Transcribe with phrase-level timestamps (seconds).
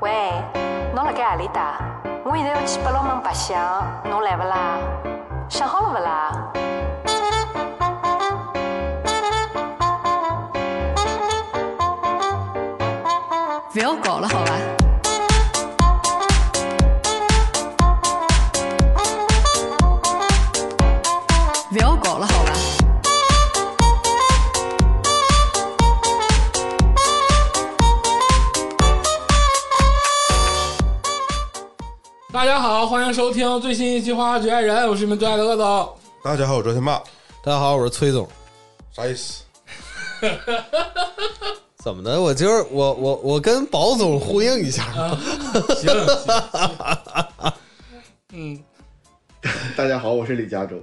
[0.00, 0.32] 喂，
[0.94, 1.78] 侬辣盖何里搭？
[2.22, 3.58] 我现在要去八龙门白相，
[4.04, 4.76] 侬来勿啦？
[5.48, 6.32] 想好了勿啦？
[13.72, 14.75] 不要搞了，好吧？
[32.56, 35.94] 家好，欢迎收听最新一期《花花局爱人》，我是你们最爱的鄂总。
[36.24, 37.02] 大家好，我是周天霸，
[37.44, 38.26] 大家好，我是崔总。
[38.90, 39.42] 啥意思？
[41.84, 42.18] 怎么的？
[42.18, 44.84] 我今儿我我我跟宝总呼应一下。
[45.76, 47.52] 行，行
[48.32, 48.58] 嗯，
[49.76, 50.76] 大家好，我是李嘉洲。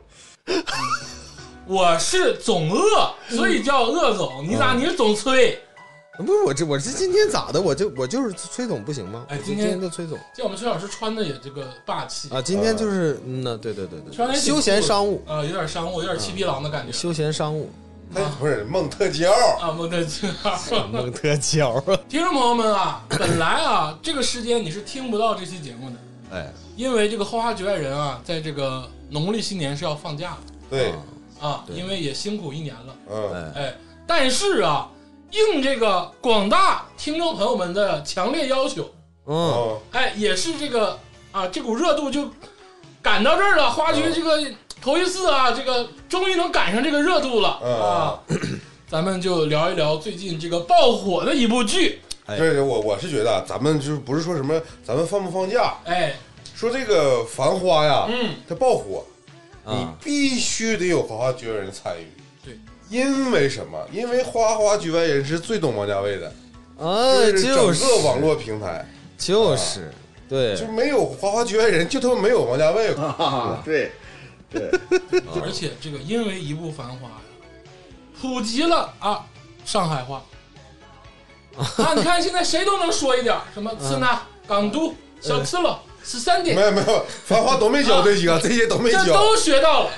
[1.65, 4.47] 我是总鄂，所以叫鄂总。
[4.47, 4.75] 你咋？
[4.75, 5.59] 你是总崔？
[6.17, 7.59] 不是我这我这今天咋的？
[7.59, 9.25] 我就我就是崔总不行吗？
[9.29, 17.71] 哎今天天就崔总见我们崔老师穿的也这个霸气啊，今天就是嗯呐，对对对对，穿的也挺休闲酷的商务，啊，有点商务，有点七匹狼的感觉休闲商务，
[18.13, 19.71] 他不是蒙特娇，啊。
[19.71, 21.83] 蒙特基尔，蒙特娇。
[22.07, 25.95] 听众朋友们啊，本来啊这个时间你是听不到这期节目的，
[26.37, 30.37] 哎，因为这个《花花局外人》啊，在这个农历新年是要放假
[30.69, 30.97] 对，啊
[31.41, 32.95] 啊，对因为也辛苦一年了。
[33.09, 34.87] 嗯，哎，哎，但是啊，
[35.33, 38.89] 应这个广大听众朋友们的强烈要求，
[39.25, 40.97] 嗯，哦，哎，也是这个
[41.31, 42.29] 啊，这股热度就
[43.01, 43.69] 赶到这儿了。
[43.69, 44.39] 花局这个
[44.81, 47.59] 头一次啊，这个终于能赶上这个热度了。
[47.63, 47.81] 嗯。
[47.81, 48.19] 啊。
[48.85, 56.13] 咱们就聊一聊最近这个爆火的一部剧，哎对我我是觉得啊咱们就是不是说什么咱们放不放假，哎，
[56.53, 59.03] 说这个《繁花》呀，嗯，它爆火，
[59.65, 62.05] 你啊，必须得有花花局外人参与。
[62.93, 63.87] 对，因为什么？
[63.91, 66.31] 因为花花局外人是最懂王家卫的，
[66.79, 68.85] 哎，是整就是个网络平台，
[69.17, 69.91] 就是
[70.29, 70.55] 对。
[70.55, 72.93] 就没有花花局外人，就他妈没有王家卫。
[72.95, 73.91] 啊，对
[74.51, 74.69] 对，
[75.43, 77.17] 而且这个因为一部《繁花》呀，
[78.21, 79.25] 普及了啊
[79.65, 80.23] 上海话。
[81.57, 86.55] 啊，你看现在谁都能说一点什么刺呐、港都、小刺喽、十三点。
[86.55, 89.05] 没，有没有，繁花都没教这些，这些都没教。
[89.05, 89.89] 都学到了。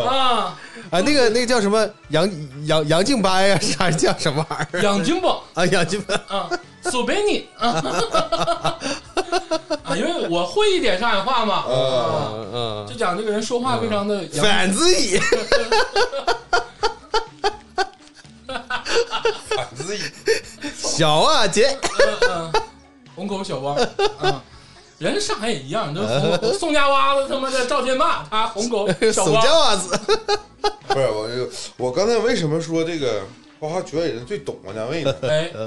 [0.00, 0.58] 啊。
[0.90, 1.88] 啊，那个那个叫什么？
[2.08, 2.28] 杨
[2.66, 4.82] 杨杨静掰呀， 啥叫什么玩意儿？
[4.82, 5.42] 杨金宝。
[5.54, 5.64] 啊？
[5.66, 6.48] 杨静掰啊，
[6.90, 7.48] 苏贝尼。
[7.58, 7.68] 啊，
[9.82, 15.18] 啊，因为我会一点上海话嘛，啊，嗯嗯就，讲这个人说话非常的洋反自己，
[19.48, 20.02] 反自己。
[20.76, 21.76] 小啊姐，
[22.22, 22.52] 嗯嗯，
[23.16, 23.74] 虹口小汪
[24.20, 24.42] 啊，
[24.98, 26.02] 人上海也一样，都
[26.38, 29.98] 红宋家洼子他妈的赵天霸，他红狗 小手汪，叫啊子，
[30.88, 33.22] 不是我就我刚才为什么说这个
[33.58, 35.14] 花花局外人最懂王家卫呢？
[35.22, 35.50] 哎。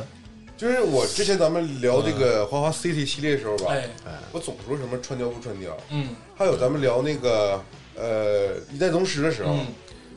[0.57, 3.87] 就是我之前咱们聊这个花花 City 系列的时候吧，哎，
[4.31, 6.15] 我总说什么穿貂不穿貂，嗯。
[6.35, 7.63] 还有咱们聊那个
[7.95, 9.67] 呃一代宗师的时候，嗯，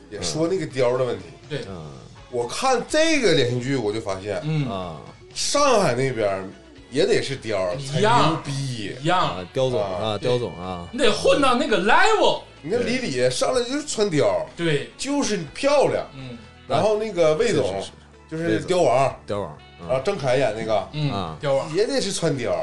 [0.09, 1.25] 也说那个貂的问题。
[1.47, 1.91] 对，嗯。
[2.31, 4.97] 我看这个连续剧，我就发现嗯，啊。
[5.35, 6.51] 上海那边
[6.91, 8.95] 也得是貂才一样牛逼。
[9.01, 9.37] 一样。
[9.37, 16.05] 啊，，刁总啊，啊刁总啊，你得混到那个 level，你看李李上来就是穿貂，对，就是漂亮。
[16.15, 16.37] 嗯。
[16.67, 19.15] 然后那个魏总是是就是貂王。
[19.27, 19.57] 貂王
[19.89, 20.87] 啊，郑恺演那个。
[20.91, 21.73] 嗯啊，刁王。
[21.75, 22.53] 也得是穿貂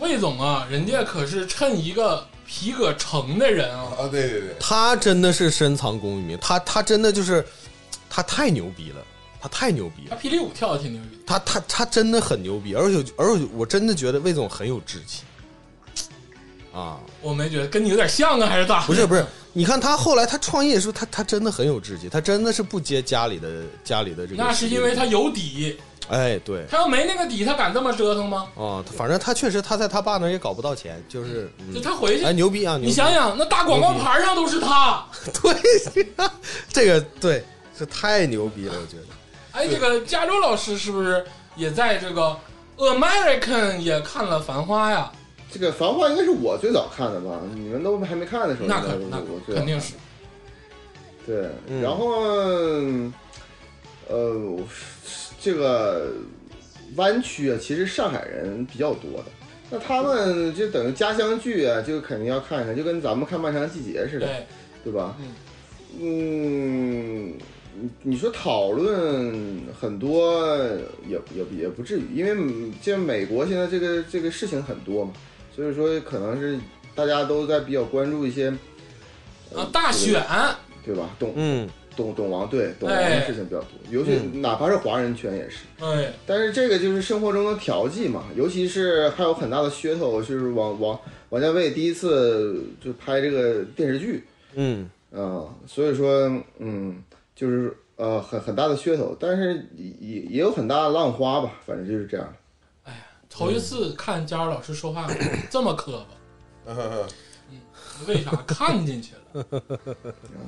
[0.00, 7.46] 魏总啊，人家可是趁一个皮革城的人啊，啊，对对对，他真的是深藏功与名，他他真的就是
[8.10, 8.96] 他太牛逼了，
[9.44, 15.22] 他太牛逼了，他霹雳舞跳的挺牛逼，他他他真的很牛逼，而且而且我真的觉得魏总很有志气。
[16.72, 18.86] 啊，我没觉得跟你有点像啊，还是咋？
[18.86, 19.22] 不是不是，
[19.52, 25.76] 你看他后来他创业的时候，他他真的很有志气，他真的是不接家里的家里的这个，那是因为他有底，
[26.08, 26.64] 哎对。
[26.70, 28.48] 他要没那个底，他敢这么折腾吗？
[28.56, 32.86] 啊，反正他确实他在他爸那儿也搞不到钱，就是就嗯，他回去哎，牛逼啊，牛逼。
[32.86, 35.04] 你想想，那大广告牌上都是他。
[35.42, 35.54] 对，
[36.72, 37.44] 这个对，
[37.78, 39.13] 这太牛逼了，我觉得。
[39.54, 42.36] 哎，这个加州老师是不是也在这个
[42.76, 45.12] American 也看了《繁花》呀？
[45.50, 47.40] 这个《繁花》应该是我最早看的吧？
[47.54, 49.94] 你们都还没看的时候，那可应该那我最肯定是。
[51.24, 51.48] 对。
[51.68, 52.10] 嗯然后，
[54.08, 54.58] 呃，
[55.40, 56.12] 这个
[56.96, 59.26] 湾区啊，其实上海人比较多的。
[59.70, 64.46] 那他们就等于家乡剧啊，就肯定要看一看，就跟咱们看《漫长季节》似的，对，
[64.82, 65.16] 对吧？
[65.20, 65.32] 嗯
[66.00, 67.38] 嗯，
[67.80, 70.46] 你你说讨论很多
[71.08, 75.12] 也也也不至于，因为这美国现在这个这个事情很多嘛，
[75.54, 76.58] 所以说可能是
[76.94, 78.50] 大家都在比较关注一些
[79.54, 80.22] 啊，大选，
[80.84, 81.10] 对吧？
[81.18, 85.58] 懂嗯，懂懂王对懂王的事情比较多，尤其哪怕是华人圈也是。
[85.80, 90.98] 哎，但是这个就是生活中的调剂嘛，尤其是还有很大的噱头，就是王王
[91.30, 94.22] 王家卫第一次就拍这个电视剧，
[94.54, 97.02] 嗯，啊、所以说，嗯，
[97.34, 102.34] 就是呃很很大的噱头，但是也也也有很大的浪花吧，反正就是这样。
[102.84, 102.98] 哎呀
[103.28, 105.06] 头一次看佳儿老师说话
[105.50, 106.04] 这么磕
[106.66, 107.04] 巴，嗯
[108.08, 109.46] 为啥看进去了？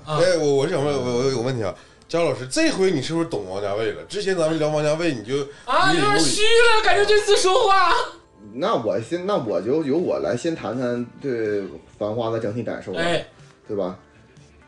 [0.04, 1.72] 啊哎，我我想问，我我有个问题啊，
[2.08, 4.02] 佳老师，这回你是不是懂王家卫了？
[4.04, 7.92] 之前咱们聊王家卫，你就啊，有点虚了，感觉这次说话。
[8.52, 11.62] 那我先，那我就由我来先谈谈对
[11.98, 13.26] 《繁花》的整体感受吧，哎，
[13.68, 13.98] 对吧？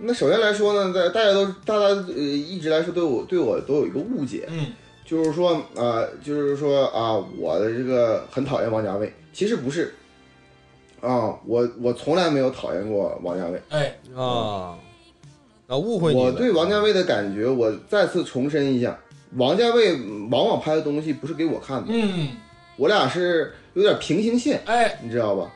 [0.01, 4.67] 那首先来说呢，在大家都大家呃一直来说对我对我都有一个误解，嗯，
[5.05, 9.95] 就是说啊、就是说啊、我的这个很讨厌王家卫，其实不是
[11.01, 13.61] 啊、我我从来没有讨厌过王家卫。
[13.71, 14.79] 哎，啊，
[15.67, 16.21] 啊，误会你。
[16.21, 18.99] 我对王家卫的感觉，我再次重申一下，
[19.37, 19.97] 王家卫
[20.31, 22.29] 往往拍的东西不是给我看的，嗯，
[22.77, 25.53] 我俩是有点平行线，哎，你知道吧？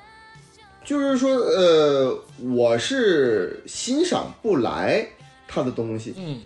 [0.85, 2.19] 就是说，呃，
[2.55, 5.07] 我是欣赏不来
[5.47, 6.41] 他的东西，嗯。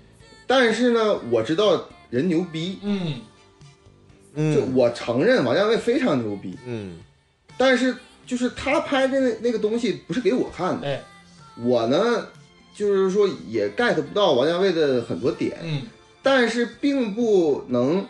[0.47, 3.15] 但是呢，我知道人牛逼，嗯，
[4.55, 6.99] 就嗯我承认王家卫非常牛逼，嗯。
[7.57, 7.97] 但是
[8.27, 11.03] 就是他拍的那那个东西不是给我看的，哎，
[11.65, 12.27] 我呢，
[12.75, 15.83] 就是说也 get 不到王家卫的很多点，嗯，
[16.23, 18.07] 但是并不能，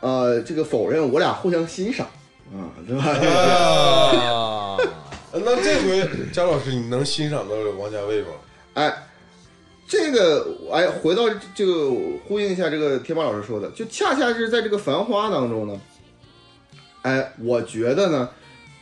[0.00, 2.06] 呃，这个否认我俩互相欣赏。
[2.52, 3.04] 啊，对吧？
[3.04, 4.76] 啊，
[5.32, 8.28] 那这回张老师，你能欣赏到王家卫吗？
[8.74, 8.94] 哎，
[9.86, 11.22] 这个哎，回到
[11.54, 11.90] 这个
[12.26, 15.80] 呼应一下这个天霸老师说的，就恰恰是在这个《繁花》当中呢，
[17.02, 18.28] 哎，我觉得呢，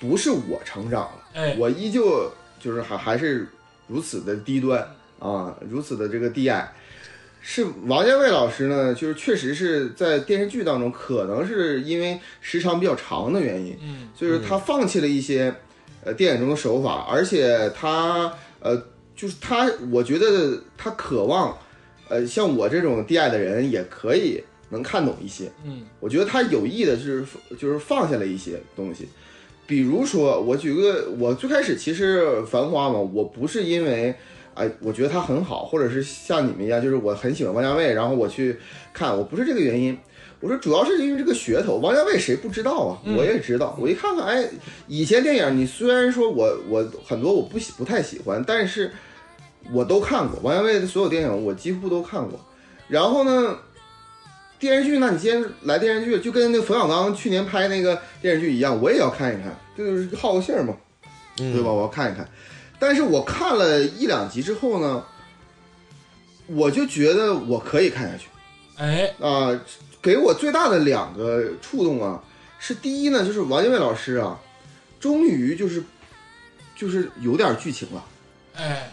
[0.01, 3.49] 不是我成长了，哎，我依旧就是还还是
[3.87, 4.85] 如此的低端
[5.19, 6.73] 啊，如此的这个低矮。
[7.43, 15.55] 是王家卫老师呢，就是确实是在电视剧当中，可能是因为时长比较长的原因，嗯所以说他放弃了一些
[16.05, 18.81] 呃电影中的手法，而且他呃
[19.15, 21.57] 就是他，我觉得他渴望
[22.09, 25.51] 呃像我这种低矮的人也可以能看懂一些。
[25.65, 27.25] 嗯我觉得他有意的就是
[27.59, 29.09] 就是放下了一些东西，
[29.67, 34.15] 比如说我举个我最开始其实《繁花》嘛，我不是因为。
[34.53, 38.59] 哎，我觉得他很好，或者是像你们一样，就是我很喜欢王家卫，然后我去
[38.93, 39.97] 看，我不是这个原因。
[40.41, 42.99] 我说主要是因为这个噱头，王家卫谁不知道啊？
[43.05, 43.77] 嗯我也知道。
[43.79, 44.49] 我一看看，哎，
[44.89, 48.91] 以前电影你虽然说我我很多我不喜不太喜欢，但是
[49.71, 52.41] 我都看过王家卫的所有电影，我几乎都看过。
[52.89, 53.59] 然后呢，
[54.59, 60.75] 电视剧呢，你既然来电视剧，就跟那冯小刚去年拍那个电视剧一样，我也要看一看，这就是好个信儿嘛，
[61.37, 61.71] 对吧？
[61.71, 62.27] 我要看一看。
[62.79, 65.05] 但是我看了一两集之后呢，
[66.47, 68.29] 我就觉得我可以看下去
[68.77, 69.61] 哎，啊、
[70.03, 72.23] 给我最大的两个触动啊，
[72.59, 74.41] 是第一呢，就是王家卫老师啊，
[74.99, 75.83] 终于就是
[76.77, 78.05] 就是有点剧情了。
[78.57, 78.93] 哎，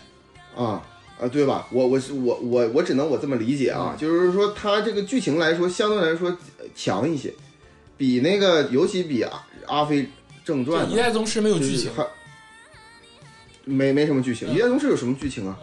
[0.55, 0.83] 啊
[1.19, 1.67] 啊，对吧？
[1.71, 7.33] 我我是我我我只能我这么理解啊，就是说他这个剧情来说，相对来说呃强一些，
[7.97, 9.31] 比那个尤其比阿
[9.65, 10.09] 《阿飞
[10.45, 12.05] 正传这》一代宗师没有就是剧情，还
[13.63, 15.57] 没没什么剧情，《一代宗师》有什么剧情啊？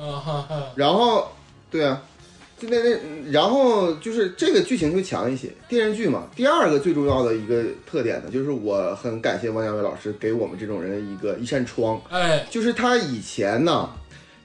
[0.74, 1.32] 然后
[1.70, 2.13] 对啊，就
[2.60, 2.96] 那那
[3.30, 6.28] 然后就是这个剧情就强一些，电视剧嘛。
[6.34, 12.00] 第二个最重要的一个特点呢，就是我很感谢王家卫老师给我们这种人一个一扇窗。
[12.08, 13.90] 哎，就是他以前呢，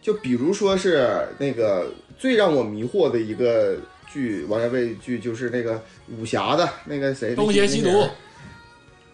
[0.02, 1.08] 就比如说是
[1.38, 3.78] 那个最让我迷惑的一个
[4.12, 5.82] 剧，王家卫剧就是那个
[6.18, 7.90] 武侠的那个谁，东邪西毒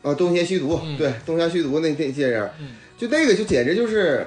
[0.02, 4.26] 啊，东邪西毒，嗯对，东邪西毒那那些人，嗯就那个就简直就是。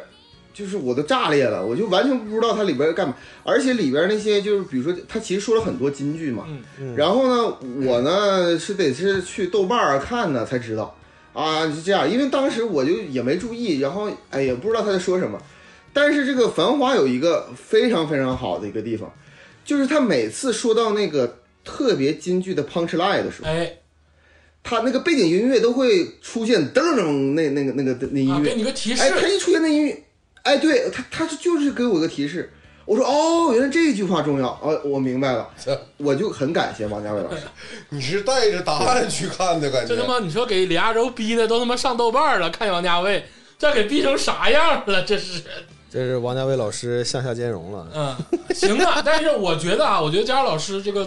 [0.59, 6.47] 就是我都炸裂了，我就完全不知道它里边干嘛，而且里边那些就是比如说他其实说了很多金句嘛，
[6.81, 10.95] 嗯然后呢，我呢是得是去豆瓣儿看呢才知道。
[11.35, 15.41] 啊，是这样，因为当时我就也没注意，然后哎也不知道他在说什么。
[15.93, 19.09] 但是这个《繁花》有一个非常非常好的一个地方，
[19.65, 23.73] 就是他每次说到那个特别金句的 punch line 的时候，哎，
[24.65, 30.03] 他那个背景音乐都会出现噔噔那那个那个那音啊，乐给，你个提示哎，，他一出现那音乐，
[30.49, 32.51] 哎，对他他就是给我个提示，
[32.87, 35.47] 我说哦，原来这句话重要，哦，我明白了，
[35.99, 37.43] 我就很感谢王家卫老师。
[37.91, 40.01] 你是带着答案去看的感觉这？
[40.01, 43.27] 他妈你说给李亚洲逼的都他妈上豆瓣了，看王家卫，
[43.59, 45.03] 这给逼成啥样了？
[45.03, 45.43] 这是，
[45.91, 47.87] 这是王家卫老师向下兼容了。
[47.95, 48.17] 嗯，
[48.55, 51.07] 行啊，但是我觉得啊，我觉得佳儿老师这个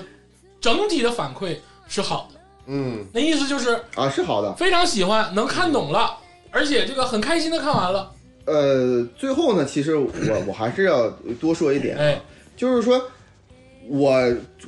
[0.60, 1.58] 整体的反馈
[1.88, 4.54] 是好的，嗯，那意思就是啊，是好的。
[4.54, 6.16] 非常喜欢，能看懂了，
[6.52, 8.12] 而且这个很开心的看完了，
[8.46, 10.10] 呃，最后呢，其实我
[10.48, 12.22] 我还是要多说一点啊，哎，
[12.58, 13.02] 就是说，
[13.88, 14.12] 我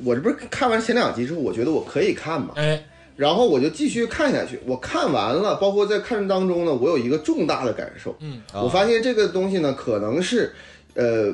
[0.04, 2.84] 我这不是看完前两集之后，我觉得我可以看嘛，哎，
[3.16, 4.60] 然后我就继续看下去。
[4.66, 10.54] 我看完了，包括在看当中呢，我有一个重大的感受，嗯，我发现这个东西呢，可能是，
[10.94, 11.34] 呃，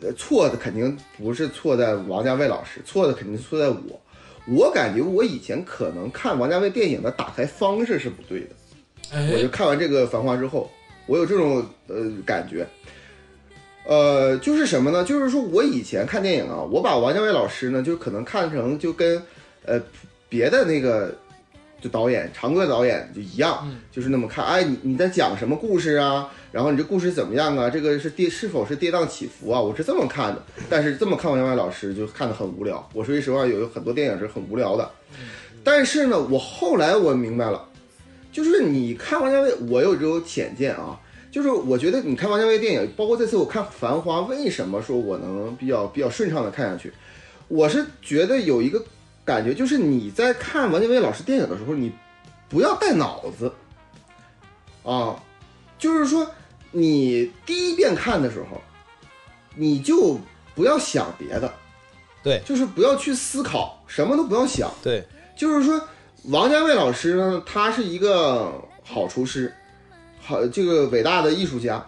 [0.00, 4.00] 呃错的肯定不是错在王家卫老师，错的肯定错在我。
[4.50, 8.48] 我感觉我以前可能看王家卫电影的打开方式是不对的。
[9.32, 10.70] 我就哎，看完这个《繁花》之后，
[11.08, 12.64] 我有这种呃感觉，
[13.84, 15.02] 呃，就是什么呢？
[15.02, 19.20] 就是说我以前看电影啊，我把王家卫老师呢，就可能看成就跟
[19.64, 19.80] 呃
[20.28, 21.16] 别的那个
[21.80, 24.44] 就导演常贵导演就一样，嗯就是那么看。
[24.44, 26.30] 哎，你你在讲什么故事啊？
[26.52, 27.70] 然后你这故事怎么样啊？
[27.70, 29.60] 这个是跌是否是跌宕起伏啊？
[29.60, 30.42] 我是这么看的。
[30.68, 32.86] 但是这么看王家卫老师就看得很无聊。
[32.92, 34.90] 我说句实话，有很多电影是很无聊的。
[35.64, 37.67] 但是呢，我后来我明白了。
[38.38, 40.96] 就是你看王家卫，我有这种浅见啊，
[41.28, 46.92] 就是我觉得你看王家卫电影，包括这次我看《繁花》，为什么说我能比较比较顺畅的看下去？
[47.48, 48.80] 我是觉得有一个
[49.24, 51.90] 感觉，就是你在看王家卫老师电影的时候，你
[52.48, 53.52] 不要带脑子。
[54.84, 55.20] 啊，
[55.80, 56.24] 就是说
[56.70, 58.62] 你第一遍看的时候，
[59.56, 60.16] 你就
[60.54, 61.52] 不要想别的，
[62.22, 62.40] 对。
[62.46, 65.04] 就是不要去思考，什么都不要想，对，
[65.36, 65.82] 就是说，
[66.24, 69.52] 王家卫老师呢，他是一个好厨师，
[70.20, 71.84] 好这个伟大的艺术家，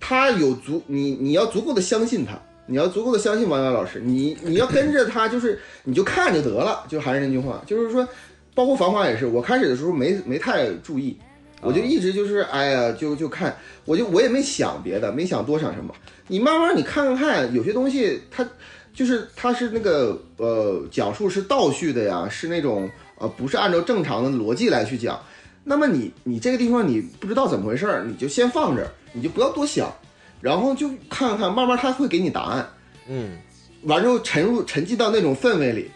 [0.00, 8.06] 他有足你你要足够的相信他，你要足够的相信王家卫老师，你你要跟着他，就是你就看就得了，就还是那句话，就是说，
[8.54, 11.18] 包括《繁花》也是，我开始的时候没没太注意，
[11.60, 13.54] 我就一直就是哎呀，就就看，
[13.84, 15.92] 我就我也没想别的，没想多想什么，
[16.28, 18.48] 你慢慢你看看看，有些东西它。
[18.94, 25.20] 就是它是那个呃讲述是倒叙的呀，是那种呃不是按照正常的逻辑来去讲。
[25.64, 29.92] 那么你你这个地方你不知道怎么回事儿，你就先放这儿，你就不要多想，
[30.40, 32.68] 然后就看看，慢慢他会给你答案。
[33.08, 33.36] 嗯，
[33.82, 35.90] 完之后沉入沉浸到那种氛围里。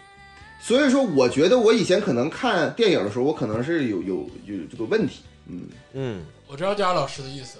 [0.59, 5.21] 所以说，我觉得我以前可能看电影的时候，我可能是有有有这个问题。
[5.47, 5.61] 嗯，
[5.93, 7.57] 嗯，我知道佳老师的意思，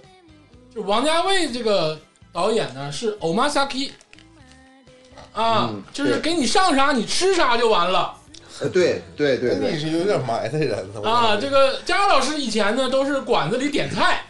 [0.74, 2.00] 就王家卫这个
[2.32, 3.89] 导演呢是 omasaki
[5.34, 8.15] 啊，嗯就是给你上啥你吃啥就完了
[8.62, 11.38] 呃，对对对对，你是有点埋汰人了啊。
[11.39, 14.24] 这个佳老师以前呢都是馆子里点菜，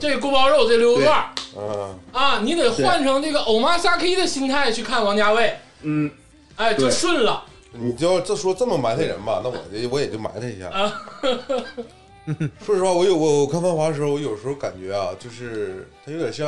[0.00, 6.10] 这锅包肉这溜肉段儿嗯，啊，你得换成这个 omasaki 的心态去看王家卫，嗯，
[6.56, 7.44] 哎，就顺了。
[7.72, 10.68] 你就要这说这么埋汰人吧，那我这我也就埋汰一下。
[10.68, 10.92] 啊
[12.64, 16.46] 说实话，我有我我看《繁华》的时候，我有时候感觉啊，就是它有点像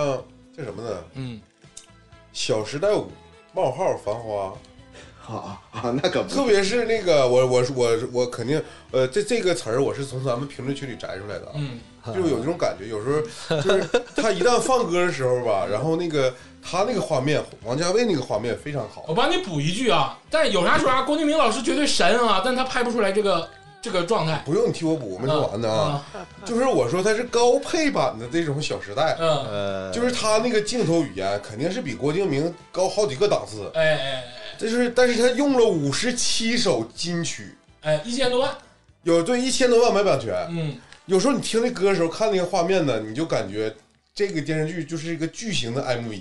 [0.56, 1.04] 叫什么呢？
[1.14, 1.40] 嗯，
[2.32, 3.02] 《小时代五》
[3.54, 4.49] 冒号《繁花》。
[5.30, 6.28] 好啊，那可不。
[6.28, 8.60] 特别是那个，我我我我肯定，
[8.90, 11.78] 呃，这这个词儿我是从咱们评论区里摘出来的啊，嗯，
[12.12, 19.04] 就有这种感觉，有时候就是 他一旦放歌的时候吧，然后那个他那个画面，王家卫那个画面非常好。
[19.06, 23.49] 我，帮你补一句啊，但有啥说啥，郭敬明老师绝对神啊，但他拍不出来这个
[23.80, 24.42] 这个状态。
[24.44, 26.04] 不用你替我补，我没说完呢啊，
[26.44, 29.16] 就是我说他是高配版的这种《小时代》，
[29.92, 34.25] 就是他那个镜头语言肯定是比郭敬明高好几个档次，哎哎
[34.61, 38.55] 这是但是他用了五十七首金曲，哎哎，一千多万，
[39.05, 40.76] 有对一千多万买版权，嗯，
[41.07, 43.75] 有时候你听那歌的时候，看那个画面呢，你就感觉
[44.14, 46.21] 这个电视剧就是一个巨型的 MV，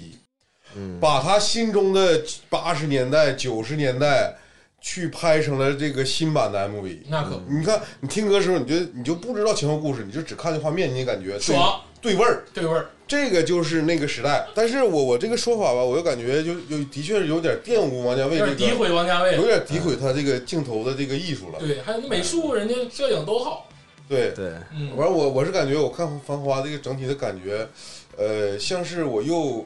[0.73, 0.97] 嗯。
[1.01, 4.33] 把他心中的八十年代、九十年代
[4.79, 6.99] 去拍成了这个新版的 MV。
[7.09, 7.51] 那可不。
[7.51, 12.43] 你看，你听歌的时候，你就你就不知道前后故事，你就只看这画面，你也感觉对爽对味儿。
[12.53, 12.89] 对味儿。
[13.07, 14.45] 这个就是那个时代。
[14.53, 21.57] 但是我我这个说法吧，我又感觉就有的确是有点玷污王家卫这个，有点诋毁王家卫有，点诋毁他这个镜头的这个艺术了。
[21.59, 23.67] 对，还有那美术，人家摄影都好，
[24.07, 27.67] 对，对，嗯，完，我我是感觉我看《繁花》这个整体的感觉，
[28.15, 29.65] 呃，像是我又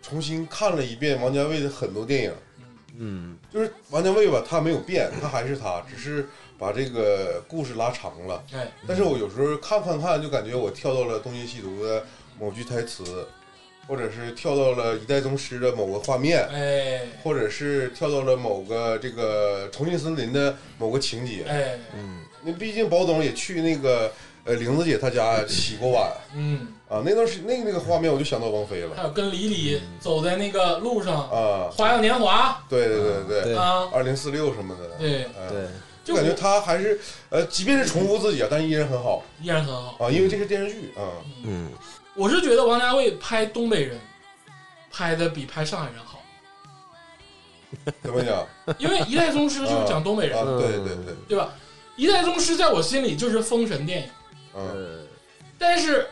[0.00, 2.32] 重新看了一遍王家卫的很多电影。
[2.98, 8.44] 嗯就是王家卫吧，他没有变，他还是他，只是把这个故事拉长了。
[8.52, 12.04] 哎，但是我有时候看看看，就感觉我跳到了东邪西毒的
[12.38, 13.26] 某句台词，
[13.86, 21.44] 或者是跳到了一代宗师的某个画面，哎，或者是跳到了某个这个重庆森林的某个情节。
[21.48, 24.12] 哎，嗯那毕竟宝总也去那个
[24.44, 35.66] 呃玲子姐她家洗过碗嗯，啊，那段时那那个画面我就想到王菲了还有跟李李走在那个路上，啊，花样年华对对对对，啊，二零四六什么的，对，嗯对，
[36.04, 39.96] 就就感觉他还是呃，即便是重复自己啊，但依然很好依然很好。
[39.98, 41.08] 啊，因为这是电视剧啊。
[41.44, 41.70] 嗯
[42.16, 43.98] 我是觉得王家卫拍东北人
[44.92, 46.22] 拍的比拍上海人好，
[48.02, 48.46] 怎么讲
[48.78, 50.44] 因为《一代宗师》就是讲东北人，啊？
[50.60, 51.48] 对对对，对吧？
[51.96, 54.08] 《一代宗师》在我心里就是封神电影，
[54.56, 55.06] 嗯呃，
[55.58, 56.02] 但是《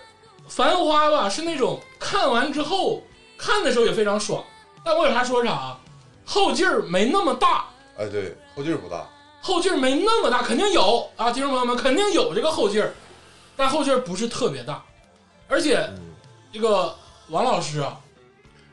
[0.48, 3.02] 繁花》吧是那种看完之后
[3.38, 4.44] 看的时候也非常爽，
[4.84, 5.80] 但我有啥说啥啊。
[6.24, 9.08] 后劲儿没那么大，哎，对，后劲儿不大，
[9.40, 12.94] 后劲儿没那么大，肯定有啊，听众朋友们肯定有这个后劲儿，
[13.56, 14.82] 但后劲儿不是特别大，
[15.48, 15.88] 而且
[16.52, 16.96] 这个
[17.28, 18.00] 王老师啊，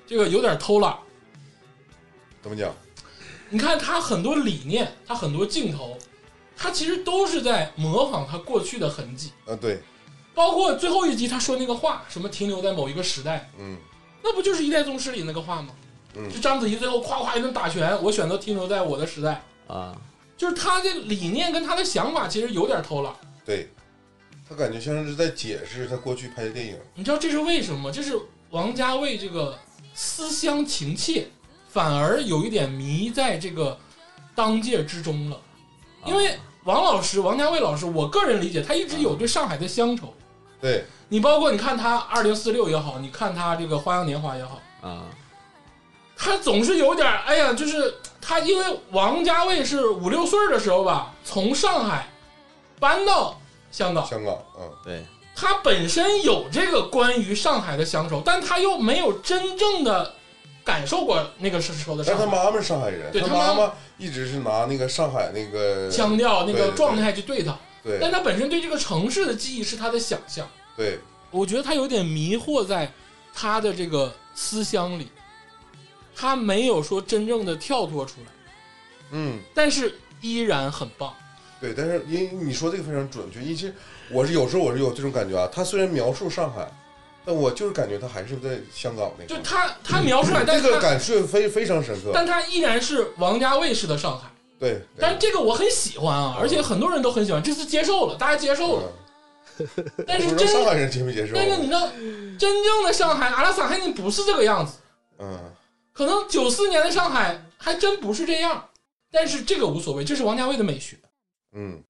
[0.06, 0.96] 这个有点偷懒。
[2.42, 2.72] 怎么讲？
[3.50, 5.98] 你看他很多理念，他很多镜头，
[6.62, 9.80] 他其实都是在模仿他过去的痕迹，啊，对，
[10.36, 13.78] 包括最后一集他说那个话，什么停留在某一个时代，嗯
[14.22, 15.70] 那不就是一代宗师里那个话吗？
[16.16, 19.96] 嗯就章子怡最后夸夸一顿打拳，我选择停留在我的时代，啊，
[20.36, 23.14] 就是他的理念跟他的想法其实有点偷懒。
[23.46, 23.70] 对，
[24.48, 26.78] 他感觉像是在解释他过去拍的电影。
[26.94, 27.92] 你知道这是为什么吗？
[27.94, 29.58] 这是王家卫这个
[29.94, 31.30] 思乡情切，
[31.70, 33.80] 反而有一点迷在这个
[34.36, 35.40] 当界之中了。
[36.06, 36.40] 因为
[36.70, 40.14] 王老师，王家卫老师，我个人理解，他一直有对上海的乡愁。
[40.62, 45.06] 对，你包括你看他二零四六也好，你看他这个花样年华也好，啊，
[46.16, 52.08] 他总是有点儿哎呀，就是他因为王家卫是五六岁的时候吧，从上海
[52.80, 55.04] 搬到香港，香港，嗯，对，
[55.36, 60.14] 他本身有这个关于上海的乡愁，但他又没有真正的
[60.70, 62.20] 感受过那个时候的上海。
[62.20, 70.48] 但他妈妈是上海人，他对他妈妈妈一直是拿那个上海那个腔调、那个状态去对他，但对他本身对这个城市的记忆是他的想象。
[70.78, 71.00] 对，
[71.32, 72.92] 我觉得他有点迷惑在
[73.34, 75.10] 他的这个思乡里，
[76.16, 78.32] 他没有说真正的跳脱出来，
[79.12, 81.12] 嗯，但是依然很棒。
[81.60, 83.74] 对，但是因为你说这个非常准确，因为其实
[84.12, 86.72] 我是有时候我是有这种感觉啊，他虽然描述上海，
[87.26, 92.12] 但我就是感觉他还是在香港那个，就他他描述出来，但这个是他感受非非常深刻。
[92.14, 94.30] 但他依然是王家卫式的上海。
[94.60, 98.92] 对，对但这个我很喜欢啊，而且很多人都很喜欢，这次接受了，大家接受了。
[100.08, 101.34] 但是上海人接没接受？
[101.36, 101.88] 但是你知道，
[102.38, 104.78] 真正的上海阿拉萨海尼不是这个样子，
[105.18, 105.38] 嗯，
[105.92, 108.66] 可能九四年的上海还真不是这样。
[109.12, 110.96] 但是这个无所谓，这是王家卫的美学。
[111.54, 111.84] 嗯，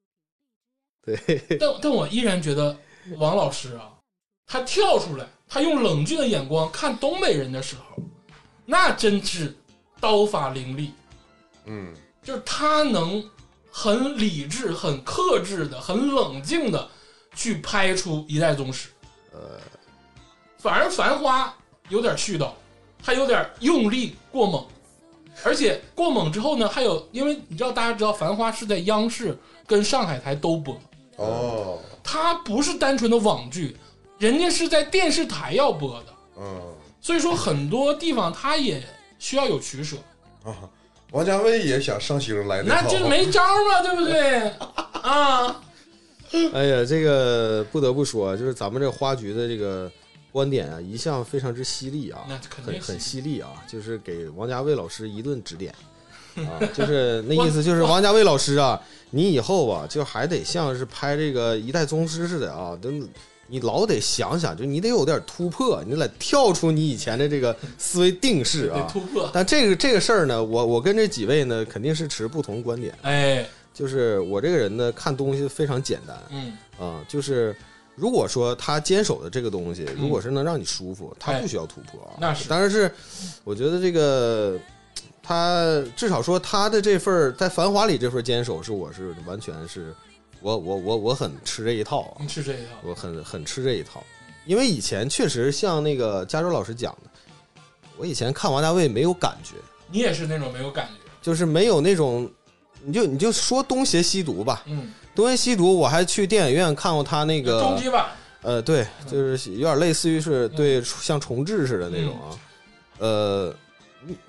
[1.05, 1.17] 对，
[1.59, 2.77] 但但我依然觉得
[3.17, 3.91] 王老师啊，
[4.51, 8.01] 他跳出来，他用冷峻的眼光看东北人的时候，
[8.65, 9.55] 那真是
[9.99, 10.91] 刀法凌厉，
[11.65, 13.23] 嗯，就是他能
[13.69, 16.89] 很理智、很克制的、很冷静的
[17.35, 18.89] 去拍出一代宗师。
[19.31, 19.39] 呃，
[20.57, 21.45] 反而《繁花》
[21.89, 22.49] 有点絮叨，
[23.03, 24.65] 他有点用力过猛，
[25.43, 30.75] 而且过猛之后呢，还有因为你知道，大家知道《繁花》是在央视跟上海台都播，
[31.17, 33.77] 哦，它不是单纯的网剧，
[34.19, 36.61] 人家是在电视台要播的，嗯。
[37.01, 38.83] 所以说很多地方他也
[39.17, 39.95] 需要有取舍，
[40.43, 40.53] 啊，
[41.11, 44.49] 王家卫也想上星来那套这没招嘛，对不对？
[45.01, 45.61] 啊，
[46.53, 49.89] 哎呀，这个不得不说，就是咱们这花局的这个
[50.29, 55.73] 观点啊，一向非常之犀利啊，那肯定很很犀犀利啊，就是给王家卫老师一顿指点
[56.35, 58.79] 啊，就是那意思，就是王家卫老师啊，
[59.11, 62.91] 你以后啊，就还得像是拍这个一代宗师似的啊，都
[63.49, 68.87] 你老得想想，就你得有点突破，你得跳出你以前的这个思维定式啊。
[68.91, 69.29] 突破。
[69.33, 77.55] 但这个这个事儿呢，我我跟这几位呢肯定是持不同观点，哎，就是我这个人呢看东西非常简单，嗯，啊，就是
[77.95, 82.17] 如果说他坚守的这个东西，如果是能让你舒服，他哎不需要突破啊。
[82.19, 82.45] 那是。
[82.47, 82.91] 但是
[83.43, 84.57] 我觉得这个
[85.21, 89.93] 他至少说他的这份在《繁华》里这份坚守，是我是完全是
[90.41, 94.03] 我我我我很吃这一套啊，你吃这一套，我很很吃这一套，
[94.45, 97.61] 因为以前确实像那个加州老师讲的，
[97.97, 99.55] 我以前看王家卫没有感觉，
[99.91, 102.29] 你也是那种没有感觉，就是没有那种，
[102.83, 108.07] 你就你就说东邪西毒吧，嗯，东邪西毒，我还去电影院看过他那个终极版，
[108.41, 112.39] 呃，对，就是有点类似于是对像重置似的那种啊。
[112.99, 113.55] 呃，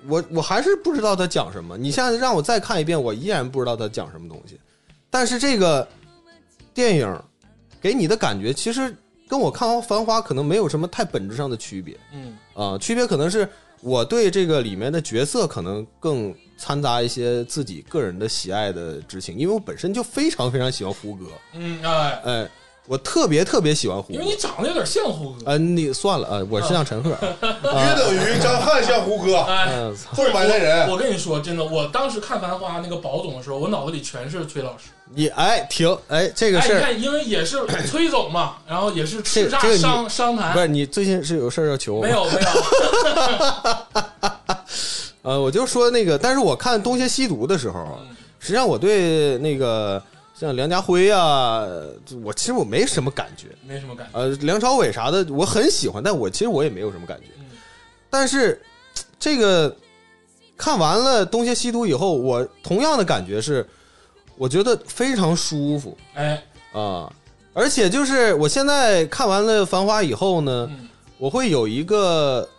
[0.07, 1.77] 我我还是不知道他讲什么。
[1.77, 4.59] 你现在让我再看一遍，我依然不知道他讲什么东西。
[5.09, 5.85] 但是这个
[6.73, 7.21] 电影
[7.81, 8.95] 给你的感觉，其实
[9.27, 11.97] 跟我看完《繁花》可能没有什么太本质上的区别。
[12.13, 13.47] 嗯，啊、区别可能是
[13.81, 22.49] 我对这个里面的角色可能更掺杂一些自己个人的喜爱的之情，因为我本身就非常非常喜欢胡歌，嗯，哎，哎，
[22.87, 24.13] 我特别特别喜欢胡歌。
[24.13, 24.25] 因为。
[24.25, 27.09] 你长得有点像胡歌，呃，你算了，呃，我是像陈赫，
[27.41, 30.89] 约等于张翰像胡歌，哎，嗯，操后埋汰人。
[30.89, 34.85] 我跟你说，真的，我当时看《繁花》那个宝总的时候，我脑子里全是崔老师。
[35.13, 36.77] 你哎停，哎，这个哎，事儿。
[36.77, 37.57] 你看，因为也是
[37.89, 40.53] 崔总嘛，然后也是叱咤这个商商坛。
[40.53, 42.09] 不，是你最近是有事儿要求我没？
[42.09, 42.49] 有没有，
[45.23, 47.99] 呃，我就说那个，但是我看《东邪西毒》的时候
[48.39, 50.01] 实际上我对那个
[50.41, 53.49] 像梁家辉啊，呃我其实我没什么感觉。
[53.63, 54.17] 没什么感觉。
[54.17, 57.27] 呃，梁朝伟啥的我很喜欢，但我其实我也没有什么感觉。
[57.37, 57.45] 嗯
[58.09, 58.59] 但是
[59.19, 59.73] 这个
[60.57, 63.65] 看完了《东邪西毒》以后，我同样的感觉是，
[64.35, 67.13] 我觉得非常舒服哎，啊。
[67.53, 72.49] 而且就是我现在看完了《繁花》以后呢，嗯我会有一个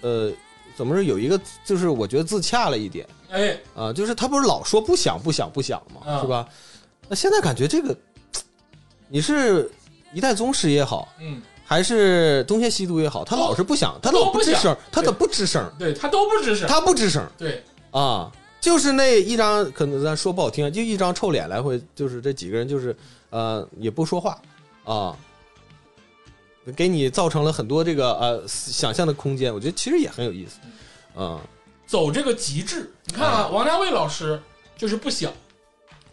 [0.00, 0.32] 呃，
[0.74, 1.02] 怎么说？
[1.02, 6.48] 有一个就是我觉得自洽了一点哎，啊，就是他不是老说不想不想不想嘛，啊是吧？
[7.08, 7.96] 那现在感觉这个，
[9.08, 9.70] 你是
[10.12, 15.72] 一代宗师也好，嗯，还是东邪西毒也好，他老是不想，他老不吱声，他对咋不吱声？
[15.78, 22.96] 对他都不吱声，他不吱声对，啊，就是那一张，可能咱说不好听，就一张臭脸来回，就是这几个人就是
[23.30, 24.40] 呃也不说话
[24.84, 25.16] 啊，
[26.74, 30.58] 给你造成了很多这个呃想象的空间，我觉得其实也很有意思
[31.20, 31.40] 啊，
[31.86, 32.90] 走这个极致。
[33.04, 34.40] 你看啊，王家卫老师
[34.76, 35.32] 就是不想，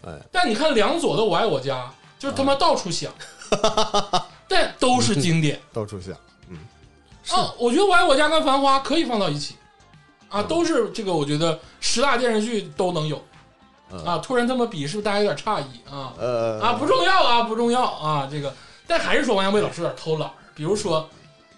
[0.06, 3.12] 哎，但你看梁左的《我爱我家》，就是他妈到处想，
[4.48, 6.14] 但都是经典 到处想，
[7.38, 7.54] 啊。
[7.58, 9.56] 我觉得《我爱我家》跟《繁花》可以放到一起
[10.30, 13.24] 啊，都是这个，我觉得十大电视剧都能有
[13.92, 14.18] 嗯啊。
[14.18, 16.14] 突然这么比，是不是大家有点诧异啊？
[16.20, 18.54] 呃啊，不重要啊，不重要啊，这个，
[18.88, 21.08] 但还是说王家卫老师有点偷懒，比如说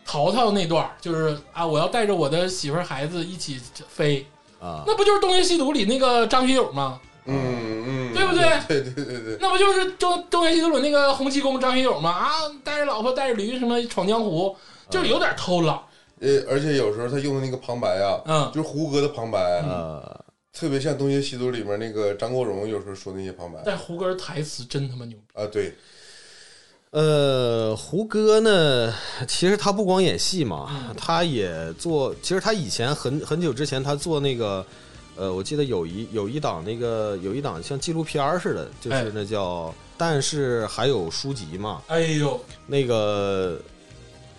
[0.06, 4.28] 淘淘那段，就是啊，我要带着我的媳妇儿孩子一起飞，
[4.60, 7.00] 啊，那不就是《东邪西毒》里那个张学友吗？
[7.26, 12.10] 嗯嗯，对不对对对对对，那不就是《东东邪西毒》里那个洪七公张学友吗？
[12.12, 12.32] 啊，
[12.64, 14.56] 带着老婆带着驴什么闯江湖，
[14.90, 15.80] 就是有点偷懒。
[16.22, 25.42] 呃，而且有时候他用的那个旁白啊，嗯就是胡歌的旁白，呃特别像《东邪西毒》里面那个张国荣有时候说那些旁白但胡歌台词真他妈牛逼。
[25.42, 25.76] 啊，对，
[26.92, 28.94] 呃，胡歌呢，
[29.28, 32.16] 其实他不光演戏嘛，嗯他也做。
[32.22, 34.66] 其实他以前很很久之前，他做那个，
[35.16, 43.60] 呃，我记得有一有一档那个有一档像纪录片儿似的，就哎是那叫，但是还有书籍嘛，哎呦，那个，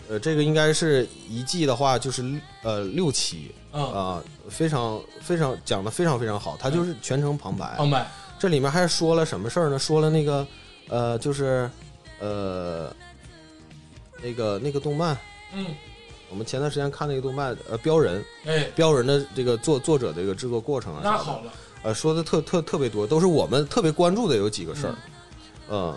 [0.09, 2.23] 呃，这个应该是一季的话就是
[2.63, 7.75] 呃六期啊，啊、非常非常讲的非常非常好，他就是全程旁白。
[7.77, 8.07] 旁白，
[8.39, 9.79] 这里面还说了什么事儿呢？
[9.79, 10.47] 说了那个，
[10.89, 11.71] 呃，就是，
[12.21, 12.95] 呃，
[14.23, 15.17] 那个那个动漫，
[15.55, 15.67] 嗯，
[16.29, 24.95] 我们前段时间看那个动漫，呃，标人，哎，标人的这个作作者的这个制作过程啊，那好了，呃，说的特特特别多，都是我们特别关注的有几个事儿。
[25.69, 25.97] 嗯，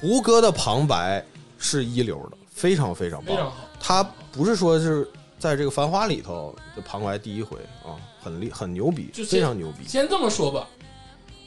[0.00, 1.24] 胡歌的旁白
[1.58, 3.34] 是一流的，非常非常棒。
[3.34, 3.56] 非常好。
[3.80, 5.08] 他不是说是
[5.38, 9.86] 在这个《繁花》里头的旁白第一回啊，很厉很牛逼，就非常牛逼。
[9.88, 10.68] 先这么说吧，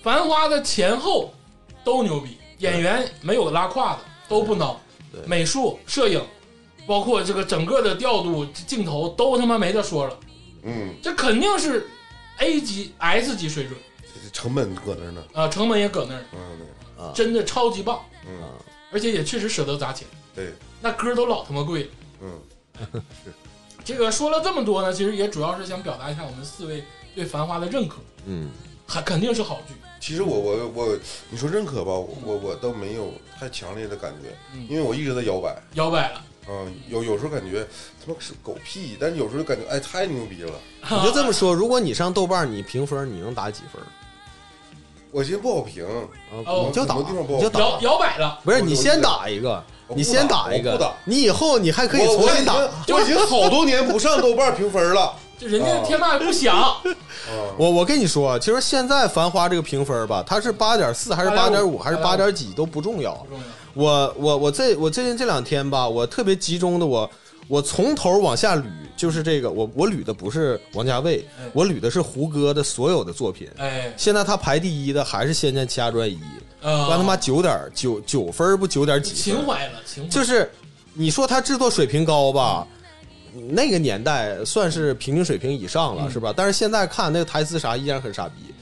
[0.03, 1.33] 《繁花》的前后
[1.83, 4.75] 都牛逼，演员没有拉胯的都不孬
[5.11, 6.21] 对，美术、摄影，
[6.87, 10.19] 包括这个整个的调度、镜头都他妈没得说了，
[10.63, 11.87] 嗯，这肯定是
[12.37, 13.77] A 级、S 级水准。
[14.23, 16.25] 这成本搁那儿呢，啊，成本也搁那儿，
[16.97, 18.39] 嗯真的超级棒，嗯。
[18.91, 21.89] 而且也确实舍得砸钱，对，那歌都老他妈贵了。
[22.21, 23.01] 嗯。
[23.83, 28.49] 这个说了这么多呢，其实也主要是想表达一下我们四位对《繁花》的认可，嗯。
[28.87, 29.73] 还肯定是好剧。
[29.99, 30.97] 其实我我我，
[31.29, 34.65] 你说认可吧，我我我倒没有太强烈的感觉，嗯。
[34.69, 37.65] 因为我一直在摇摆，摇摆了，嗯，有有时候感觉
[38.05, 40.51] 他妈是狗屁，但是有时候感觉哎太牛逼了，
[40.89, 43.81] 你就这么说，如果你上豆瓣，你评分你能打几分？
[45.11, 52.53] 我寻思不好评，啊哦你就打，很多地方不好你就打摇，摇摆了，不是我你先打一个，我不你先打一个我不打，你以后你还可以重新打。
[52.85, 56.81] 经我已经好多年不上豆瓣评分了， 就人家天霸也不想， 啊，
[57.57, 63.29] 我我跟你说，其实现在《繁花》这个评分吧，它是八点四还是八点五还是八点几都不重要不。
[63.29, 63.45] 重要。
[63.75, 67.09] 我我我这我最近这两天吧，我特别集中的我
[67.47, 68.63] 我从头往下捋，
[68.95, 73.47] 就是这个我我捋的不是王家卫哎，我捋的是胡歌的所有的作品。
[73.57, 76.15] 哎，现在他排第一的还是《仙剑奇侠传一》，
[76.61, 79.13] 呃，让他妈九点九九分不九点几？
[79.13, 80.49] 情怀了，情怀就是
[80.93, 82.65] 你说他制作水平高吧，
[83.49, 86.33] 那个年代算是平均水平以上了，嗯是吧？
[86.35, 88.54] 但是现在看那个台词啥依然很傻逼。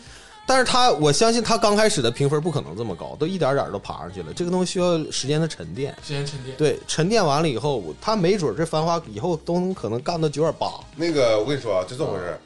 [0.46, 4.34] 但是他，我相信他刚开始的评分不可能这么高，都一点点都爬上去了。
[4.34, 6.56] 这个东西需要时间的沉淀，时间沉淀。
[6.58, 10.68] 对，沉淀完了以后，他没准这繁花以后都能可能干到九点八。
[10.96, 12.40] 那个我跟你说啊，就这么回事儿。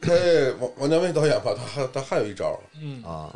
[0.00, 0.12] 他
[0.60, 3.30] 王王家卫导演吧，他还他还有一招，嗯，啊，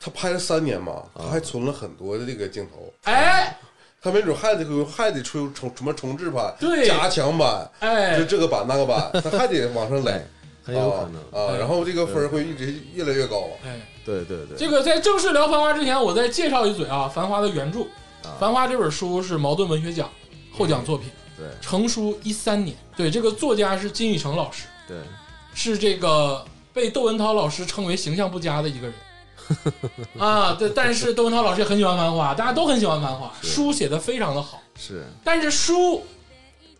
[0.00, 3.56] 他拍了三年嘛，他还存了很多的这个镜头，哎。
[3.98, 6.86] 他没准还得还得出重什么重制版、对。
[6.86, 8.16] 加强版，哎。
[8.16, 10.24] 就，这个版那个版，他还得往上垒，
[10.66, 11.16] 很有可能。
[11.30, 13.48] 啊，哎然后这个分儿会一直越来越高。
[13.64, 17.80] 哎，对对对，这个在正式聊《繁花》之前，我再介绍一嘴啊，《繁花》的原著，
[18.40, 20.10] 《繁花》这本书是茅盾文学奖
[20.52, 21.46] 获奖作品，对。
[21.60, 22.76] 成书一三年。
[22.96, 24.96] 对，这个作家是金宇澄老师，对，
[25.54, 28.94] 是这个被窦文涛老师称为形象不佳的一个人。
[30.18, 35.04] 啊，对，但是窦文涛老师也很喜欢《繁花》，大家都很喜欢《繁花》，书写的非常的好，是。
[35.22, 36.04] 但是书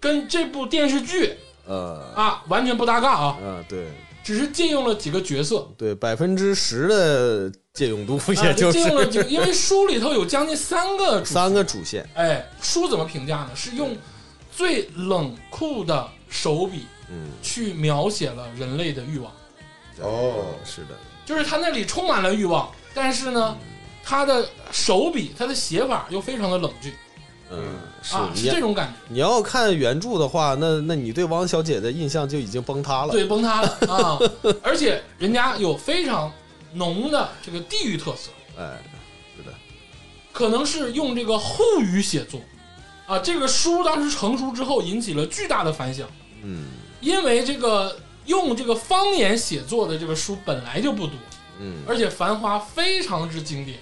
[0.01, 3.37] 跟这部电视剧呃啊完全不搭嘎啊。
[3.43, 3.89] 嗯对，
[4.25, 12.09] 只是借用了几个角色，对，百分之十的借用度，啊也就借用了几是个，因为书里头有将近三个主三个主线。
[12.15, 13.51] 哎，书怎么评价呢？
[13.55, 13.97] 是用
[14.51, 19.33] 最冷酷的手笔嗯，去描写了人类的欲望，
[20.01, 20.89] 哦，是的，
[21.25, 23.57] 就是他那里充满了欲望，但是呢，
[24.03, 26.93] 他的手笔、他的写法又非常的冷峻
[27.51, 27.63] 嗯，
[28.03, 33.13] 是啊，是这种感觉，你要看原著的话，那那你对汪小姐的印象就已经崩塌了。
[33.13, 34.19] 对，崩塌了 啊！
[34.63, 36.33] 而且人家有非常
[36.75, 38.83] 浓的这个地域特色，哎，
[39.37, 39.55] 是的，
[40.33, 42.41] 可能是用这个沪语写作
[43.07, 43.21] 啊。
[43.21, 46.09] 这个书当时成书之后引起了巨大的反响，
[46.43, 46.65] 嗯
[47.01, 51.15] 因为这个用这个方言写作的这个书本来就不多，
[51.61, 53.79] 嗯而且《繁花》非常之经典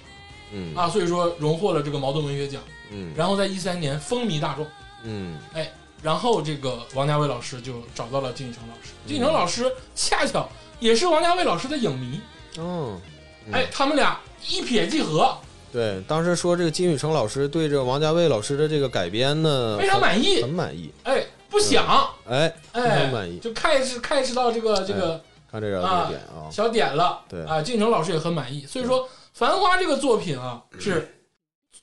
[0.53, 3.13] 嗯啊，所以说荣获了这个茅盾文学奖，嗯。
[3.15, 4.65] 然后在一三年风靡大众。
[5.03, 5.37] 嗯。
[5.53, 5.71] 哎
[6.03, 10.47] 然后这个王家卫老师就找到了金宇澄老师，金宇澄老师恰巧
[10.79, 12.19] 也是王家卫老师的影迷，
[12.59, 13.01] 哦，
[13.47, 13.53] 嗯。
[13.53, 15.35] 哎，他们俩一撇即合，
[15.71, 20.43] 对，当时说这个金宇澄老师对这王家卫老师的这个改编呢，非常满意。
[20.43, 21.83] 很满意，哎，不想，
[22.29, 25.19] 哎，非哎常满意，就 catch catch 到这个这个
[25.51, 27.43] 看这个这啊个点啊，小点了，对。
[27.45, 31.14] 啊，金宇澄老师也很满意，所以说《繁花》这个作品啊，是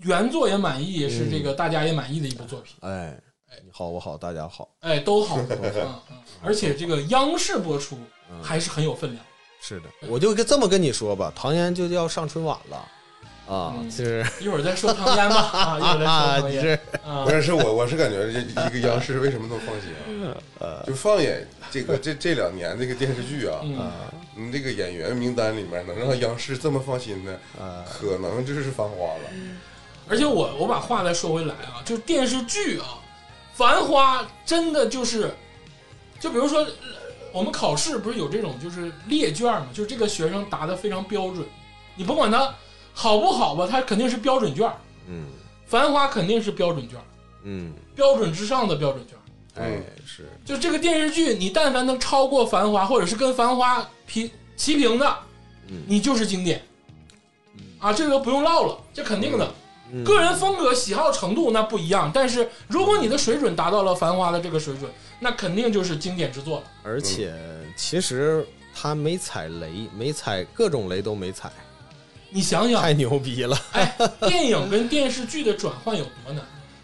[0.02, 3.16] 原作也满意，是这个大家也满意的一部作品，哎，
[3.64, 5.94] 你好我好大家好，哎，都好， 嗯嗯，
[6.42, 7.96] 而且这个央视播出
[8.30, 8.42] 嗯。
[8.42, 9.24] 还是很有分量，
[9.60, 12.88] 是的，我就跟这么跟你说吧，唐嫣就要上春晚了。
[13.44, 20.82] 啊，嗯就是一会儿再说唐嫣吧，啊， 一会儿再啊，说唐嫣，你是啊不，是，是我我是感觉这一个央视为什么那么放心啊？
[20.86, 23.90] 就放眼这个这这两年这个电视剧啊，嗯，
[24.36, 29.30] 你这个演员名单里面能让央视这么放心的，啊，可能就是《繁花》了。
[30.08, 32.84] 而且我我把话再说回来啊，就是电视剧啊，
[33.56, 35.34] 《繁花》真的就是，
[36.20, 36.68] 就比如说呃
[37.32, 41.46] 我们考试不是有这种就是列卷嘛，就是这个学生答的非常标准，
[41.96, 42.54] 你甭管他
[42.92, 44.68] 好不好吧，他肯定是标准卷，
[45.06, 45.26] 《嗯。
[45.66, 46.98] 繁花》肯定是标准卷，
[47.44, 49.16] 嗯，标准之上的标准卷。
[49.54, 55.18] 哎是，就这个电视剧，你但凡能超过《繁花》，或者是跟《繁花》平齐平的，
[55.68, 55.82] 嗯。
[55.86, 56.62] 你就是经典。
[57.78, 59.46] 啊，这个不用唠了，这肯定的。
[59.46, 59.54] 嗯
[60.04, 66.64] 个人风格、喜好程度那不一样，但是如果你的水准达到了《繁花》的这个水准，那肯定就是经典之作了。
[66.82, 67.34] 而且
[67.76, 71.52] 其实他没踩雷，没踩各种雷都没踩，
[72.30, 73.58] 你想想，太牛逼了。
[73.72, 76.42] 哎，电影跟电视剧的转换有多难？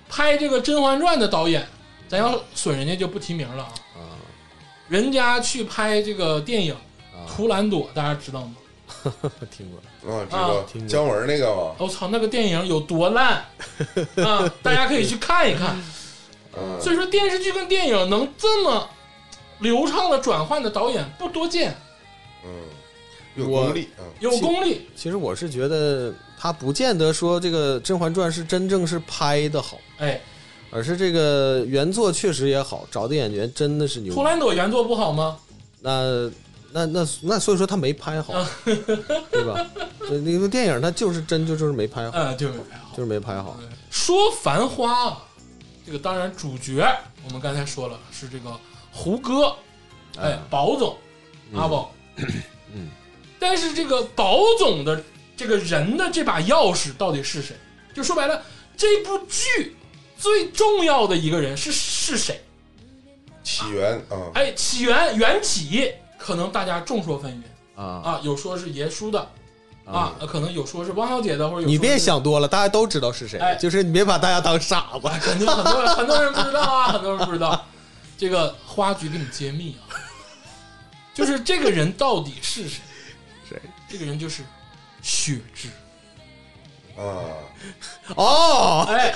[0.09, 1.67] 拍这个《甄嬛传》的导演，
[2.09, 3.73] 咱要损人家就不提名了啊。
[3.97, 4.01] 啊
[4.89, 6.75] 人家去拍这个电影
[7.13, 8.55] 啊《图兰朵》，大家知道吗？
[9.51, 11.75] 听过，啊，知道听过姜文那个吗？
[11.79, 13.45] 我、操，那个电影有多烂
[14.17, 14.53] 啊！
[14.63, 15.77] 大家可以去看一看。
[16.57, 18.89] 嗯，所以说，电视剧跟电影能这么
[19.61, 21.77] 流畅的转换的导演不多见，
[22.45, 22.51] 嗯，
[23.37, 24.03] 有功力啊。
[24.21, 24.89] 有功力。
[24.97, 30.21] 其实我是觉得他不见得说这个《甄嬛传》是真正是拍的好，哎，
[30.71, 34.23] 而是这个原作确实也好，找的演员真的是牛图。
[34.25, 35.37] 兰朵原作不好吗？
[35.81, 36.29] 那
[36.73, 39.67] 那那那，所以说他没拍好， 对吧？
[40.01, 42.97] 这那个电影他就是真就就是没拍好，啊，就没拍好。
[42.97, 43.59] 就是没拍好。
[43.91, 45.23] 说《繁花》啊，
[45.87, 46.87] 这个当然主角
[47.25, 48.55] 我们刚才说了是这个
[48.91, 49.55] 胡歌，
[50.19, 50.97] 哎，宝总
[51.55, 51.95] 阿宝，
[52.73, 52.89] 嗯，
[53.39, 55.03] 但是这个宝总的
[55.37, 57.57] 这个人的这把钥匙到底是谁？
[57.95, 58.43] 就说白了，
[58.77, 59.77] 这部剧
[60.19, 62.41] 最重要的一个人是是谁？
[63.43, 67.43] 起源啊，哎，起源缘起，可能大家众说纷
[67.77, 69.27] 纭啊，啊，有说是爷叔的
[69.87, 75.09] 啊，可能有说是汪小姐的，或者有你别想多了，大家都知道是谁哎，就是你别把大家当傻子。
[75.21, 77.65] 肯定很多人很多人不知道啊， 很多人不知道。
[78.19, 79.95] 这个花局给你揭秘啊，
[81.15, 82.81] 就是这个人到底是谁？
[83.49, 83.63] 谁？
[83.89, 84.43] 这个人就是
[85.01, 85.69] 雪芝。
[86.99, 87.25] 啊，
[88.17, 88.87] 哦。
[88.89, 89.15] 哎，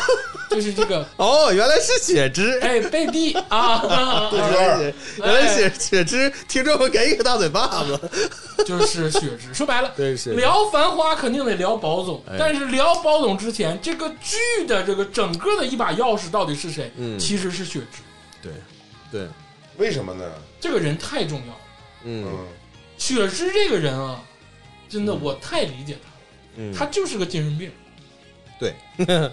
[0.49, 1.07] 就是这个。
[1.17, 3.33] 哦，原来是雪芝，哎贝蒂。
[3.49, 7.99] 啊，杜鹃原来儿是原来雪雪芝，听众们给一个大嘴巴子。
[8.65, 9.53] 就是雪芝。
[9.53, 12.37] 说白了，对，是聊《繁花》肯定得聊宝总，哎。
[12.39, 16.93] 但是聊宝总之前，这个剧的这个整个的一把钥匙到底是谁？
[16.97, 17.19] 嗯。
[17.19, 17.99] 其实是雪芝。
[18.41, 18.53] 对
[19.11, 19.29] 对，
[19.77, 20.25] 为什么呢？
[20.61, 21.61] 这个人太重要了。
[22.05, 22.25] 嗯。
[22.29, 22.47] 嗯，
[22.99, 24.21] 雪芝这个人啊，
[24.89, 26.09] 真的我太理解他。
[26.11, 26.12] 了，
[26.57, 27.71] 嗯，他就是个精神病。
[28.59, 28.75] 对，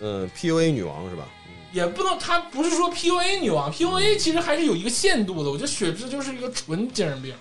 [0.00, 1.26] 嗯，PUA 女王是吧？
[1.72, 5.50] 也不能，他不是说 PUA 女王，PUA 其实还是有一个限度的。
[5.50, 7.34] 我觉得雪芝就是一个纯精神病，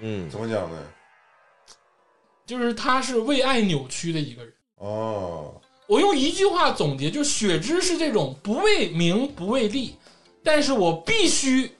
[0.00, 0.76] 嗯怎么讲呢？
[2.46, 4.52] 就是他是为爱扭曲的一个人。
[4.76, 9.96] 哦，我用一句话总结，就雪芝是这种不为名不为利，
[10.44, 11.72] 但是我必须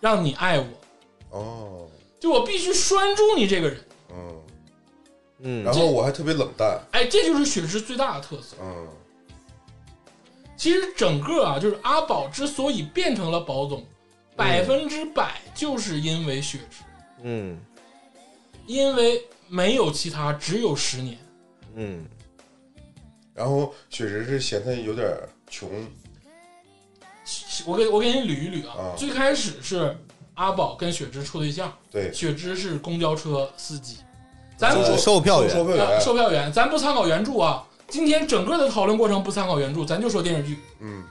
[0.00, 0.66] 让你爱我。
[1.30, 1.88] 哦，
[2.20, 3.84] 就我必须拴住你这个人。
[5.40, 8.56] 嗯，嗯然后我还特别冷淡，哎，这就是雪芝最大的特色。
[8.60, 8.88] 嗯。
[10.56, 13.86] 其实整个啊，就是阿宝之所以变成了宝总，
[14.34, 16.82] 百分之百就是因为雪芝，
[17.22, 17.58] 嗯。
[18.66, 21.18] 因为没有其他，只有十年。
[21.74, 22.04] 嗯。
[23.34, 25.08] 然后雪芝是嫌他有点
[25.48, 25.70] 穷，
[27.64, 28.96] 我给我给你捋一捋啊，啊。
[28.96, 29.96] 最开始是
[30.34, 33.98] 阿宝跟雪芝处对象，对，雪芝是公交车司机，
[34.58, 37.64] 咱不呃售票员呃售票员，售票员，咱不参考原著啊。
[37.86, 40.58] 今天整个的讨论过程不参考原著，咱就说电视剧。
[40.80, 41.04] 嗯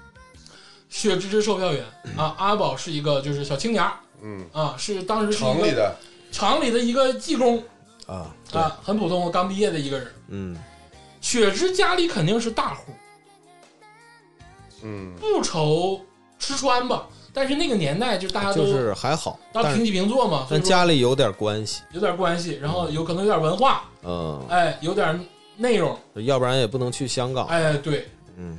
[0.90, 1.84] 雪芝是售票员
[2.18, 5.96] 啊，阿宝是一个就是小青年儿嗯，啊，是当时是一个厂里的，
[6.32, 7.64] 厂里的一个技工
[8.06, 10.14] 啊，对，啊，很普通，刚毕业的一个人。
[10.28, 10.58] 嗯
[11.20, 12.92] 雪芝家里肯定是大户，
[14.84, 16.02] 嗯不愁
[16.38, 17.08] 吃穿吧。
[17.38, 25.24] 但是那个年代就大家都就是还好，当平起平坐嘛，所但家里有点关系，有点关系，然后有可能有点文化，嗯，哎，有点
[25.56, 28.58] 内容，要不然也不能去香港，哎，对，嗯。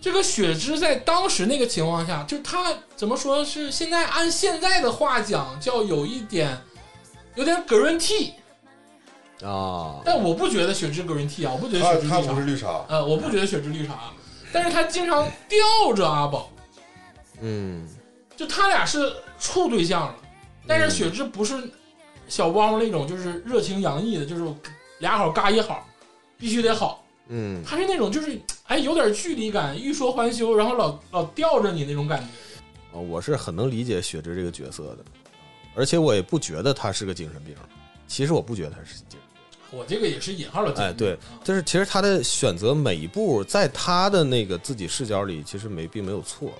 [0.00, 6.56] 这个雪芝在当时那个情况下，就是他怎么说是现在按现在的话讲，叫有一点
[7.34, 8.30] 有点 guarantee，
[9.44, 14.10] 啊，但我不觉得雪芝 guarantee 啊，我不觉得雪芝绿茶，他不是绿茶，呃，我不觉得雪芝绿茶，
[14.52, 16.50] 但是他经常吊着阿宝，
[17.42, 17.86] 嗯
[18.36, 20.14] 就他俩是处对象了，
[20.66, 21.56] 但是雪芝不是
[22.28, 24.54] 小汪那种，就是热情洋溢的，就是
[24.98, 25.86] 俩好嘎一好，
[26.38, 27.04] 必须得好。
[27.28, 27.62] 嗯。
[27.64, 32.26] 他是那种就是哎有点距离感，欲说还休，然后老老吊着你那种感觉。
[32.98, 34.98] 啊，我是很能理解雪芝这个角色的，
[35.74, 37.54] 而且我也不觉得他是个精神病，
[38.06, 39.18] 其实我不觉得他是精神
[39.70, 46.52] 病，我这个也是引号的，哎，对，就是其实他的选择每一步，在他的那个自己视角里，其实没并没有错，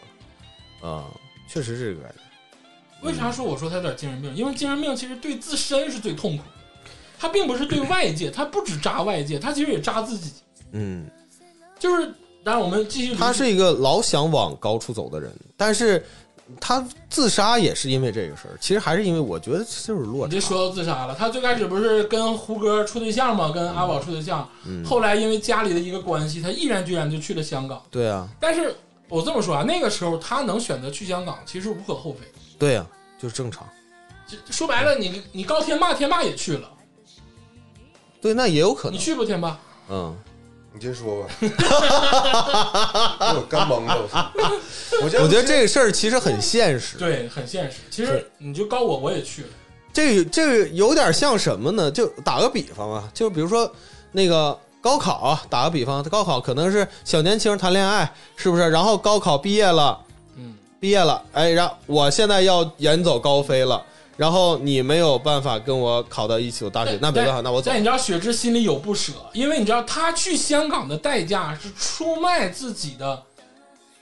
[0.82, 1.06] 啊，
[1.48, 4.34] 确实是这个感觉，为啥说我说他有点精神病？
[4.34, 10.32] 因为精神病其实对自身是最痛苦的，他并不是对外界，他不止扎外界，他其实也扎自己。
[10.72, 11.06] 嗯，
[11.78, 16.04] 就是，当然我们继续，他是一个老想往高处走的人，但是
[16.60, 23.50] 他自杀也是因为这个事儿，其实还是因为我觉得就是落差，你这说到自杀了，他最开始不是跟胡歌处对象吗？
[23.52, 27.82] 跟阿宝处对象，嗯后来因为家里的一个关系，他毅然决然就去了香港。
[27.90, 28.74] 对啊，但是
[29.08, 32.26] 我这么说啊，那个时候他能选择去香港，其实无可厚非。
[32.58, 32.86] 对呀、
[33.18, 33.68] 就是正常，
[34.50, 36.70] 说白了，你你告天霸，天霸也去了，
[38.20, 39.58] 对，那也有可能你，去不天霸？
[39.88, 40.16] 嗯。
[40.78, 41.28] 你先说吧，
[43.34, 44.30] 我干懵了，
[45.02, 47.78] 我觉我觉得这个事儿其实很现实，对，很现实。
[47.90, 49.48] 其实你就告我，我也去了。
[49.90, 51.90] 这个这个有点像什么呢？
[51.90, 53.74] 就打个比方啊，就比如说
[54.12, 58.70] 那个高考啊，打个比方，高考可能是小年轻谈恋爱，是不是？
[58.70, 59.98] 然后高考毕业了，
[60.36, 63.84] 嗯，毕业了，哎，然后我现在要远走高飞了，
[64.16, 67.80] 然后你没有办法跟我考到一所大学，那没办法，那我走但。
[67.80, 73.20] 你知道雪芝心里有不舍，因为你知道他去香港的代价是出卖自己的，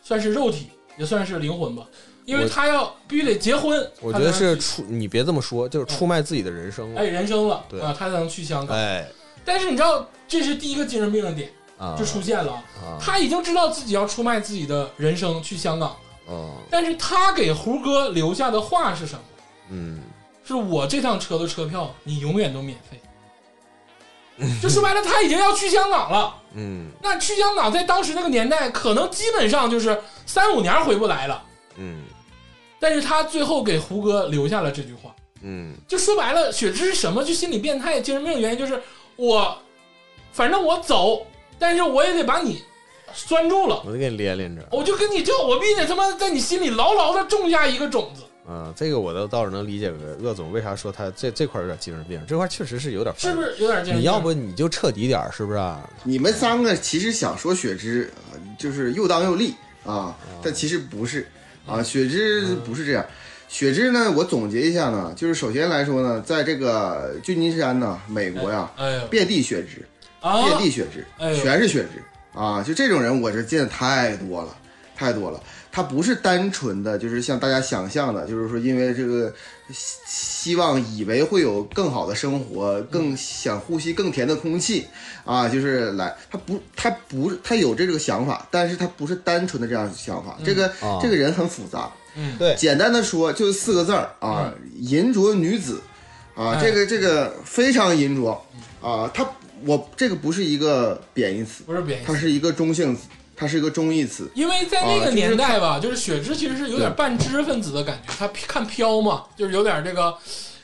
[0.02, 0.68] 算是肉体，
[0.98, 1.82] 也算是灵魂吧，
[2.26, 7.00] 因为我他要必须得结婚，我觉得是出，你别这么说，就是出卖自己的人生了。
[7.00, 8.76] 哎人生了对啊，他才能去香港。
[8.76, 9.08] 哎
[9.44, 19.20] 但是你知道，这是第一个精神病的点啊，就出现了，啊他已经知道自己要出卖自己的人生去香港，哦但是他给胡歌留下的话是什么？
[19.70, 20.00] 嗯
[20.46, 23.00] 是我这趟车的车票，你永远都免费。
[24.60, 26.34] 就说白了，他已经要去香港了。
[26.54, 31.42] 嗯那去香港在当时那个年代，可能基本上就是三五年回不来了。
[31.76, 32.02] 嗯
[32.78, 37.24] 但是他最后给胡歌留下了这句话，嗯就说白了，雪芝是什么？
[37.24, 38.82] 就心理变态、精神病的原因就是
[39.16, 39.56] 我，
[40.32, 41.26] 反正我走，
[41.58, 42.62] 但是我也得把你
[43.14, 44.66] 拴住了，我得给你连连着。
[44.72, 48.22] 我就跟你就我必须得他妈在你心里牢牢的种下一个种子。
[48.46, 54.00] 啊，这个我倒倒是能理解个鄂总为啥说他这这块有点精神病，这块确实是有点是不是有点精神病？
[54.00, 55.88] 你要不你就彻底点儿，是不是啊？
[56.02, 59.54] 你们三个其实想说雪芝，呃就是又当又立
[59.86, 61.26] 啊，但其实不是
[61.66, 63.06] 啊，雪芝不是这样。
[63.54, 69.86] 雪芝呢，我总结一下呢，就是首先来说呢，在这个旧金山呢，美国呀，哎呦遍地雪芝，
[70.18, 72.02] 啊，遍地雪芝，哎全是雪芝
[72.36, 72.60] 啊！
[72.64, 74.48] 就这种人，我这见的太多了，
[74.96, 75.40] 太多了。
[75.70, 79.32] 他不是单纯的，就是像大家想象的，就是说因为这个
[79.70, 84.88] 希希望以为会有更好的生活，更想呼吸更甜的空气
[85.24, 90.36] 啊，就是来，他不，他不，他有这个想法，但是他不是单纯的这样想法。
[90.44, 92.36] 这个、啊这个人很复杂，嗯。
[92.38, 92.54] 对。
[92.56, 95.80] 简单的说就是四个字儿啊，银浊女子
[96.34, 98.44] 啊，哎这个这个非常银浊
[98.80, 99.28] 啊，他
[99.64, 103.02] 我这个不是一个贬义词，不是贬义词它是一个中性词，
[103.34, 104.30] 它是一个中义词。
[104.34, 110.14] 因为在那个年代吧，就是雪芝其实是有点半知识分子的感觉，他看飘嘛，就是有点这个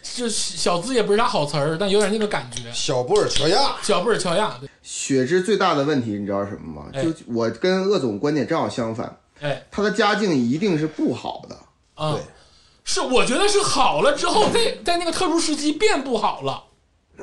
[0.02, 2.70] 这小资也不是啥好词儿，但有点那个感觉。
[2.74, 6.88] 小布尔乔亚，小布尔乔亚，对，雪芝最大的问题你知道是什么吗？
[6.92, 7.02] 哎。
[7.02, 9.66] 就我跟鄂总观点正好相反，哎。
[9.70, 11.56] 他的家境一定是不好的。
[11.94, 12.12] 啊。
[12.12, 12.22] 对，
[12.84, 16.64] 是我觉得是好了之后，在在那个特殊时期变不好了。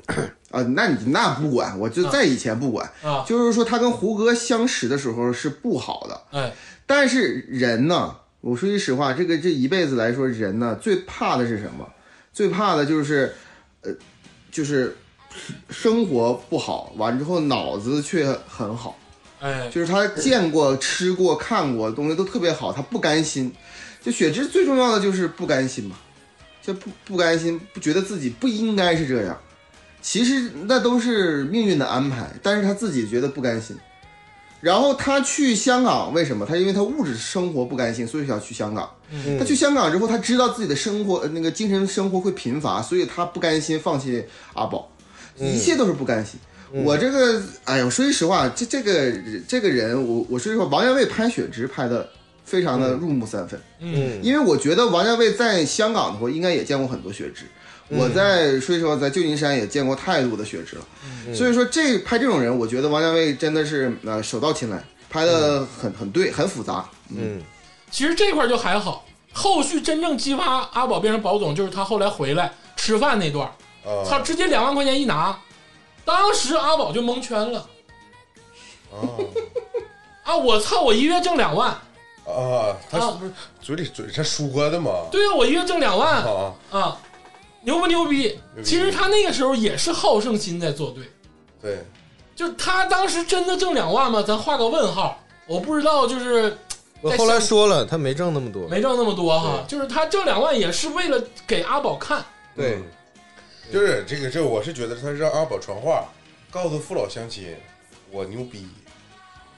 [0.51, 6.53] 啊，那你那不管，我就在以前不管，啊，就是说他跟胡歌相识的时候是不好的，哎，
[6.86, 11.86] 但是人呢，我说句实话，这个这一辈子来说，人呢最怕的是什么？
[12.32, 13.36] 最怕的就是，
[13.82, 13.91] 呃，
[14.51, 14.95] 就是
[15.70, 18.95] 生活不好，完之后脑子却很好，
[19.40, 23.54] 哎，就是他见过、吃过、看过的东西都特别好，他不甘心。
[24.02, 25.96] 就雪芝最重要的就是不甘心嘛，
[26.62, 29.38] 就不不甘心，不觉得自己不应该是这样。
[30.02, 33.76] 其实那都是命运的安排，但是他自己觉得不甘心。
[34.60, 36.46] 然后他去香港，为什么？
[36.46, 38.90] 他因为他物质生活不甘心，所以想去香港。
[39.38, 44.24] 他去香港之后，他知道自己的生活呃那个精神生活会贫乏，所以他不甘心放弃
[44.54, 44.90] 阿宝，
[45.38, 46.40] 一切都是不甘心。
[46.72, 49.11] 我这个，哎呦，说句实话，这这个
[49.47, 52.09] 这个人，我我说实话，王家卫拍雪芝拍的
[52.43, 54.20] 非常的入木三分，嗯。
[54.22, 57.43] 因为我觉得王家卫在香港的话，应该也见过很多雪芝。
[57.89, 60.86] 我在说实话，在旧金山也见过太多的雪芝了，
[61.34, 66.86] 所以说这拍这种人，我觉得王家卫真的是呃手到擒来，拍的很很对，很复杂。
[67.15, 67.41] 嗯，
[67.89, 73.47] 其实这块就还好，后续真正激发阿宝变成宝总，就是他后来回来吃饭那段，
[73.86, 75.38] 啊他直接两万块钱一拿，
[76.08, 77.60] 当时阿宝就蒙圈了。
[78.89, 78.95] 啊
[80.24, 80.36] 啊！
[80.36, 81.70] 我操，我一月挣两万，
[82.26, 83.32] 啊，他是不是
[83.62, 85.08] 嘴里嘴他说的嘛？
[85.12, 86.24] 对啊，我一月挣两万。
[86.24, 86.97] 啊，啊，
[87.62, 88.39] 牛不牛逼？
[88.55, 88.64] 逼。
[88.64, 91.03] 其实他那个时候也是好胜心在作对，
[91.62, 91.86] 对，
[92.36, 94.24] 就是他当时真的挣两万吗？
[94.26, 96.58] 咱画个问号，我不知道，就是
[97.01, 98.68] 我后来说了，他没挣那么多。
[98.70, 102.76] 没挣那么多哈，就是他挣两万也是为了给阿宝看，对。
[102.76, 102.84] 嗯，
[103.72, 106.05] 就是这个这我是觉得他是让阿宝传话，
[106.49, 107.55] 告诉父老乡亲，
[108.11, 108.68] 我牛逼。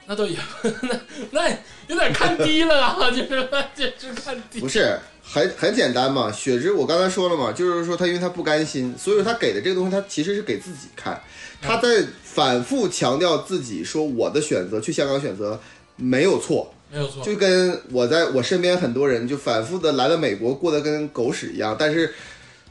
[0.06, 0.36] 那都也
[0.82, 1.00] 那
[1.30, 1.48] 那
[1.86, 3.48] 有点看低了啊， 就是
[3.96, 4.68] 就是看低不。
[4.68, 6.32] 是很很简单嘛？
[6.32, 11.22] 雪芝我刚才说了嘛，就是说他因为他不甘心，所以说他给的这个东西，他其实是给自己看，
[11.62, 15.60] 他在反复强调自己说我的选择去香港选择
[15.94, 22.12] 没有错，没有错，就跟我在我身边很多人就反复的来了美国，过得跟狗屎一样，但是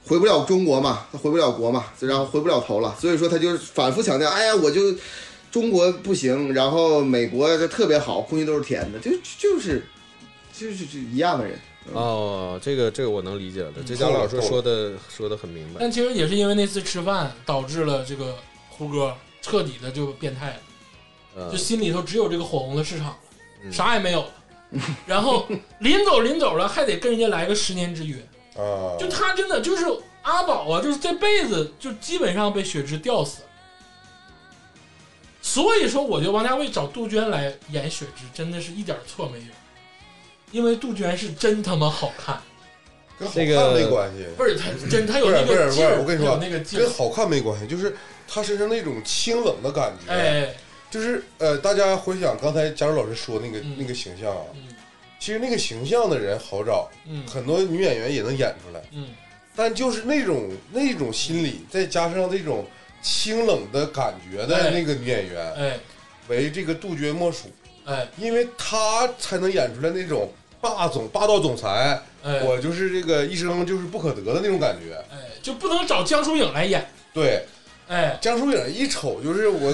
[0.09, 4.81] 回不了中国嘛，他回不了国嘛，然后回不了头了，所以说他就反复强调，哎呀，我就
[5.51, 9.85] 中国不行，然后美国就特别好，空气都是甜的，就就是
[10.51, 11.59] 就是就一样的人。
[11.93, 15.75] 哦，这个这个我能理解了，这透姜老师说的说的很明白。
[15.79, 18.35] 但其实也是因为那次吃饭导致了这个
[18.67, 20.59] 胡歌彻底的就变态了，
[21.35, 23.17] 呃就，心里头只有这个火红的市场了，
[23.63, 24.31] 嗯啥也没有了。
[25.05, 25.47] 然后
[25.81, 28.15] 临走临走了，还得跟人家来个十年之约。
[28.59, 29.85] 啊，就他真的就是
[30.23, 33.45] 阿宝啊，就是这辈子就基本上被雪芝吊死了。
[35.41, 39.45] 所以说，我觉得王家卫找杜鹃来演雪芝，真的是一点错没有，
[40.51, 42.39] 因为杜鹃是真他妈好看，
[43.17, 47.95] 跟好看没关系，不是他真他有那个劲儿，我跟你说那个，劲，跟好看没关系，就是
[48.27, 50.13] 他身上那种清冷的感觉。
[50.13, 50.53] 哎，
[50.91, 53.75] 就是呃，大家回想刚才贾茹老师说那个、嗯。
[53.77, 54.68] 那个形象啊，嗯
[55.19, 57.23] 其实那个形象的人好找，嗯。
[57.27, 59.09] 很多女演员也能演出来，嗯，
[59.55, 62.65] 但就是那种那种心理，再加上这种
[63.01, 64.69] 清冷的感觉的哎。
[64.71, 65.79] 那个女演员，哎。
[66.27, 67.49] 为这个杜鹃莫属，
[67.85, 68.07] 哎。
[68.17, 74.95] 因为她才能演出来那种霸总霸道总裁，哎，我就是这个一生就是不可得的那种感觉。
[75.11, 77.45] 哎就不能找江疏影来演，对，
[77.87, 79.73] 哎，江疏影一瞅就是我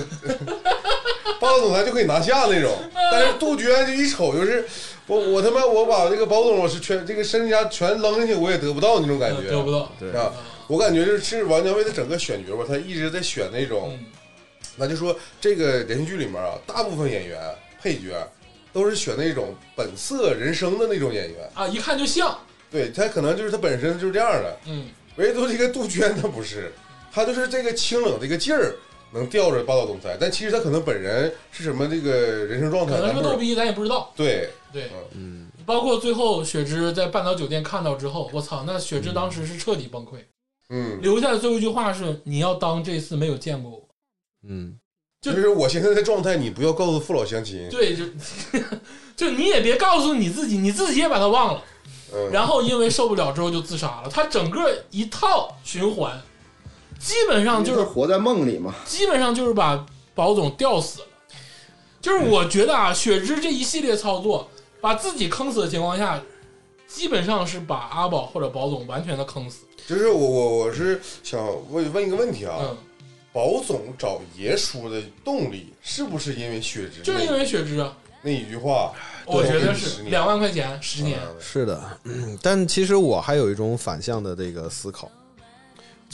[1.42, 2.72] 霸道总裁就可以拿下那种，
[3.12, 4.64] 但是杜鹃就一瞅就是
[5.08, 10.32] 我我他妈我把这个保总我是全这个身家全扔进去我也得不到那种感觉，得不到，对啊？
[10.68, 14.06] 我感觉就是王家卫的整个选角吧，他一直在选那种，嗯
[14.78, 17.40] 那就说这个连续剧里面啊，大部分演员
[17.82, 18.16] 配角
[18.74, 22.38] 都是选那种本色人生的那种演员，啊，一看就像，
[22.70, 26.74] 对他可能就是他本身就是这样的，嗯，唯独这个杜鹃他不是，
[27.14, 28.76] 他就是这个清冷这个劲儿
[29.16, 32.12] 能吊着霸道总裁，但其实他可能本人是什么这个
[32.46, 33.10] 人生状态，可能。
[33.10, 34.90] 是个逗逼，咱也不知道，对，对。
[35.14, 40.18] 嗯，包括最后雪芝在半岛酒店看到之后，我操，那雪芝当时是彻底崩溃，
[40.70, 43.88] 嗯，留下的最后一句话是：“你要当这次没有见过我。
[44.48, 44.78] 嗯，
[45.22, 47.70] 就就是我现在的状态，你不要告诉父老乡”亲。
[47.70, 48.04] 对，就
[49.16, 51.64] 就你也别告诉你自己，你自己也把他忘了。
[52.14, 54.10] 嗯，然后因为受不了之后就自杀了。
[54.10, 56.22] 他整个一套循环，
[57.00, 58.74] 基本上就是活在梦里嘛。
[58.86, 61.08] 基本上就是把宝总吊死了。
[62.02, 66.22] 就是我觉得啊，雪芝这一系列操作，把自己坑死的情况下，
[66.88, 69.66] 基本上是把阿宝或者宝总完全的坑死。
[69.88, 72.78] 就是我我我是想问问一个问题啊，嗯，
[73.34, 78.94] 宝总找爷叔的动力是不是因为雪芝就是因为雪芝啊，那一句话？
[79.26, 81.20] 我觉得是两万块钱十年。
[81.24, 85.10] 嗯是的，嗯但其实我还有一种反向的这个思考。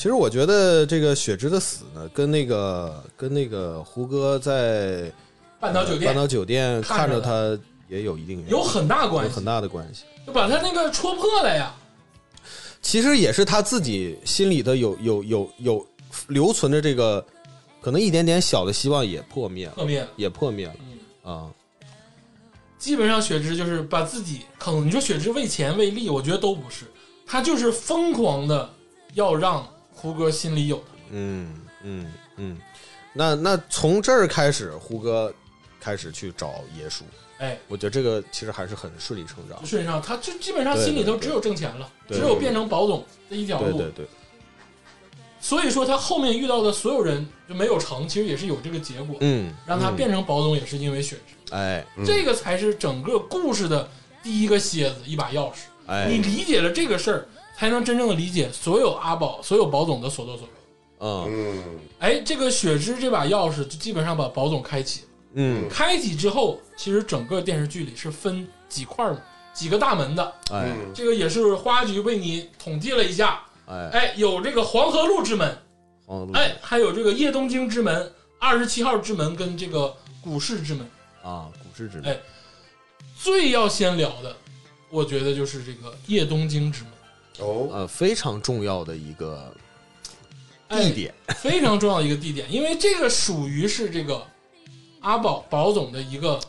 [0.02, 5.12] 其实我觉得这个雪芝的死呢，跟那个跟那个胡歌在
[5.60, 10.06] 半岛酒店半岛酒店看看着着他也有一定原因有很大关系，有很大的关系。
[10.26, 11.72] 就把他那个戳破了呀。
[12.82, 15.88] 其实也是他自己心里的有有有有
[16.30, 17.24] 留存着这个，
[17.80, 20.74] 可能一点点小的希望也破灭了，破灭了，也破灭了
[21.26, 21.46] 嗯，啊。
[22.80, 24.84] 基本上雪芝就是把自己坑。
[24.84, 26.86] 你说雪芝为钱为利，我觉得都不是，
[27.24, 28.68] 他就是疯狂的
[29.14, 29.64] 要让
[30.02, 30.84] 胡歌心里有他。
[31.12, 32.58] 嗯嗯嗯，
[33.14, 35.32] 那那从这儿开始，胡歌
[35.80, 37.04] 开始去找爷叔，
[37.38, 39.64] 哎，我觉得这个其实还是很顺理成章。
[39.64, 43.78] 顺上他就基本上心里头只有挣钱了，对只有变成保总这一条路。
[43.78, 44.08] 对对对，
[45.40, 51.86] 所以说他后面遇到的所有人就没有成，其实也是有这个结果，嗯，让他嗯变成保总也是因为雪芝，哎。
[51.98, 53.88] 嗯这个才是整个故事的
[54.24, 55.58] 第一个蝎子，一把钥匙。
[55.86, 56.08] 哎。
[56.10, 57.28] 你哎，理解了这个事儿，
[57.62, 60.54] 才能真正的理解所有阿宝、所有宝总的所作所为。
[60.98, 61.64] 嗯嗯
[62.00, 65.08] 哎，这个雪芝这把钥匙就基本上把宝总开启了。
[65.34, 69.16] 嗯，开启之后，其实整个电视剧里是分几块儿
[69.54, 70.26] 几个大门的。
[70.50, 75.56] 哎嗯这个也是花局为你统计了一下，哎，哎，有这个黄河路之门，
[76.08, 80.84] 黄河路哎，还有这个叶东京之门、二十七号之门跟这个股市之门。
[81.22, 82.20] 啊，股市之门哎
[83.16, 84.36] 最要先聊的，
[84.90, 86.92] 我觉得就是这个叶东京之门，
[87.40, 87.70] 哦。
[87.72, 89.54] 呃非常重要的一个
[90.68, 94.26] 哎地点， 非常重要的一个地点，因为这个属于是这个
[95.02, 96.40] 阿宝宝总的一个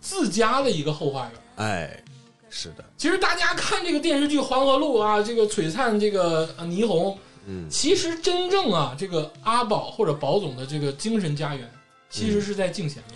[0.00, 1.32] 自家的一个后花园。
[1.56, 2.02] 哎，
[2.50, 7.16] 是的，其实大家看这个电视剧《黄河路》啊，这个璀璨这个呃霓虹，
[7.46, 7.68] 嗯。
[7.70, 11.70] 其实真正啊，这个阿宝或者宝总的这个精神家园，
[12.10, 13.14] 其实是在静贤路，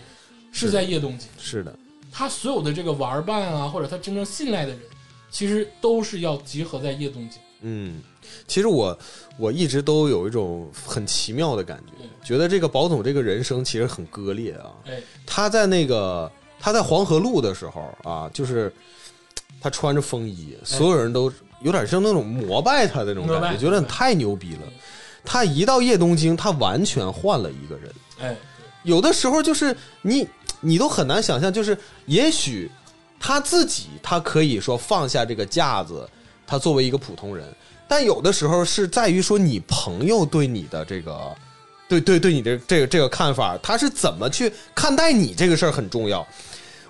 [0.53, 1.29] 是在叶东京。
[1.39, 1.77] 是的，
[2.11, 4.81] 他所有的这个玩伴啊，或者他真正信赖的人，
[5.31, 7.41] 其实都是要集合在夜东京。
[7.61, 8.01] 嗯，
[8.47, 8.97] 其实我
[9.37, 14.71] 我一直都有一种很奇妙的感觉嗯，觉得这个宝总这个人生其实很割裂啊。
[14.87, 18.73] 哎，他在那个他在黄河路的时候啊，就是
[19.61, 24.63] 他穿着风衣，所有人都有点像那种膜拜他的那种感觉，觉得太牛逼了。
[25.25, 27.93] 他一到叶东京，他完全换了一个人。
[28.21, 28.37] 哎，
[28.85, 30.27] 有的时候就是你
[30.61, 31.77] 你都很难想象，就是
[32.07, 32.71] 也许
[33.21, 36.09] 他自己他可以说放下这个架子，
[36.47, 37.47] 他作为一个普通人，
[37.87, 41.35] 但有的时候是在于说你朋友对你的这个。
[41.91, 46.27] 对对对，你的这个这个看法，他是怎么去看待你这个事儿很重要。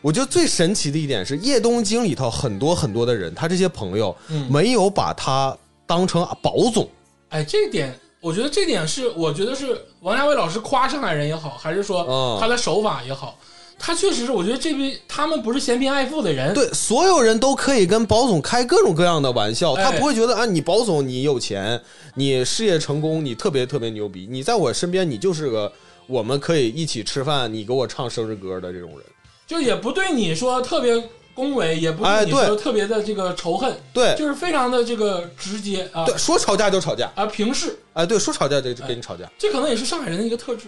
[0.00, 5.56] 我觉得最神奇的一点是，叶东京里头很多很多的人，他这些朋友嗯，没有把他
[5.86, 6.90] 当成宝总，
[7.28, 13.38] 哎，这点我觉得这点是，我觉得是王家卫老师夸上海人也好，还是说嗯他的手法也好，
[13.78, 19.84] 他确实是，我觉得这批他们不是嫌贫爱富的人，对，所有人都可以跟宝总开各种各样的玩笑，哎。
[19.84, 21.80] 他不会觉得啊，你宝总你有钱，
[22.14, 25.72] 你事业成功，你特别特别牛逼，你在我身边，你就是个
[26.06, 29.00] 我们可以一起吃饭，你给我唱生日歌的这种人。
[29.46, 31.02] 就也不对你说特别
[31.32, 34.14] 恭维，也不对你说特别的这个仇恨，对。
[34.18, 36.04] 就是非常的这个直接啊。
[36.04, 39.24] 对，说吵架就吵架，啊平视，哎，对，说吵架就就跟你吵架。
[39.38, 40.66] 这可能也是上海人的一个特质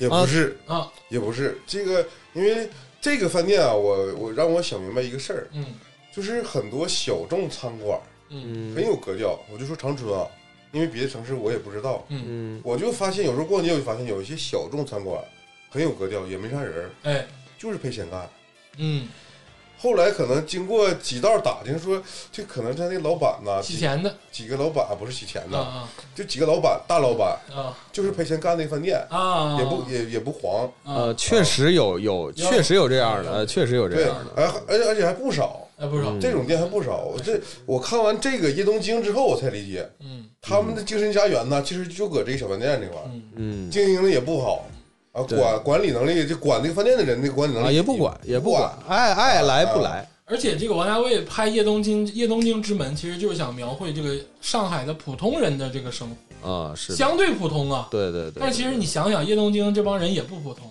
[0.00, 2.68] 也不是啊，也不是这个，因为
[3.00, 5.64] 这个饭店啊，我我让我想明白一个事儿，嗯。
[6.12, 8.74] 就是很多小众餐馆嗯。
[8.74, 9.38] 很有格调。
[9.52, 10.26] 我就说长春啊，
[10.72, 12.60] 因为别的城市我也不知道，嗯，嗯。
[12.64, 15.22] 我就发现有时候逛街我就发现有一些小众餐馆
[15.68, 17.26] 很有格调，也没啥人儿，哎。
[17.58, 18.26] 就是赔钱干。
[18.78, 19.06] 嗯，
[19.80, 24.14] 后来可能经过几道打听说，这可能他那老板呐，几洗钱的。
[24.30, 27.74] 几个老板不是洗钱的，啊就几个老板大老板啊。
[27.90, 34.30] 就是赔钱干那饭店，啊啊，也不也也不黄，呃，确实有有，确实有这样的，确实有这对，样的。
[34.36, 36.98] 而而且而且还不少，哎不少，这种店还不少。
[36.98, 40.26] 我这我看完这个叶东京之后，我才理解嗯。
[40.42, 43.22] 他们的精神家园呢，其实就搁这个小饭店这块儿，嗯。
[43.36, 43.70] 嗯。
[43.70, 44.64] 经营的也不好
[45.12, 50.08] 啊，管管理能力，就管那个饭店的人，那个管理能力啊，也不管，也不不管，爱爱来不啊来。
[50.26, 57.88] 而且这个王家卫拍《夜东京夜东京之门》，其实就是想描绘这个上海的普通人的这个生活，啊，是，相对普通啊。
[57.90, 58.34] 对对对。
[58.38, 60.70] 但其实你想想，夜东京这帮人也不普通，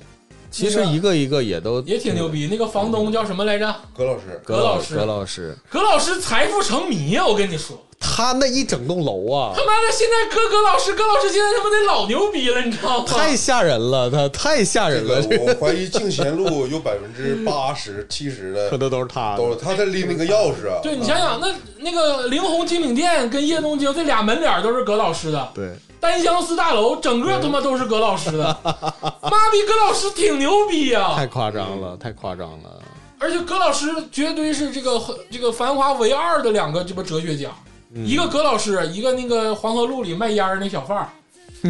[0.49, 2.47] 其实一个一个也都也挺牛逼。
[2.49, 3.75] 那个房东叫什么来着？
[3.93, 7.27] 葛老师，葛老葛老师葛老师，葛老师财富成谜啊！
[7.27, 13.05] 我跟你说，他那一整栋楼啊他，妈的，现在搁葛老师，葛老师现在他妈得老牛逼了，你知道吗？
[13.07, 19.37] 太吓人了，他太吓人了，个我怀疑静贤路有百分之八十、七十的可能都是他的。
[19.37, 20.79] 都是他在拎那个钥匙啊。
[20.81, 32.81] 对你想想，那那个灵红精品店跟叶东京这俩门脸都是葛老师的，对，丹相思大楼整个他妈都是葛老师的， 妈逼，葛老师挺牛逼呀、太夸张了，太夸张了。
[33.21, 37.49] 而且葛老师绝对是这个这个繁华唯二的两个这不哲学家，
[37.93, 41.09] 一个葛老师，一个那个黄河路里卖烟儿那小贩儿，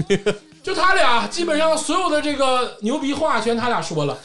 [0.62, 4.18] 就他俩基本上所有的这个牛逼话全他俩说了。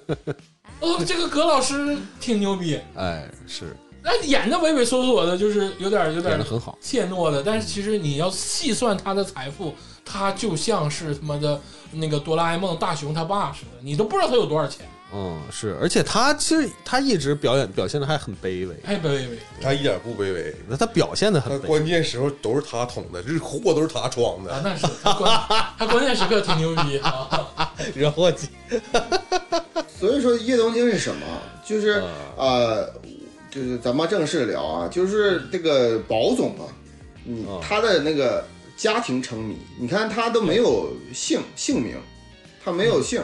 [0.80, 3.76] 哦，这个葛老师挺牛逼，哎，是。
[4.02, 6.78] 那演的畏畏缩缩的，就是有点有点很好。
[6.80, 19.38] 怯懦的，但是其实你要细算他的财富，他就像是他妈的那个哆啦 A 梦大雄他爸似的，你都不知道他有多少钱，嗯，是，而且他其实他一直表演表现的还很卑微，哎，卑微。
[19.62, 21.62] 他一点不卑微，那他表现的很卑微。
[21.62, 24.60] 他关键时候都是他捅的，这货都是他装啊，的。
[24.64, 25.40] 那是他关
[25.78, 27.72] 他关键时刻挺牛逼啊！
[27.94, 28.48] 惹祸鸡，
[29.98, 31.24] 所以说叶东京是什么？
[31.64, 32.92] 就是嗯呃，
[33.50, 36.66] 就是咱们正式聊啊，就是这个宝总啊，
[37.24, 38.44] 嗯嗯，他的那个
[38.76, 41.96] 家庭成谜，你看他都没有姓姓名，
[42.62, 43.22] 他没有姓，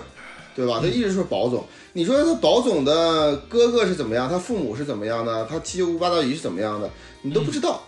[0.55, 0.79] 对吧？
[0.81, 1.65] 他一直说宝总。
[1.93, 4.29] 你说他宝总的哥哥是怎么样？
[4.29, 5.45] 他父母是怎么样的？
[5.47, 6.91] 他七舅姑八大姨是怎么样的？
[7.23, 7.83] 你都不知道。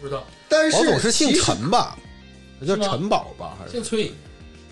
[0.00, 1.98] 不知道但是宝总是姓陈吧？
[2.60, 3.56] 那叫陈宝吧？
[3.58, 4.06] 还是姓崔，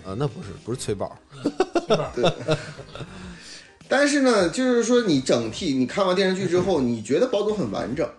[0.05, 0.15] 啊？
[0.17, 1.17] 那不是，不是崔宝。
[3.89, 8.09] 但是呢，就是说你整体你看完电视剧之后，你觉得宝总很完整，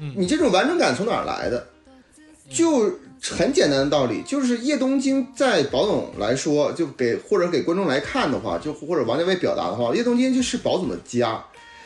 [0.00, 1.66] 嗯你这种完整感从哪儿来的？
[2.50, 2.90] 就
[3.32, 11.44] 很简单的道理，就是叶东京在宝总来说，就给或者给观众来看的话，就或者王家卫表达的话，叶东京就是宝总的家。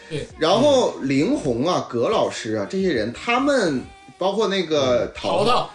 [0.09, 3.80] 对，然后林红啊、葛老师啊这些人，他们
[4.18, 5.70] 包括那个淘淘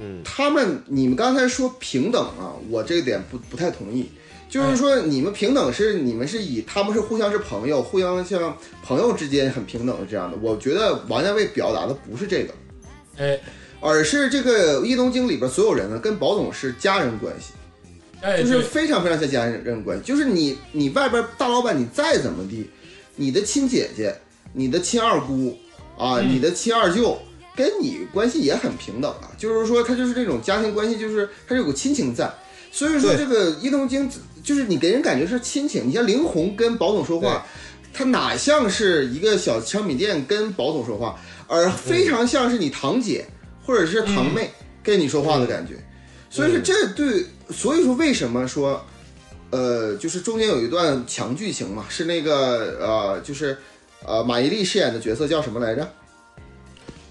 [0.00, 4.10] 嗯，他们你们刚才说平等啊，我这个点不不太同意。
[4.48, 8.54] 就是说，你们平等是你们是以他们是互相是朋友，互相像
[8.84, 10.36] 朋友之间很平等的这样的。
[10.42, 12.52] 我觉得王家卫表达的不是这个，
[13.16, 13.40] 哎
[13.82, 17.52] 而是这个《叶东京》里边所有人呢跟宝总是家人关系，
[18.22, 20.04] 哎，就是非常非常像家人关系。
[20.04, 22.70] 就是你你外边大老板你再怎么地，
[23.16, 24.14] 你的亲姐姐、
[24.54, 25.58] 你的亲二姑
[25.98, 27.18] 啊、嗯你的亲二舅。
[27.54, 32.32] 跟你关系也很平等啊，就是说他就是这种家庭关系，就是他有个亲情在，
[32.70, 34.10] 所以说这个叶东京
[34.42, 35.86] 就是你给人感觉是亲情。
[35.86, 37.46] 你像林红跟宝总说话，
[37.92, 43.26] 他哪像是一个小商品店跟宝总说话，而非常像是你堂姐
[43.64, 44.50] 或者是堂妹
[44.82, 45.74] 跟你说话的感觉。
[46.30, 48.84] 所以说这对，所以说为什么说，
[49.50, 53.58] 呃，就是中间有一段强剧情嘛，是那个呃，就是
[54.04, 55.92] 呃马伊琍饰演的角色叫什么来着？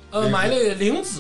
[0.10, 1.20] 呃，马伊琍玲子，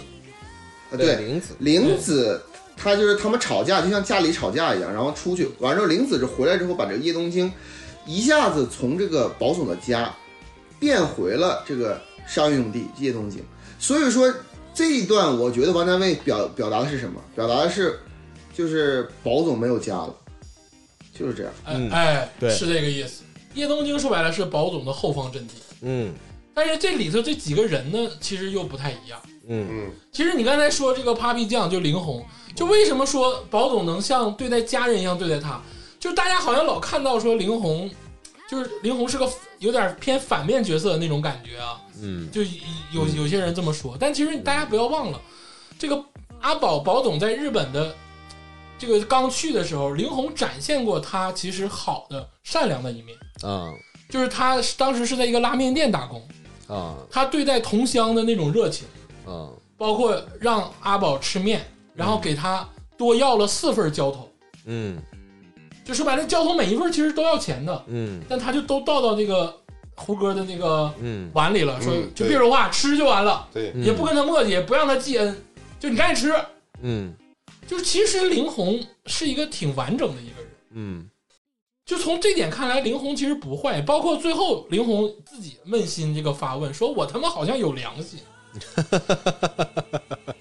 [0.91, 2.41] 啊，对，玲子，玲子，
[2.75, 7.53] 她就是他们吵架，就像家里吵架一样，然后出去完之后，玲子这回来之后，把这个叶东京
[8.07, 10.11] 一下子从这个保总的家
[10.79, 13.45] 变回了这个商业用地叶东京。
[13.77, 14.33] 所以说
[14.73, 17.21] 这一段，我觉得王家卫表表达的是什么？
[17.35, 17.99] 表达的是
[18.53, 20.15] 就是宝总没有家了，
[21.13, 21.51] 就是这样。
[21.65, 23.23] 哎、嗯哎，对是这个意思。
[23.53, 26.13] 叶东京说白了是宝总的后方阵地，嗯
[26.53, 29.19] 但是这里头这几个人呢，其实又不太一样。
[29.47, 35.61] 嗯嗯，其实你刚才说这个 Papi 酱就林红，就为什么说宝总能像对待家人一样对待他？
[35.99, 37.89] 就是大家好像老看到说林红，
[38.49, 42.41] 就是林红是个有点偏反面角色的那种感觉啊，嗯就
[42.91, 43.95] 有有些人这么说。
[43.99, 45.21] 但其实大家不要忘了，
[45.77, 46.03] 这个
[46.39, 47.95] 阿宝宝总在日本的
[48.77, 53.71] 这个刚去的时候，林红展现过他其实好的善良的一面，啊
[54.09, 56.21] 就是他当时是在一个拉面店打工，
[56.67, 58.87] 啊他对待同乡的那种热情。
[59.25, 64.29] 啊包括让阿宝吃面，然后给他多要了四份浇头，
[64.65, 65.01] 嗯
[65.83, 69.59] 就说白了，浇头每一份其实都要钱的，嗯但他就都倒到那个
[70.01, 75.43] 胡歌的那个嗯碗里了，说嗯就别说话，吃就完了，对，嗯也不跟他磨叽，也不让他记恩，
[75.79, 76.35] 就你赶紧吃。
[76.81, 77.13] 嗯
[77.67, 81.09] 就是其实林红是一个挺完整的一个人，嗯
[81.85, 83.81] 就从这点看来，林红其实不坏。
[83.81, 88.19] 包括最后林红自己扪心这个发问，说我他妈好像有良心。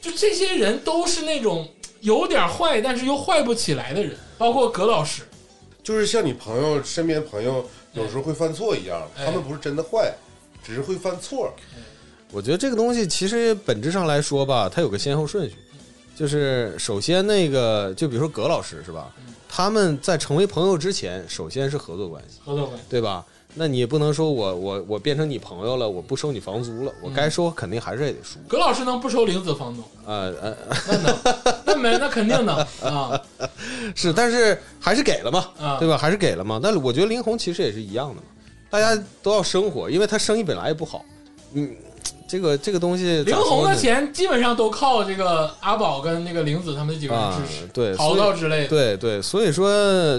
[0.01, 1.69] 就这些人都是那种
[2.01, 5.23] 有点坏，但是又坏不起来的人，包括葛老师。
[5.83, 10.15] 就是像你朋友身边朋友有时候会犯错一样，哎他们不是真的坏，
[10.63, 11.53] 只是会犯错。
[12.33, 15.57] 我觉得这个东西其实本质上来说吧，它有个先后顺序，
[16.15, 19.13] 就是首先那个，就比如说葛老师是吧？
[19.49, 23.27] 他们在成为朋友之前，首先是合作关系，合作关系，对吧？
[23.55, 28.39] 那你也不能说我我我变成你朋友了，我不收你房租了，我该收肯定还是也得收。
[28.47, 29.83] 葛老师能不收玲子房租？
[30.07, 30.57] 呃呃，
[30.89, 31.19] 那能，
[31.67, 33.21] 那没那肯定能 啊
[33.95, 35.77] 是，但是还是给了嘛，啊！
[35.79, 35.99] 对吧？
[35.99, 36.61] 还是给了嘛。
[36.63, 38.23] 但是我觉得林红其实也是一样的嘛，
[38.71, 41.05] 大家都要生活，因为他生意本来也不好。
[41.55, 41.75] 嗯，
[42.31, 48.69] 这个这个东西林红的钱基本上都靠这个阿宝跟那个玲子他们几个人啊支持，，对，淘所以到之类的。
[48.69, 49.69] 对对，所以说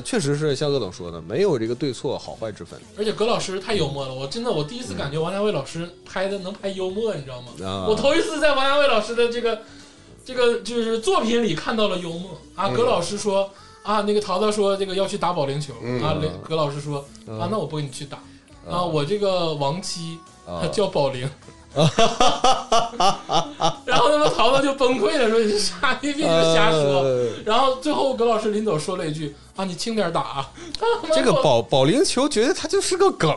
[0.01, 7.47] 确实是像鄂总说的，没有这个对错好坏之分而且葛老师太幽默了，我真的我第一次感觉王家卫老师拍的能拍幽默，你知道吗？
[7.65, 7.85] 啊。
[7.87, 9.61] 我头一次在王家卫老师的这个
[10.25, 12.67] 这个就是作品里看到了幽默啊。
[12.67, 13.49] 嗯葛老师说
[13.83, 18.17] 啊，那个淘淘说这个要去打保龄球嗯啊，雷葛老师说啊，那我不跟你去打
[18.69, 21.29] 啊，我这个亡妻啊叫宝玲。
[23.85, 27.01] 然后他妈淘淘就崩溃了，说你傻逼逼，你就瞎说。
[27.01, 30.51] 呃然后最后葛老师临走说了一句啊，你轻点打啊。
[31.15, 33.33] 这个保保龄球，觉得它就是个梗，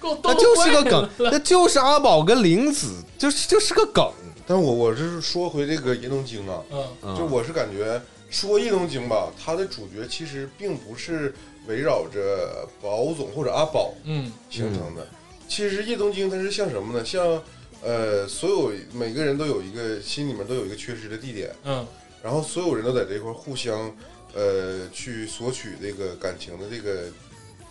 [0.00, 4.06] 给我它就是个梗，那就是阿宝跟玲子，就是就是个梗。
[4.46, 8.00] 但我我是说回这个《叶东京》啊，嗯啊就我是感觉
[8.30, 11.34] 说《叶东京》吧，它的主角其实并不是
[11.66, 15.06] 围绕着宝总或者阿宝嗯形成的。
[15.48, 17.04] 其实叶东京它是像什么呢？
[17.04, 17.40] 像
[17.82, 21.86] 呃，所有每个人都有一个心里面都有一个缺失的地点，嗯
[22.22, 23.94] 然后所有人都在这块儿互相
[24.34, 27.04] 呃去索取这个感情的这个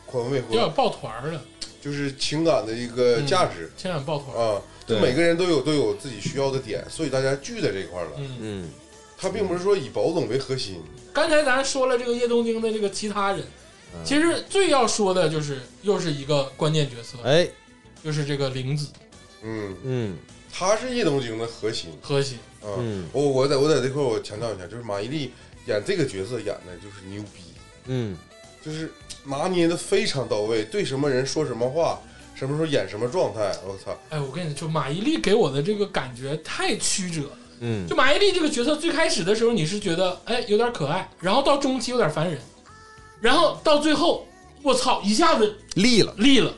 [0.05, 1.41] 宽慰或有点抱团儿了，
[1.79, 4.55] 就是情感的一个价值、情感抱团儿。
[4.55, 4.61] 啊。
[4.87, 8.11] 就对每个人都有都有自己需要的点，所以大家聚在这块儿了。
[8.17, 8.69] 嗯，嗯，
[9.15, 10.81] 他并不是说以宝总为核心，
[11.13, 13.43] 刚才咱说了这个叶东京的这个其他人，
[13.93, 17.47] 嗯其实最要说的就是又是一个关键角色，哎，
[18.03, 18.87] 就是这个玲子
[19.43, 20.17] 嗯，嗯
[20.51, 22.37] 他是叶东京的核心核心。
[22.61, 22.67] 啊。
[22.77, 25.29] 嗯我我在我在这块儿我强调一下，就是马伊琍
[25.65, 27.41] 演这个角色演的就是牛逼，
[27.85, 28.17] 嗯
[28.63, 28.91] 就是
[29.25, 31.99] 拿捏的非常到位，对什么人说什么话，
[32.35, 37.37] 什么时候演什么状态，我操，哎，我跟你说，马伊琍给我的这个感觉太曲折了。
[37.61, 42.39] 嗯就马伊琍这个角色，最开始的时候你是觉得哎有点可爱，然后到中期有点烦人，
[43.21, 44.27] 然后到最后
[44.63, 46.53] 我操一下子立了，立了。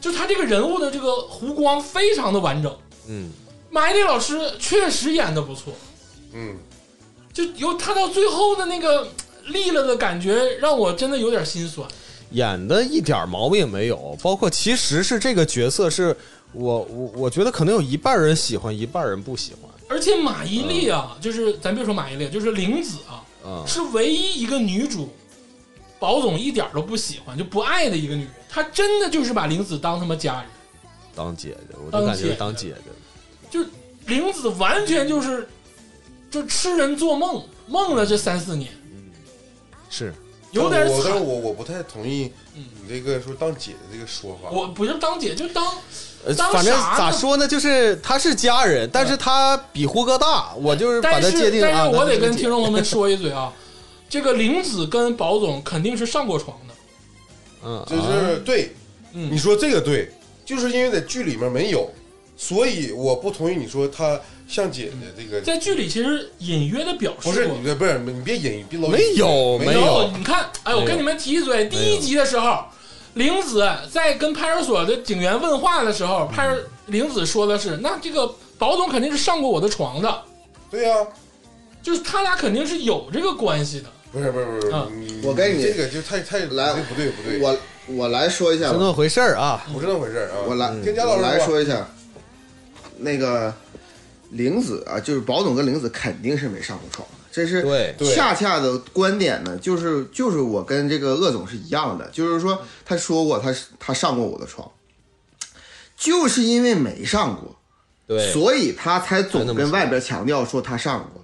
[0.00, 2.76] 就他这个人物的这个弧光非常的完整，
[3.08, 3.30] 嗯
[3.70, 5.74] 马伊琍老师确实演的不错，
[6.32, 6.56] 嗯，
[7.32, 9.08] 就由他到最后的那个
[9.48, 11.86] 立了的感觉，让我真的有点心酸。
[12.30, 16.16] 演的一点毛病也没有，包括其实是这个角色是
[16.52, 19.70] 我我我觉得可能有一半人喜欢，一半人不喜欢。
[19.88, 25.08] 而且马伊琍啊，就是咱别说马伊琍，就是玲子啊，啊、是唯一一个女主，
[25.98, 28.32] 宝总一点都不喜欢就不爱的一个女人。
[28.48, 30.44] 她真的就是把玲子当他妈家人，
[31.14, 32.90] 当姐姐，我就感觉当姐姐。
[33.50, 33.64] 就
[34.06, 35.48] 玲子完全就是
[36.30, 38.70] 就痴人做梦，梦了这三四年，
[39.90, 40.12] 是，
[40.52, 41.18] 有点但我但是。
[41.18, 44.50] 我我不太同意嗯你这个说当姐姐这个说法。
[44.50, 45.64] 我不是当姐，就当
[46.26, 51.68] 呃当反正咋说呢，就是他是家人，但是他比胡歌大，我就是把但是他界定啊。
[51.70, 53.52] 但是我得跟 听众朋友们说一嘴啊，
[54.08, 56.67] 这个玲子跟宝总肯定是上过床的。
[57.64, 58.72] 嗯，就是对，
[59.12, 60.10] 嗯你说这个对，
[60.44, 61.90] 就是因为在剧里面没有，
[62.36, 65.40] 所以我不同意你说他像姐姐这个。
[65.40, 72.64] 在剧里其实隐约的表示不是你这不是你别隐，别老没有没没有有，你看，哎，我跟你们提一嘴，第一集的时候，
[73.14, 80.22] 玲子在跟派出所的警员问话的时候，嗯派出玲子说的是，那这个宝总肯定是上过我的床的，
[80.70, 81.06] 对呀、
[81.82, 83.86] 就是他俩肯定是有这个关系的。
[84.10, 84.88] 不是不是不是，啊。
[84.94, 87.56] 你我跟你这个就太太来不对不对，我
[87.88, 89.64] 我来说一下吧，是那么回事儿啊。
[89.72, 90.44] 不是那回事儿啊。
[90.46, 91.86] 我来跟贾老师来说一下，
[92.98, 93.52] 那个
[94.30, 97.94] 玲子啊，就是宝总跟玲子肯定是没上过床的，这是对。
[97.98, 98.14] 对。
[98.14, 104.70] 恰恰的观点呢，就是就是我跟这个鄂总是一样的，就是说他说过他他上过我的床，
[105.96, 107.56] 就是因为没上过，
[108.06, 111.22] 对，所以他才总跟外边强调说他上过。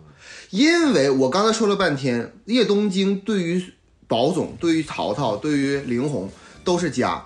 [0.54, 3.60] 因为我刚才说了半天，叶东京对于
[4.06, 6.30] 宝总、对于淘淘、对于林红
[6.62, 7.20] 都是家，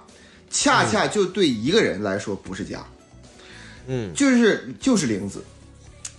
[0.49, 2.83] 恰恰就对一个人来说不是家，
[3.87, 5.45] 嗯就是就是玲子。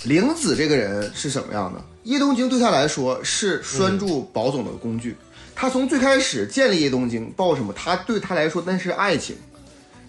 [0.04, 1.84] 玲子这个人是什么样的？
[2.04, 5.16] 叶东京对他来说是拴住宝总的工具。
[5.56, 7.74] 他从最开始建立叶东京，抱什么？
[7.74, 9.36] 他对他来说那是爱情，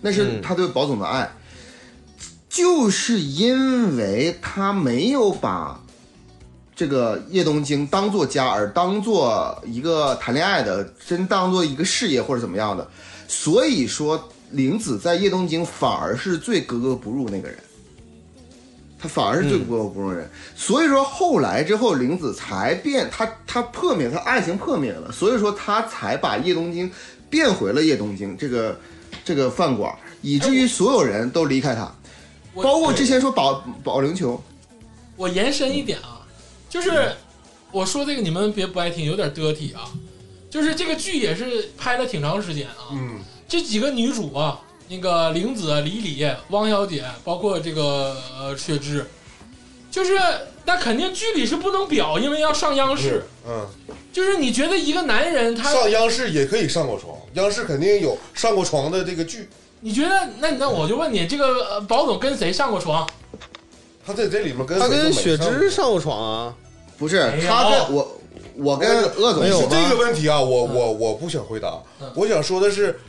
[0.02, 1.32] 那是他对宝总的爱。
[2.50, 5.82] 就是因为他没有把
[6.80, 12.88] 这个叶东京当做家，而当做一个谈恋爱的，真当做一个事业或者怎么样的，
[13.28, 17.58] 所以说玲子在叶东京反而是最格格不入那个人。
[18.98, 26.90] 他反而是最格格不入的人，所以说后来之后，玲子才变，他他破灭，他爱情破灭了，所以说他才把叶东京
[27.28, 28.34] 变回了叶东京。
[28.38, 28.80] 这个
[29.22, 31.92] 这个饭馆，以至于所有人都离开他，
[32.54, 34.42] 包括之前说保保龄球，
[35.16, 36.19] 我延伸一点啊，
[36.70, 37.12] 就是
[37.70, 39.90] 我说这个你们别不爱听，有点得体啊。
[40.48, 49.06] 就是这个剧也是拍了挺长时间啊，嗯，这几个女主啊，那个玲子、李李、汪小姐，包括这个呃雪芝，
[49.92, 50.18] 就是
[50.64, 53.24] 那肯定剧里是不能表，因为要上央视。
[53.46, 53.64] 嗯，
[54.12, 59.48] 就是你觉得一个男人他，上央视也可以上过床，央视肯定有上过床的这个剧，
[59.78, 63.08] 你觉得那那我就问你，这个呃保总跟谁上过床？
[64.04, 66.54] 他在这里面跟他跟雪芝上过床啊，
[67.00, 68.20] 不是他跟我
[68.56, 71.82] 我跟鄂总没有说是这个问题啊，我我我不想回答。
[71.98, 73.00] 嗯，我想说的是，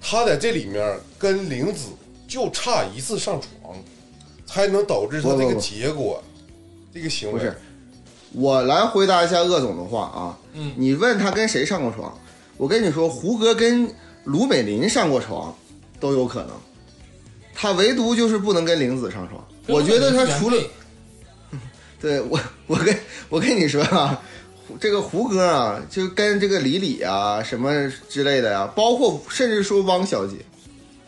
[0.00, 1.90] 他在这里面跟玲子
[2.26, 3.76] 就差一次上床，
[4.44, 6.20] 才能导致他这个结果，
[6.92, 7.38] 这个行为。
[7.38, 7.56] 不是，
[8.32, 10.72] 我来回答一下鄂总的话啊，嗯。
[10.76, 12.12] 你问他跟谁上过床，
[12.56, 13.88] 我跟你说，胡歌跟
[14.24, 15.56] 卢美林上过床
[16.00, 16.50] 都有可能，
[17.54, 19.46] 他唯独就是不能跟玲子上床。
[19.68, 20.60] 我觉得他除了
[22.00, 22.94] 对我，我跟
[23.28, 24.22] 我跟你说啊，
[24.80, 30.36] 这个胡歌啊，就跟这个李李啊什么之类的呀、包括甚至说汪小姐，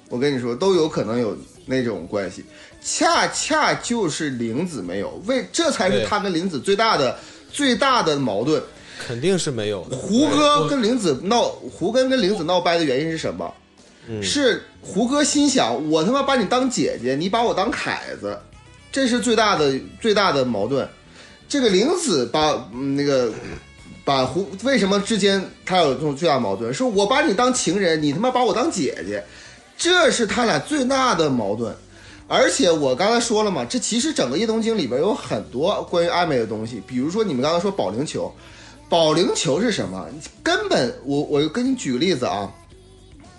[0.09, 2.45] 我跟你说都有可能有那种关系。
[2.81, 7.19] 恰恰就是玲子没有，为这才是他跟玲子最大的
[7.53, 8.63] 最大的矛盾。
[8.99, 9.97] 肯定是没有的。
[9.97, 13.55] 胡歌跟玲子闹，胡歌跟玲子闹掰的原因是什么？
[14.09, 18.39] 嗯是胡歌心想，我他妈把你当姐姐，你把我当凯子，
[18.91, 20.89] 这是最大的最大的矛盾。
[21.49, 23.33] 这个玲子把、那个
[24.05, 26.73] 把胡为什么之间他有这种最大矛盾？
[26.73, 29.25] 是我把你当情人，你他妈把我当姐姐，
[29.77, 31.75] 这是他俩最大的矛盾。
[32.27, 38.31] 而且我刚才说了嘛，这其实整个《叶东京》里边有很多关于暧昧的东西，比如说你们刚才说保龄球，
[38.91, 40.07] 保龄球是什么？
[40.43, 42.53] 根本我我跟你举个例子啊，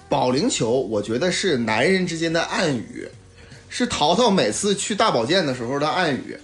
[0.10, 3.08] 保龄球我觉得是男人之间的暗语，
[3.70, 6.36] 是淘淘每次去大保健的时候的暗语。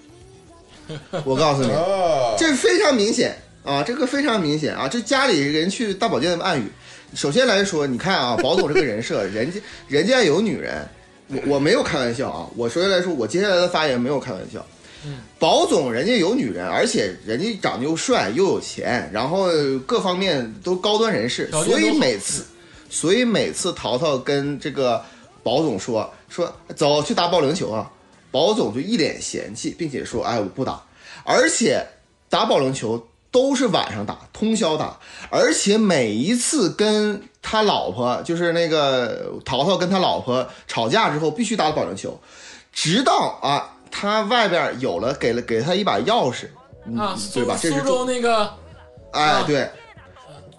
[1.25, 6.65] 我告诉你，啊，这非常明显啊，这个非常明显啊，这家里人去大保健的暗语。
[7.13, 10.87] 首先来说，你看啊，保总这个人设，人家人家有女人，
[11.27, 12.47] 我我没有开玩笑啊。
[12.55, 14.65] 我首先来说，我接下来的发言没有开玩笑。
[15.37, 19.47] 保总人家有女人，而且人家长得又帅又有钱，然后
[19.85, 22.43] 各方面都高端人士，所以每次，
[22.89, 24.99] 所以每次淘淘跟这个
[25.43, 27.91] 保总说说走去打保龄球啊，
[28.31, 30.81] 保总就一脸嫌弃，并且说哎我不打，
[31.23, 31.85] 而且
[32.29, 34.97] 打保龄球都是晚上打，通宵打，
[35.29, 42.19] 而且每一次跟他老婆就是那个淘淘跟他老婆吵架之后，必须打保龄球，
[42.71, 46.47] 直到啊他外边有了给了给他一把钥匙，
[46.85, 47.57] 嗯啊，对吧？
[47.61, 48.49] 这是州那个
[49.11, 49.69] 哎啊，对，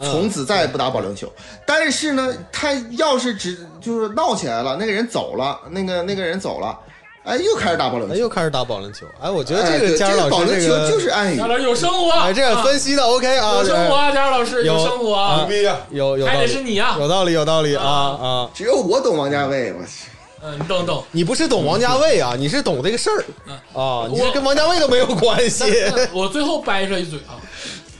[0.00, 1.30] 从此再也不打保龄球。
[1.66, 6.78] 但是呢，他要是只就是闹起来了，那个人走了，那个那个人走了，
[7.26, 8.20] 哎，又开始打保龄哎，球。
[8.20, 9.04] 又开始打保龄球。
[9.20, 15.76] 哎，我觉得这个佳儿这个保老师这龄球就个，是暗语佳，老师有生活，哎，这个啊分析的 OK 啊，有生活啊，佳老师有生活啊牛，逼呀！
[15.90, 18.50] 还有有还，得是你啊，有道理，有道理啊啊啊！
[18.54, 20.08] 只有我懂王家卫，我去。
[20.40, 21.02] 嗯，你懂懂。
[21.10, 23.24] 你不是懂王家卫啊，你是懂这个事儿
[23.72, 25.64] 啊，你跟王家卫都没有关系。
[26.12, 27.34] 我最后掰扯一嘴啊，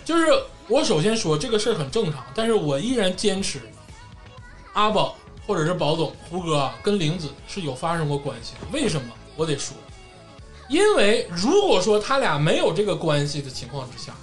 [0.04, 0.26] 就是
[0.68, 3.58] 我首先说这个事儿很正常，但是我依然坚持
[4.74, 5.16] 阿宝
[5.46, 8.66] 或者是宝总胡歌啊跟玲子是有发生过关系的。
[8.72, 9.08] 为什么？
[9.36, 9.76] 我得说，
[10.68, 14.14] 因为如果说他俩没有这个关系的情况之下，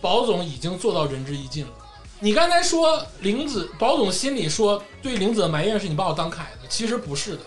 [0.00, 1.72] 宝总已经做到仁至义尽了。
[2.20, 7.40] 你刚才说玲子，宝总心里说对玲子的埋怨是你把我当凯子，其实不是的。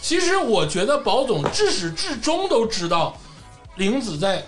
[0.00, 3.16] 其实我觉得宝总至始至终都知道
[3.76, 4.44] 玲子在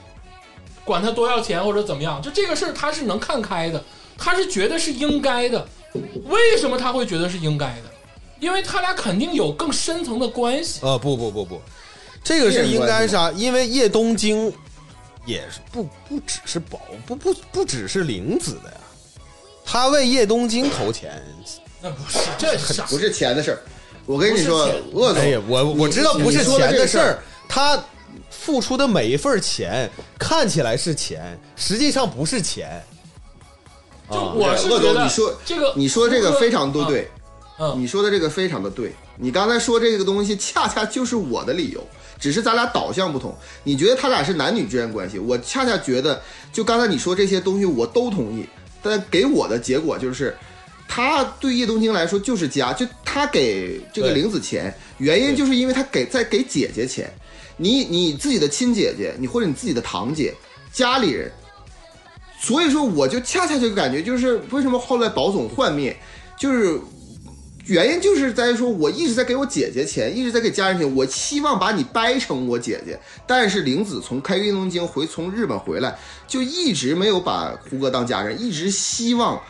[0.85, 3.83] 管他多要钱或者怎么样，就这个事儿他是能看开的，
[4.17, 5.69] 他是觉得是应该的。
[6.25, 7.94] 为什么他会觉得是应该的？
[8.45, 10.81] 因为他俩肯定有更深层的关系。
[10.83, 11.63] 呃，不不不不，
[12.23, 13.33] 这个是应该是啊？
[13.35, 14.53] 因为叶东京
[15.25, 18.77] 也是不不只是宝不不不只是玲子的呀，
[19.65, 21.23] 他为叶东京投钱。
[21.81, 22.85] 那不是这啥？
[22.85, 23.63] 不是钱的事儿。
[24.05, 24.65] 我跟你说
[25.17, 27.19] 哎呀，我我知道不是钱的事儿
[27.49, 27.83] 他
[28.29, 32.85] 付出的每一份钱看起来是钱，实际上不是钱。
[34.11, 37.11] 就啊我是，觉得你说这个，你说这个非常都对，
[37.59, 38.93] 嗯，你说的这个非常的对。
[39.17, 41.81] 你刚才说这个东西，恰恰就是我的理由，
[42.19, 43.37] 只是咱俩导向不同。
[43.63, 46.21] 你觉得他俩是男女之间关系，我恰恰觉得，
[46.53, 48.45] 就刚才你说这些东西，我都同意。
[48.83, 50.37] 但给我的结果就是，
[50.89, 57.13] 他对叶东京来说就是家，就他给这个对玲子钱，原因就是因为他给在给姐姐钱。
[57.57, 60.35] 你你自己的亲姐姐，你或者你自己的堂姐，
[60.73, 61.31] 家里人。
[62.41, 65.97] 所以说，我就恰恰就感觉，就是为什么后来宝总幻灭，
[66.37, 66.79] 就是
[67.67, 72.99] 原因就是在于说，我一直在给我姐姐钱，一直在给家人钱，我希望把你掰成我姐姐。
[73.27, 75.97] 但是玲子从开运动经回从日本回来，
[76.29, 79.41] 就一直没有把胡歌当家人，一直希望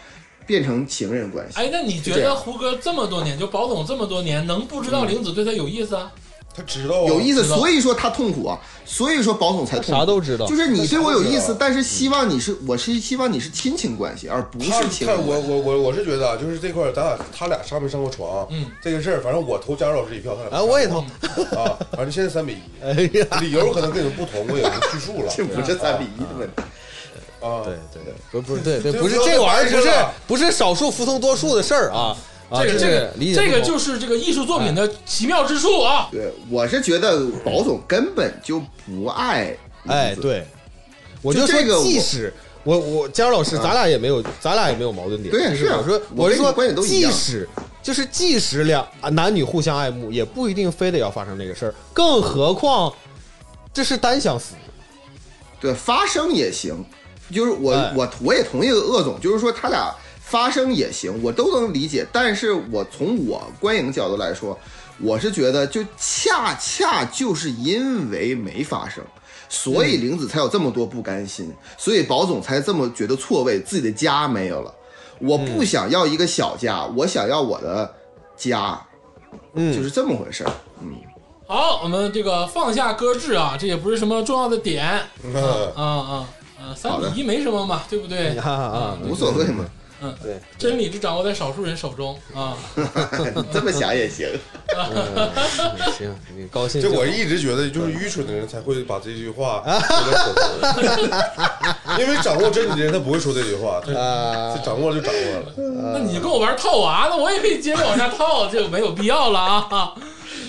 [0.47, 1.59] 变成情人关系。
[1.59, 6.13] 哎，那你觉得胡歌这么多年，就宝总这么多年，能不知道玲子对他有意思啊？
[6.57, 9.91] 他知道啊有意思，所以说他痛苦啊，所以说保总才痛苦。
[9.93, 15.49] 啥都知道就是你对我有意思但是希望你是，我是希望你是亲情关系，而不是情他我人关系。
[15.51, 21.01] 我我我是觉得啊，就是这块咱俩他俩上没上过床，嗯，这个事儿，反正我投贾老师一票，他俩啊，我也投。
[21.01, 26.63] 啊，反正现在三比一，哎呀，理由可能跟你们不同，我也不叙述了 这不是三比一的问题。
[27.41, 27.65] 啊。
[27.65, 29.91] 对对对，不不是对对，这不是这玩意儿，不是
[30.29, 32.17] 不是少数服从多数的事儿啊啊！
[32.63, 36.09] 这个这个理解这个就是这个艺术作品的奇妙之处啊！
[36.13, 40.47] 对，我是觉得宝总根本就不爱哎，对，
[41.23, 42.33] 我就说就这个即使
[42.63, 45.31] 我我佳老师，咱俩也没有，咱俩也没有矛盾点。
[45.31, 47.49] 对是我说我是说观点都一样即使
[47.83, 52.93] 就是即使两啊男女互相爱慕，也不一定非得要发生这个事儿，更何况
[53.73, 54.55] 这是单相思。
[55.61, 56.85] 对，发生也行。
[57.33, 59.91] 就是我、哎我我也同意鄂总，就是说他俩
[60.35, 62.05] 发生也行，我都能理解。
[62.13, 64.59] 但是我从我观影角度来说，
[65.01, 69.05] 我是觉得就恰恰就是因为没发生，
[69.49, 74.75] 所以玲子才有这么多不甘心，所以宝总才这么觉得错位，自己的家没有了。
[75.21, 77.95] 我不想要一个小家，我想要我的
[78.37, 78.85] 家，
[79.53, 80.51] 嗯，就是这么回事儿。
[80.83, 80.97] 嗯
[81.47, 85.35] 好，我们这个放下搁置啊，这也不是什么重要的点啊嗯
[85.77, 86.29] 啊啊
[86.59, 86.75] 啊！
[86.75, 88.37] 三比一没什么嘛，对不对？
[88.39, 89.65] 啊啊，无所谓嘛，
[90.23, 92.57] 对，真理就掌握在少数人手中啊！
[93.53, 94.29] 这么想也行。
[94.77, 95.31] 嗯
[95.97, 105.53] 行，你高兴就我一直觉得，就是愚蠢的人才会把这句话 说在口头，因为掌握真理的人他不会说这句话，他啊他掌握了就掌握了。
[105.93, 109.95] 那你跟我玩套娃，那我也可以接着往下套，这个没有必要了啊。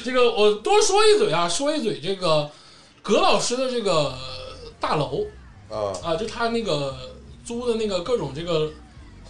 [0.04, 2.50] 这个我多说一嘴啊，说一嘴这个
[3.02, 4.14] 葛老师的这个
[4.80, 5.26] 大楼
[5.70, 6.96] 啊，啊，就他那个
[7.44, 8.72] 租的那个各种这个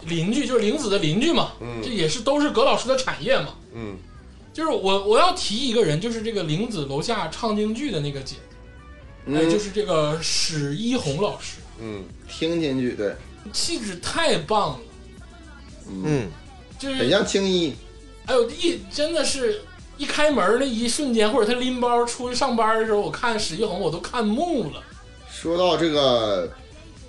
[0.04, 1.80] 邻居，就是玲子的邻居嘛，嗯。
[1.82, 3.54] 这也是都是葛老师的产业嘛。
[3.74, 3.96] 嗯。
[4.52, 8.36] 就是我我要提一个人，就是这个玲子楼下唱京剧的那个姐
[9.26, 13.14] 姐，哎，嗯就是这个史一红老师，嗯，听京剧，对，
[13.52, 14.78] 气质太棒了，
[16.04, 16.30] 嗯，
[16.78, 17.74] 就是很像青衣。
[18.24, 19.60] 哎呦，一真的是
[19.98, 24.82] 一开门那一瞬间，或者他拎包出去上班的时候，我看史一红我都看木了。
[25.30, 26.50] 说到这个，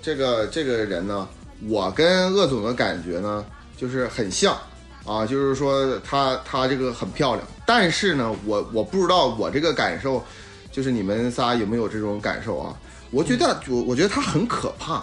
[0.02, 1.26] 这个这个人呢，
[1.66, 3.44] 我跟鄂总的感觉呢，
[3.76, 4.56] 就是很像
[5.04, 10.22] 啊，就是说他他这个很漂亮，但是呢，我我不知道我这个感受，
[10.70, 12.76] 就是你们仨有没有这种感受啊？
[13.10, 14.94] 我觉得我我觉得他很可怕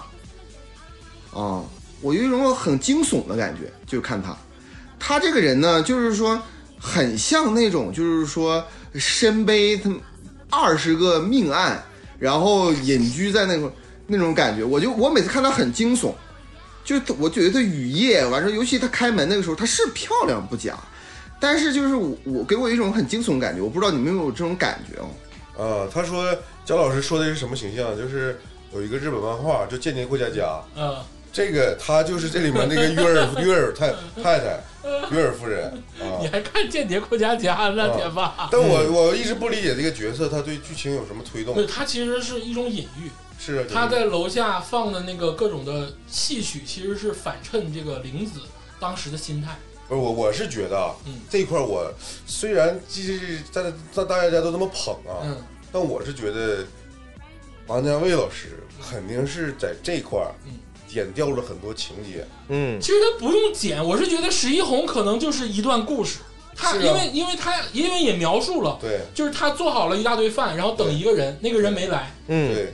[1.34, 1.64] 啊，
[2.01, 4.38] 我有一种很惊悚的感觉，就看他，
[4.99, 6.39] 他这个人呢，就是说
[6.80, 9.91] 很像那种，就是说身背他
[10.51, 11.84] 二十个命案，
[12.20, 13.72] 然后隐居在那种
[14.06, 16.14] 那种感觉，我就我每次看他很惊悚，
[16.86, 20.77] 就我觉得他雨夜完事，尤其他开门那个时候，他是漂亮不假，
[21.39, 25.09] 但是就是我我给我一种很惊悚的感觉，我不知道你们有没有这种感觉哦？
[25.57, 26.31] 啊，他说
[26.63, 27.97] 焦老师说的是什么形象？
[27.97, 28.39] 就是
[28.71, 30.43] 有一个日本漫画叫《间谍过家家》，
[30.77, 30.95] 嗯、
[31.33, 33.89] 这个他就是这里面那个约尔约尔太
[34.21, 34.59] 太太
[35.11, 36.27] 约尔夫人 啊你。
[36.27, 38.49] 还看《间谍过家家》呢，啊天霸？
[38.51, 41.65] 但我我一直不理解这个角色，他对剧情有什么推动对，？
[41.65, 43.09] 他其实是一种隐喻。
[43.39, 48.39] 是啊，他在楼下放的那个各种的戏曲，其实是反衬这个玲子
[48.79, 49.55] 当时的心态。
[49.88, 51.93] 不是我我是觉得啊嗯，这一块我
[52.25, 55.38] 虽然即使在在大家都这么捧啊，嗯，
[55.71, 56.65] 但我是觉得
[57.67, 60.53] 王家卫老师肯定是在这块儿嗯
[60.88, 62.25] 剪掉了很多情节。
[62.47, 66.19] 嗯其实他不用剪，我是觉得史一红可能就是一段故事。
[66.55, 72.73] 他、啊因为因为他因为也描述了，对就是他做好了一大堆饭，然后等一个人，那个人没来，嗯，对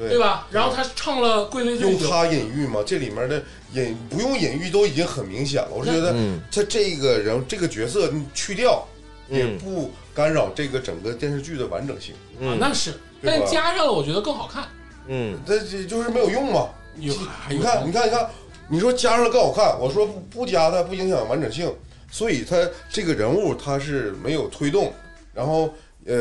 [0.00, 0.46] 对对吧？
[0.50, 3.42] 然后他唱了《桂林醉酒》，用他隐喻嘛，这里面的
[3.74, 5.68] 隐不用隐喻都已经很明显了。
[5.70, 8.86] 我是觉得嗯他这个人这个角色你去掉，
[9.28, 12.14] 也嗯不干扰这个整个电视剧的完整性。
[12.14, 14.64] 啊，嗯那是，但加上了我觉得更好看。
[15.06, 16.70] 嗯这这就是没有用嘛。
[16.96, 18.30] 有还有你看，你看，你看，
[18.68, 21.72] 你说加上了更好看，我说不不加它不影响完整性，
[22.10, 22.56] 所以他
[22.90, 24.92] 这个人物他是没有推动，
[25.32, 25.72] 然后
[26.04, 26.14] 呃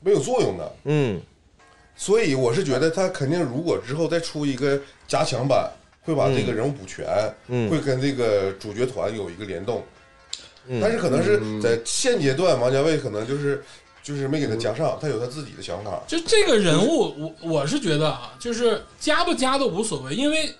[0.00, 0.72] 没有作用的。
[0.84, 1.20] 嗯
[1.96, 5.70] 所以我是觉得他肯定如果之后再出一个加强版，
[6.02, 7.06] 会把这个人物补全，
[7.48, 7.70] 嗯。
[7.70, 9.84] 会跟这个主角团有一个联动。
[10.66, 10.80] 嗯。
[10.80, 13.62] 但是可能是在现阶段，王家卫可能就是
[14.02, 16.02] 就是没给他加上，他有他自己的想法。
[16.08, 20.52] 就这个人物，我我是觉得啊，就是加不加都无所谓，因为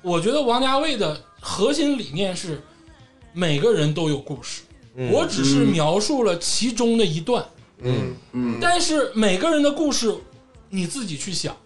[0.00, 2.62] 我觉得王家卫的核心理念是
[3.34, 4.62] 每个人都有故事，
[4.94, 5.12] 嗯。
[5.12, 7.44] 我只是描述了其中的一段，
[7.80, 8.14] 嗯。
[8.32, 8.58] 嗯。
[8.62, 10.14] 但是每个人的故事
[10.70, 11.56] 你自己去想。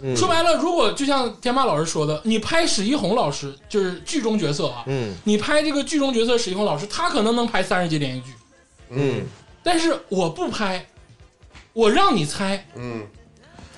[0.00, 0.16] 嗯。
[0.16, 5.14] 说白了，如果就像天霸老师说的，你拍史一红老师就是剧中角色啊，嗯。
[5.24, 8.32] 你拍这个剧中角色史一红老师，他可能能拍三十集连续剧，
[8.90, 9.22] 嗯。
[9.62, 10.86] 但是我不拍，
[11.72, 13.06] 我让你猜，嗯，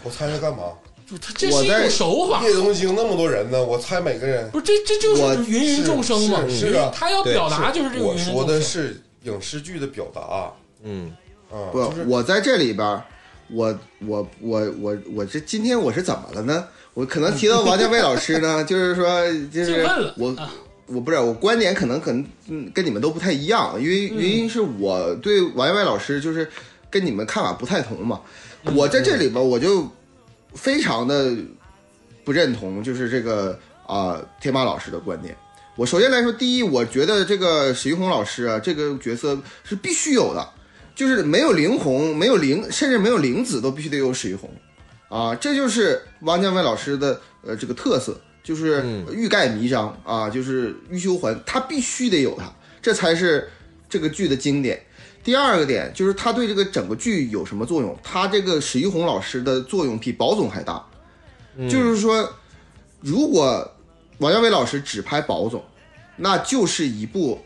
[0.04, 0.62] 我猜猜干嘛？
[1.10, 4.48] 就他这是一种手法，叶东京那么多人呢，我猜每个人。
[4.50, 8.60] 不是这这就是芸芸众生嘛，是是是啊他要表达就是这个我芸芸说的。
[8.60, 10.52] 是影视剧的表达
[10.84, 11.14] 嗯。
[11.50, 13.04] 啊，不就是，我在这里边儿，
[13.52, 16.66] 我我我我我这今天我是怎么了呢？
[16.94, 19.86] 我可能提到王家卫老师呢， 就是说，就是
[20.16, 20.50] 我啊
[20.86, 26.48] 我不是我观点可能可能嗯跟你们都不太一样，因为原因是我对王家卫老师就是
[26.90, 28.20] 跟你们看法不太同嘛。
[28.74, 29.88] 我在这里边我就
[30.54, 31.34] 非常的
[32.24, 35.36] 不认同，就是这个啊、天马老师的观点。
[35.74, 40.46] 我首先来说，第一，我觉得这个史玉红老师啊，这个角色是必须有的，
[40.94, 44.50] 就是没有灵红，没有灵，甚至没有灵子都必须得有史玉红，
[45.08, 53.48] 啊，这就是王家卫老师的呃这个特色，就是欲盖弥彰啊，就是欲修还，他必须得有他，这才是
[53.88, 54.80] 这个剧的经典。
[55.24, 57.96] 第二个点就是他对这个整个剧有什么作用？
[58.02, 60.84] 他这个史玉红老师的作用比宝总还大，
[61.70, 62.28] 就是说，
[63.00, 63.70] 如果
[64.18, 65.64] 王家卫老师只拍宝总，
[66.16, 67.40] 那就是一部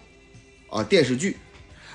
[0.70, 1.36] 啊电视剧，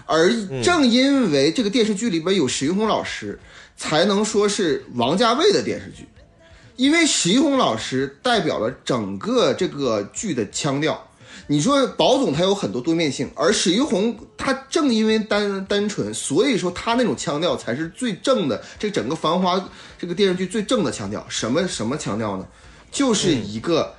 [0.05, 0.31] 而
[0.63, 3.39] 正因为这个电视剧里边有史玉红老师，
[3.77, 6.07] 才能说是王家卫的电视剧，
[6.75, 11.07] 因为史玉红老师代表了整个这个剧的腔调。
[11.47, 18.63] 你说宝总他有很多多面性，而史玉红他正因为单单纯，所以说他那种腔调才是最正的。
[18.79, 19.57] 这整个《繁花》
[19.99, 22.45] 这个电视剧最正的腔调，什么什么腔调呢？
[22.89, 23.93] 就是一个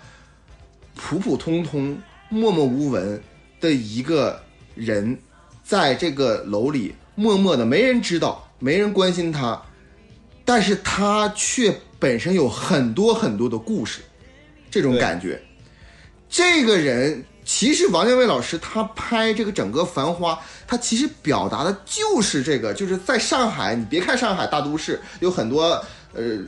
[0.95, 1.99] 普普通通、
[2.31, 3.23] 默默无闻
[3.61, 4.41] 的一个
[4.75, 5.19] 人，
[5.63, 9.61] 在这个楼里默默的，没人知道，没人关心他，
[10.45, 14.01] 但是他却本身有很多很多的故事，
[14.71, 15.41] 这种感觉。
[16.29, 20.33] 这个人其实王家卫老师他拍这个整个《繁花》，
[20.67, 25.63] 他其实表达的就是这个，就是在上海，你别看上海大都市有很多
[26.15, 26.39] 呃，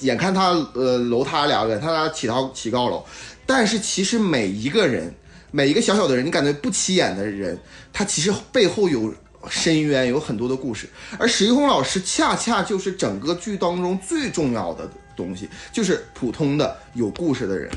[0.00, 3.04] 眼看他呃楼塌了，眼看他起高起高楼，
[3.46, 5.14] 但是其实每一个人，
[5.50, 7.58] 每一个小小的人，你感觉不起眼的人，
[7.92, 9.12] 他其实背后有
[9.48, 10.88] 深渊，有很多的故事。
[11.18, 17.70] 而史玉红老师恰恰就是整个剧当中最重要的东西，就是普通的有故事的人。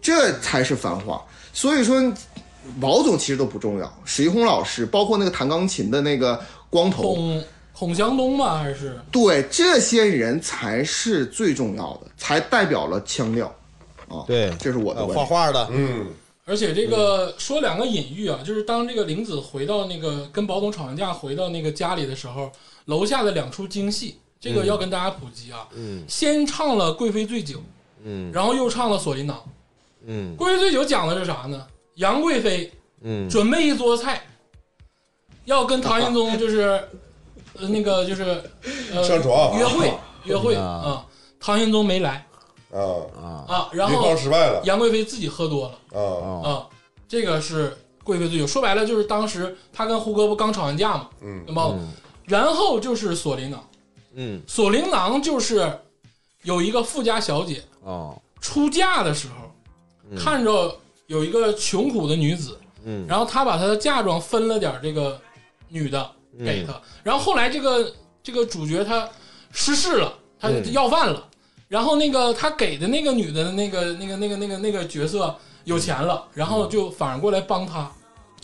[0.00, 1.22] 这才是繁华。
[1.52, 2.00] 所以说，
[2.78, 6.40] 毛总其实都不重要，史玉红老师，包括那个弹钢琴的那个
[6.70, 13.46] 光头，孔孔祥东吧，还是对这些人才是最重要的，才代表了腔调
[14.08, 14.24] 啊。
[14.26, 15.26] 对这是我的呃观点。
[15.26, 16.06] 画画的，嗯
[16.44, 22.50] 而且这个说两个隐喻啊，就是当这个玲子回到那个跟宝总吵完架回到那个家里的时候，
[22.86, 25.68] 楼下的两出京戏，这个要跟大家普及啊。
[25.76, 26.04] 嗯。
[26.08, 27.58] 先唱了《贵妃醉酒》，
[28.02, 28.32] 嗯。
[28.32, 29.36] 然后又唱了《锁麟囊》。
[30.04, 31.64] 嗯《贵妃醉酒》讲的是啥呢？
[31.94, 32.72] 杨贵妃
[33.02, 33.28] 嗯。
[33.30, 34.24] 准备一桌菜，
[35.44, 36.82] 要跟唐玄宗 就是
[37.58, 38.42] 呃那个就是
[38.92, 39.92] 呃上床约会
[40.24, 40.64] 约会啊。
[40.64, 41.06] 啊，
[41.38, 42.26] 唐玄宗没来
[42.72, 42.80] 啊，
[43.16, 44.62] 啊啊，然约后炮失败了。
[44.64, 45.74] 杨贵妃自己喝多了。
[45.90, 46.50] 啊，哦啊，
[47.06, 48.46] 这个是贵妃醉酒。
[48.46, 51.86] 说白了就是当时她跟胡歌不刚吵完架嘛，嗯跟包总，
[52.26, 53.68] 然后就是锁麟囊，
[54.14, 54.42] 嗯。
[54.46, 55.80] 锁麟囊就是
[56.42, 58.18] 有一个富家小姐哦。
[58.40, 63.06] 出嫁的时候，看着有一个穷苦的女子，嗯。
[63.06, 65.20] 然后她把她的嫁妆分了点这个
[65.68, 67.92] 女的给她，然后后来这个
[68.22, 69.08] 这个主角她
[69.52, 70.72] 失势了，他嗯。
[70.72, 71.28] 要饭了，
[71.72, 75.34] 然后那个他给的那个女的那个那个那个那个那个角色
[75.64, 77.90] 有钱了，然后就反而过来帮他。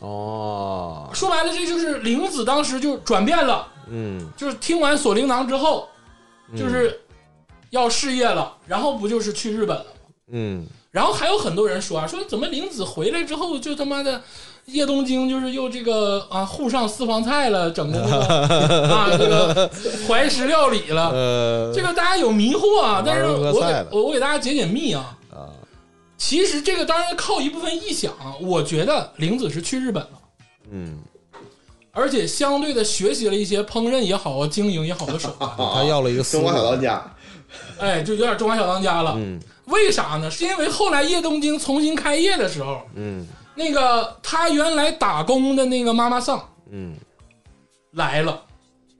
[0.00, 1.10] 哦。
[1.12, 4.26] 说白了，这就是玲子当时就转变了，嗯。
[4.34, 5.90] 就是听完《锁麟囊》之后，
[6.56, 7.02] 就是
[7.68, 9.90] 要事业了，然后不就是去日本了吗？
[10.28, 10.66] 嗯。
[10.90, 14.22] 然后还有很多人说啊，说怎么玲子回来之后就他妈的
[14.68, 19.70] 叶东京就是又这个啊沪上私房菜了，整个这个 啊这个
[20.06, 21.72] 怀石料理了，呃。
[21.74, 25.16] 这个大家有迷惑啊，但是我给我我给大家解解密啊。
[25.30, 25.48] 啊。
[26.16, 30.10] 其实这个当然靠一部分臆想啊，我觉得玲子是去日本了。
[30.70, 30.98] 嗯，
[31.92, 37.02] 而且相对的学习了一些烹饪也好啊，经营也好的手段， 他要了一个中华小当家，
[37.78, 39.14] 哎，就有点中华小当家了。
[39.16, 39.40] 嗯。
[39.64, 40.30] 为啥呢？
[40.30, 43.26] 是因为后来叶东京重新开业的时候，嗯
[43.58, 46.40] 那个他原来打工的那个妈妈桑
[46.70, 46.94] 嗯。
[47.92, 48.40] 来了，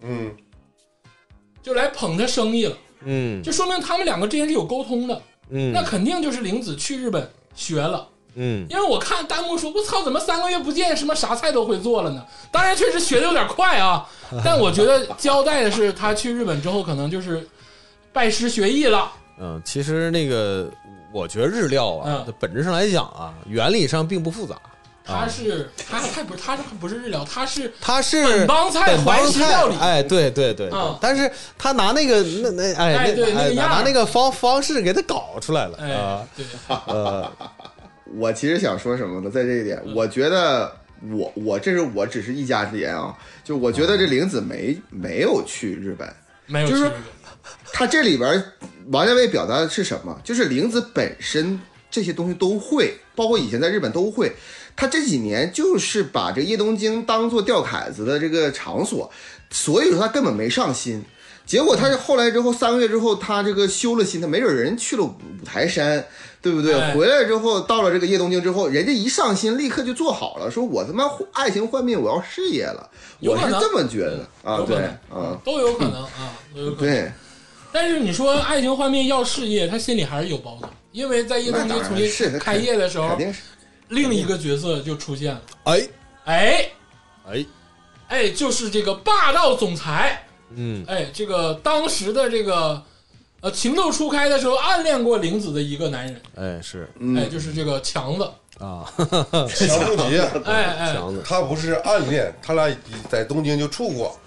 [0.02, 0.34] 嗯。
[1.62, 3.42] 就来捧他生意了，嗯。
[3.42, 5.22] 就说明他们两个之间是有沟通的。
[5.50, 12.22] 嗯，那肯定就是玲子去日本学了，嗯，因为我看弹幕说，我操，怎么三个月不见，什么啥菜都会做了呢？
[12.52, 14.06] 当然，确实学的有点快啊，
[14.44, 17.48] 但我觉得交代的是他去日本之后，可能就是
[18.12, 19.10] 拜师学艺了。
[19.40, 20.70] 嗯，其实那个，
[21.12, 24.56] 我觉得日料啊嗯，本质上来讲啊，原理上并不复杂，
[25.04, 29.76] 它是它它不是他是不是日料，它是它是本帮菜本帮淮西料理。
[29.78, 30.70] 哎，对对对，
[31.00, 36.44] 但是他拿那个那那哎哎拿拿那个方方式给他搞出来了哎啊，对，
[36.86, 37.32] 呃，
[38.16, 39.30] 我其实想说什么呢？
[39.30, 40.70] 在这一点，我觉得
[41.10, 46.92] 我我这是我只是一家之言啊，就我觉得这玲子没没有去日本，就是没有去日本
[47.72, 48.44] 他这里边
[48.90, 50.18] 王家卫表达的是什么？
[50.24, 51.60] 就是玲子本身
[51.90, 54.32] 这些东西都会，包括以前在日本都会。
[54.76, 59.10] 他这几年就是把这个叶东京当做吊凯子的这个场所，
[59.50, 61.04] 所以说他根本没上心。
[61.44, 65.14] 结果他后来之后三个月之后，他这个修了心，他没准人去了五
[65.44, 66.04] 台山，
[66.40, 66.78] 对不对？
[66.78, 72.88] 哎回来之后到了这个叶东京之后，人家一上心立刻就做好了，说我他妈爱情换命，我要事业了，
[73.20, 74.76] 我是这么觉得啊，对
[75.10, 76.94] 啊，都有可能啊，都有可能。
[76.94, 77.12] 对。
[77.72, 83.18] 但是你说爱情幻灭要事业，他心里还是有包的，因为在叶东杰重新开业的时候
[83.88, 85.88] 另一个角色就出现了，哎
[86.24, 86.70] 哎
[87.26, 87.46] 哎，
[88.08, 92.82] 哎，就是这个霸道总裁，嗯，哎，这个当时的这个
[93.40, 96.88] 呃情窦初开的时候暗恋过玲子的一个男人，哎是。
[97.16, 98.24] 哎，就是这个强子，
[98.58, 98.84] 啊，
[99.48, 102.74] 强不杰， 哎哎，强子，他不是暗恋，他俩
[103.08, 104.18] 在东京就处过，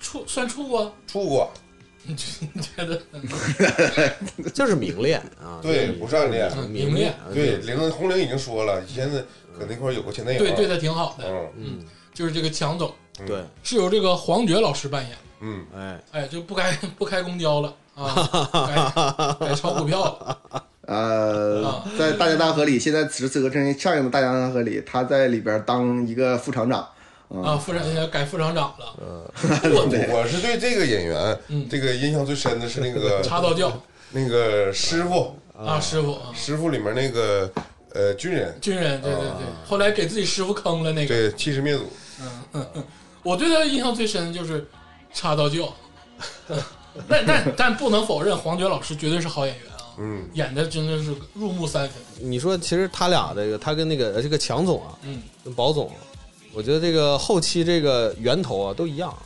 [0.00, 1.52] 处算处过，处过，
[2.10, 3.00] 你觉得？
[4.52, 6.50] 就是明恋啊， 对不是暗恋。
[6.68, 9.18] 明明恋啊对，玲红玲已经说了，以前在
[9.58, 11.48] 搁那块儿有过前男友，对对他挺好的，嗯。
[11.56, 12.92] 嗯，就是这个强总
[13.26, 15.16] 对，是由这个黄觉老师扮演。
[15.40, 20.38] 嗯，哎，哎，就不开 不开公交了啊，改改炒股票了。
[20.86, 26.86] 呃啊，在《大江大河》里，现在此时此刻正上映的《大江大河》里，他在里边当一个副厂长。
[27.42, 31.68] 啊，副厂改副厂长了，我 我是对这个演员嗯。
[31.70, 33.72] 这个印象最深的是那个 插刀教。
[34.10, 37.48] 那个师傅，啊，师傅啊，师傅里面那个
[37.94, 41.14] 呃军人，军人，对对对，后来给自己师傅坑了那个。
[41.14, 41.84] 对，欺师灭祖，
[42.20, 42.84] 嗯嗯
[43.22, 44.66] 我对他印象最深的就是
[45.14, 45.72] 插刀教，
[47.08, 52.02] 但但但不能否认黄觉老师绝对是好演员啊，嗯，演的真的是入木三分。
[52.18, 55.92] 你说其实他俩这个，他跟那个呃这个强总啊，嗯，跟宝总，
[56.52, 59.16] 我觉得这个后期这个源头啊都一样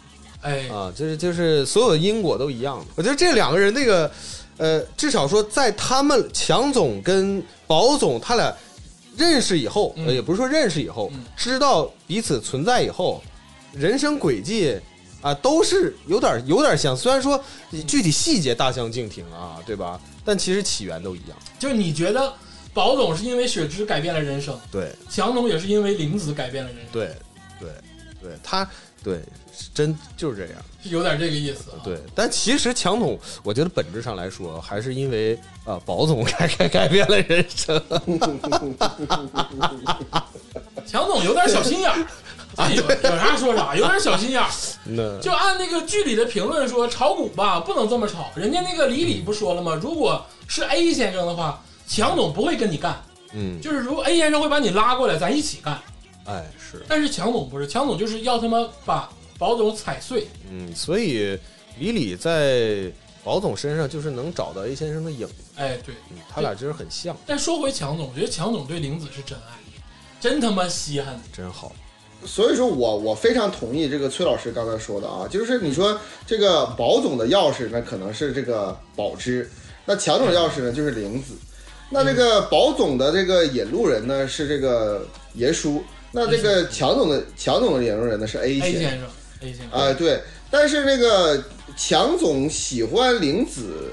[0.43, 2.85] 哎，啊，就是就是所有的因果都一样的。
[2.97, 4.11] 我觉得这两个人那个，
[4.59, 8.55] 呃，至少说在他们强总跟宝总他俩
[9.17, 13.23] 认识以后，也不是说认识以后，嗯知道彼此存在以后，
[13.73, 14.79] 人生轨迹
[15.23, 17.43] 啊都是有点有点像，虽然说
[17.87, 19.99] 具体细节大相径庭啊，对吧？
[20.27, 21.39] 但其实起源都一样。
[21.59, 22.31] 就你觉得
[22.75, 27.11] 宝总是因为雪芝改变了人生，对强总也是因为玲子改变了人生，对
[27.59, 27.71] 对
[28.21, 28.69] 对，他
[29.03, 29.21] 对
[29.57, 30.63] 是真就是这样。
[30.83, 31.81] 是有点这个意思啊。
[31.85, 37.83] 对，但其实强总，我觉得本质上来说，还是因为啊，宝总 改改改变了人生。
[40.87, 42.07] 强总有点小心眼儿，
[42.69, 44.51] 这有有啥说啥，有点小心眼儿。
[44.85, 48.31] 那就按那个剧里的评论说，炒股吧不能这么炒。
[48.37, 49.79] 人家那个李李不说了吗？
[49.81, 53.03] 如果是 A 先生的话，强总不会跟你干，
[53.33, 55.81] 嗯，就是如果 A 先生会把你拉过来，咱一起干。
[56.27, 60.27] 哎是，但是强总不是，强总就是要他妈把宝总踩碎。
[60.51, 61.39] 嗯，所以
[61.79, 62.91] 李李在
[63.23, 65.95] 宝总身上就是能找到 A 先生的影子，哎，对。
[66.11, 69.53] 嗯他俩真是很像，但说回强总，我觉得强总对玲子是真爱，
[70.21, 71.21] 真他妈稀罕。
[71.33, 71.71] 真好。
[72.27, 79.51] 所以说我我非常同意这个崔老师刚才说的啊，就是你说这个宝总的钥匙呢，可能是这个宝芝，
[79.85, 81.35] 那强总钥匙呢就是玲子，
[81.95, 85.81] 那这个宝总的这个引路人呢是这个爷叔，
[86.11, 89.09] 那这个强总的强总的引路人呢是 A A 先生先生
[89.43, 91.41] ，A 先生，啊、对，但是那个
[91.77, 93.93] 强总喜欢玲子，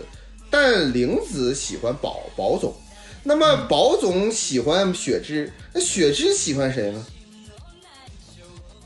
[0.50, 2.74] 但玲子喜欢宝宝总，
[3.22, 7.06] 那么宝总喜欢雪芝，那雪芝喜欢谁呢？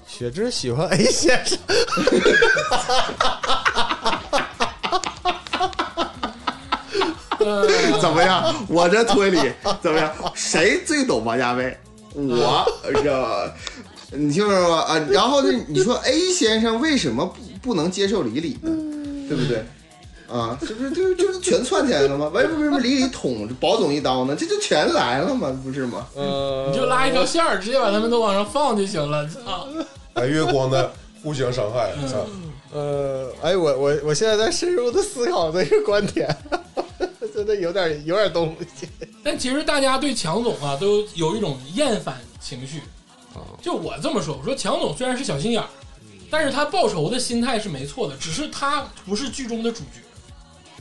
[0.06, 1.58] 雪芝喜欢 A 先生，
[6.98, 7.34] 呃
[8.02, 8.54] 怎么样？
[8.68, 9.40] 我这推理
[9.82, 10.12] 怎么样？
[10.34, 11.78] 谁最懂王家卫？
[12.14, 13.54] 我 是吧？
[14.12, 14.82] 你听说吗？
[14.84, 15.52] 啊，然后呢？
[15.68, 18.72] 你说 A 先生为什么不不能接受李李呢？
[19.28, 19.64] 对不对？
[20.28, 22.32] 啊，这不是就就是全串起来了吗？
[22.34, 24.36] 为什么为什么李李捅保总一刀呢？
[24.36, 25.56] 这就全来了吗？
[25.64, 26.08] 不是吗？
[26.16, 29.28] 呃，你就拉一条线儿，直接把他们都往上放就行了。
[29.28, 29.68] 操！
[30.14, 30.92] 白月光的
[31.22, 32.26] 互相伤害，操
[32.74, 36.28] 呃，哎，我我我现在在深入的思考这个观点，
[37.36, 38.88] 真的有点有点东西。
[39.22, 42.80] 但其实大家对强总啊都有一种厌烦情绪。
[43.34, 45.68] 啊就我这么说，我说强总虽然是小心眼儿，
[46.32, 50.00] 但是他报仇的心态是没错的，只是他不是剧中的主角。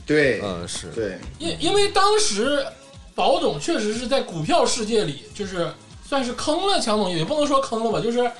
[0.05, 2.65] 对嗯，是对，因因为当时
[3.13, 5.69] 宝总确实是在股票世界里，就是
[6.07, 8.31] 算是坑了强总，也不能说坑了吧，就是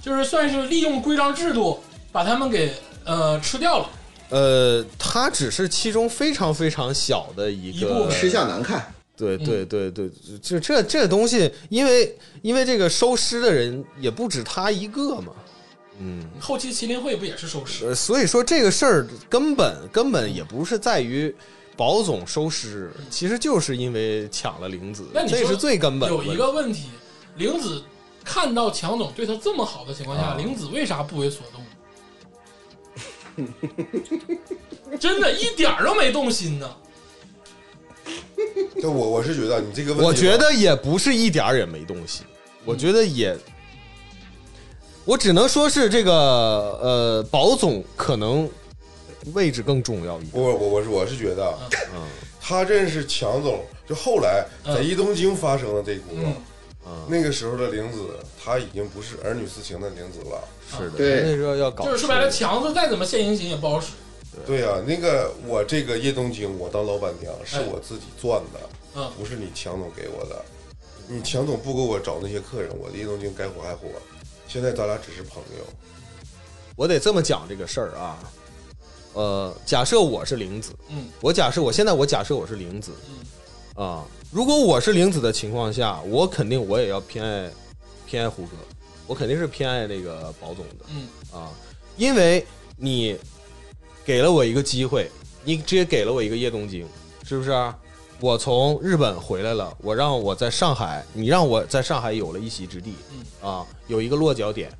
[0.00, 1.80] 就是算是利用规章制度
[2.10, 2.72] 把他们给
[3.04, 3.88] 呃吃掉了。
[4.32, 8.92] 呃，它只是其中非常非常小的一个一部分吃相难看。
[9.14, 10.10] 对嗯对对对，
[10.40, 15.34] 就这这东西，因为因为这个收尸的人也不止他一个嘛，
[16.00, 17.86] 嗯，后期麒麟会不也是收尸？
[17.86, 21.32] 呃，所以说这个事儿根本根本也不是在于
[21.76, 26.24] 保总收尸，其实就是因为抢了玲子那，你说这是最根本有。
[26.24, 26.88] 一个问题，
[27.36, 27.82] 玲子
[28.24, 31.62] 看到强总对他这么好的情况下，啊玲子为啥不为所动？
[34.98, 36.76] 真的一点儿都没动心呢。
[38.80, 42.26] 就我我是觉得你这个问题，我觉得也不是一点儿也没动心，
[42.64, 43.36] 我觉得也，
[45.04, 48.48] 我只能说是这个呃，保总可能
[49.34, 50.42] 位置更重要一点。
[50.42, 51.58] 我我我是我是觉得啊，
[51.94, 52.02] 嗯
[52.40, 56.34] 他认识强总，就后来在嗯伊东京发生的这轱辘，嗯，
[56.86, 60.42] 嗯，那个时候的玲子，她已经不是儿女私情的玲子了。
[60.76, 61.22] 是的，对。
[61.22, 63.92] 那时候要搞，就是说白了，强子再怎么献殷勤也不好使。
[64.46, 64.60] 对。
[64.60, 68.60] 呀、那个我这个叶东京，我当老板娘是我自己赚的，
[68.94, 69.10] 嗯。
[69.18, 70.44] 不是你强总给我的。
[71.08, 73.88] 你强总不给我找那些客人，我的叶东京该火还火。
[74.48, 75.64] 现在咱俩只是朋友，
[76.76, 78.18] 我得这么讲这个事儿啊。
[79.14, 81.08] 呃，假设我是玲子，嗯。
[81.20, 82.92] 我假设我现在我假设我是玲子。
[83.08, 83.84] 嗯。
[83.84, 87.50] 啊，如果我是玲子的情况下，我肯定我也要偏爱
[88.06, 88.56] 偏爱胡歌，
[89.12, 91.52] 我肯定是偏爱那个保总的嗯啊，
[91.98, 92.42] 因为
[92.78, 93.14] 你
[94.06, 95.10] 给了我一个机会，
[95.44, 96.88] 你直接给了我一个叶东京，
[97.22, 97.78] 是不是啊、
[98.20, 102.94] 我从日本回来了，我让我在上海，你让我在上海有了一席之地，
[103.42, 104.72] 啊，有一个落脚点。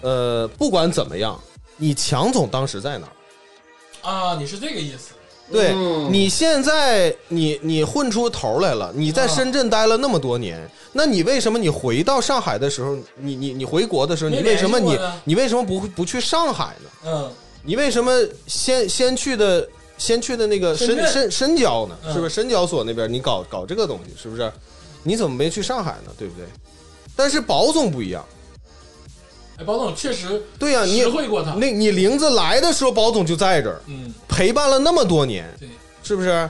[0.00, 1.38] 呃，不管怎么样，
[1.76, 4.10] 你强总当时在哪儿？
[4.10, 5.12] 啊，你是这个意思？
[5.50, 16.90] 对、嗯你现在你你混出头来了，你在深圳待了那么多年，那你为什么你回到上海的时候，你你你回国的时候，你为什么你你为什么不不去上海呢？
[17.06, 17.30] 嗯
[17.62, 18.12] 你为什么
[18.46, 19.68] 先先去的
[19.98, 21.98] 先去的那个深深深深交呢？
[22.04, 24.50] 嗯是不是深交所那边你搞搞这个东西是不是？
[25.02, 26.12] 你怎么没去上海呢？
[26.16, 26.44] 对不对？
[27.16, 28.24] 但是保总不一样，
[29.58, 31.52] 哎，保总确实对呀、你实惠过他。
[31.54, 35.68] 那你玲子来的时候，保总就在这儿嗯，陪伴了那么多年，对，
[36.02, 36.48] 是不是？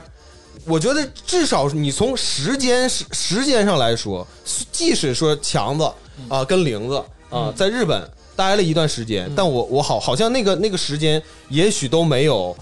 [0.65, 4.27] 我觉得至少你从时间时时间上来说，
[4.69, 5.89] 即使说强子
[6.27, 6.95] 啊、跟玲子
[7.29, 8.05] 啊、嗯在日本
[8.35, 12.53] 待了一段时间，但我我好好像那个那个时间也许都没有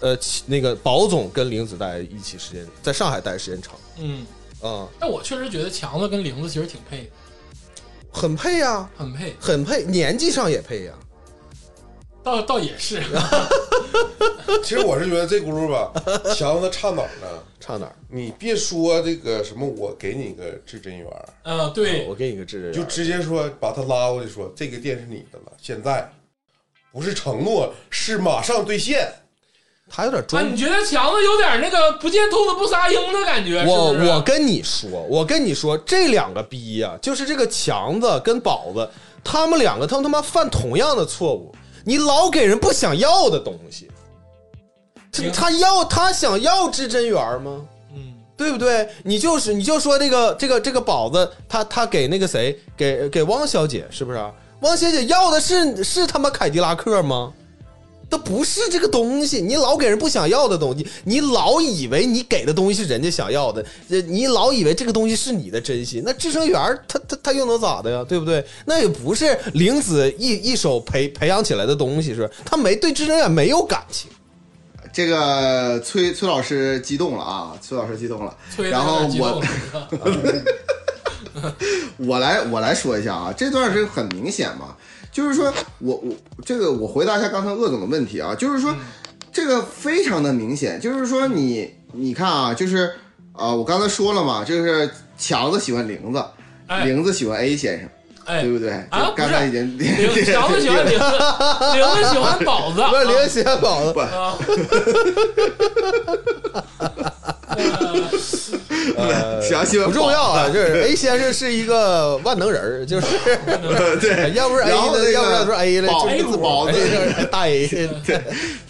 [0.00, 4.26] 呃那个保总跟玲子待一起时间，在上海待时间长嗯，
[4.60, 7.10] 啊、但我确实觉得强子跟玲子其实挺配的，
[8.22, 10.92] 很配呀、很配，很配，年纪上也配呀、
[12.22, 13.02] 倒倒也是。
[14.62, 15.92] 其实我是觉得这轱辘吧，
[16.32, 17.42] 强子差哪儿呢？
[17.58, 17.92] 差哪儿？
[18.08, 26.08] 你别说这个什么，我给你个至真园儿，嗯，对我，给你个智人就直接说把他拉过去说，这个店是你的了，现在
[26.92, 29.12] 不是承诺，是马上兑现。
[29.92, 33.62] 啊，他有点装你觉得强子有点那个不见兔子不撒鹰的感觉？
[33.66, 38.88] 我是不是我跟你说，我跟你说，这两个逼呀、就是这个强子跟宝子，
[39.22, 41.54] 他们两个他们他妈犯同样的错误。
[41.84, 43.90] 你老给人不想要的东西，
[45.12, 47.60] 他他要他想要至真园吗？
[47.94, 48.88] 嗯对不对？
[49.04, 54.32] 你就是你就说这个这个这个宝子，他他给那个谁给给汪小姐是不是啊？
[54.60, 57.32] 汪小姐要的是是他妈凯迪拉克吗？
[58.12, 68.04] 都不是这个东西，你老给人不想要的东西，你老以为你给的东西是人家想要的，呃你老以为这个东西是你的真心，那智生园儿他他他又能咋的呀？
[68.06, 68.44] 对不对？
[68.66, 72.34] 那也不是玲子一一手培培养起来的东西，是吧？
[72.44, 74.10] 他没对智生园没有感情。
[74.92, 78.36] 这个崔崔老师激动了啊，崔老师激动了。
[78.58, 79.42] 然后我
[81.96, 84.76] 我来我来说一下啊，这段是很明显嘛，
[85.12, 86.12] 就是说我我
[86.44, 88.74] 这个我回答一下刚才鄂总的问题啊，就是说
[89.30, 92.90] 这个非常的明显，就是说你你看啊，就是
[93.32, 96.24] 啊、我刚才说了嘛，就是强子喜欢玲子，
[96.66, 96.84] 哎。
[96.84, 97.92] 玲子喜欢 A 先生，哎
[98.26, 98.70] 对不对？
[98.90, 99.84] 啊就刚才已经子
[100.24, 101.04] 喜欢玲子，
[101.74, 103.98] 玲 子喜欢宝子，不是玲喜欢宝子，
[109.42, 113.06] 想喜欢不重要啊，就是 A 先生是一个万能人儿，就是
[114.00, 116.78] 对，要不是 A 的，要不然说 A 了，宝就股宝子。
[117.30, 117.66] 大 A，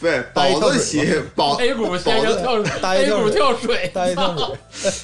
[0.00, 2.62] 对，宝子喜宝 A 股先生跳
[2.94, 5.02] A 股跳水，大 A 跳水。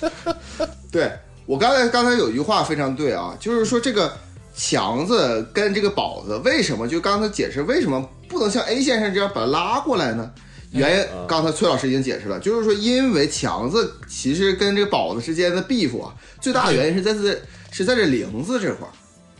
[0.90, 1.12] 对
[1.46, 4.12] 我刚才刚才有一句话非常对啊，就是说这个
[4.58, 10.28] 强子跟这个宝子为什么就刚才解释为什么不能像 A 先生这样把他拉过来呢？
[10.72, 17.40] 原因刚才崔老师已经解释了，就是说因为强子其实跟这个宝子之间的 beef 啊，最大的原因是在这
[17.70, 18.90] 是在这玲子这块儿。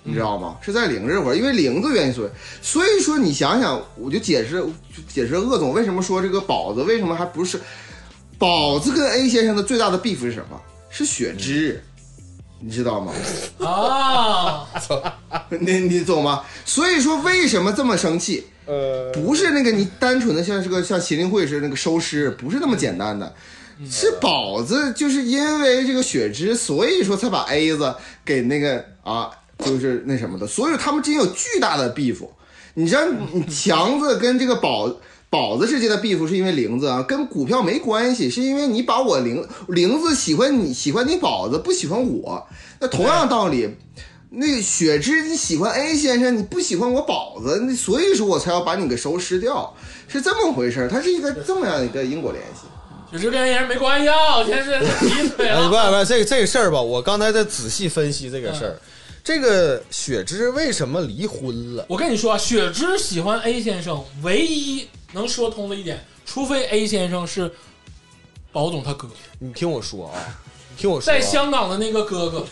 [0.05, 0.57] 你知道吗？
[0.63, 2.31] 是在玲子这块儿，因为玲子原因所以，
[2.63, 4.65] 所以说你想想，我就解释
[5.07, 7.61] 解释鄂总为什么说这个宝子为什么还不是
[8.39, 10.59] 宝子跟 A 先生的最大的 beef 是什么？
[10.89, 11.83] 是血脂，
[12.61, 13.13] 你知道吗？
[13.59, 14.67] 啊，
[15.61, 16.43] 你你懂吗？
[16.65, 18.47] 所以说为什么这么生气？
[18.67, 23.35] 呃，不是那个你单纯的像是个像麒麟会是那个收尸，不是那么简单的，
[23.91, 27.95] 是宝子就是因为这个血脂，所以说才把 A 子
[28.25, 29.31] 给那个啊，
[29.65, 32.19] 就是那什么的，所以他们之间有巨大的 beef。
[32.75, 33.03] 你知道，
[33.51, 34.95] 强子跟这个宝
[35.31, 42.47] 宝子之间的 beef 是因为玲子啊，跟股票没关系，是因为你把我玲玲子喜欢你喜欢你宝子，不喜欢我。
[42.81, 43.69] 那同样道理，
[44.31, 49.75] 那个雪芝你喜欢 A 先生，你不喜欢我宝子，那所以说我才要把你给收拾掉，
[50.09, 52.67] 是这么回事儿，它是一个这么样一个因果联系。
[53.11, 55.91] 雪芝跟 A 先生没关系啊，我先是提腿了，不了。
[55.91, 58.79] 不，这个这个事儿吧，我刚才在仔细分析这个事儿。
[59.25, 61.85] 这个雪芝为什么离婚了？
[61.89, 67.51] 我跟你说啊，雪芝喜欢 A 先生，唯一能说通的一点，除非 A 先生是
[68.53, 69.09] 宝总他哥，
[69.39, 70.15] 你听我说啊，
[70.71, 72.47] 你听我说、啊，在香港的那个哥哥，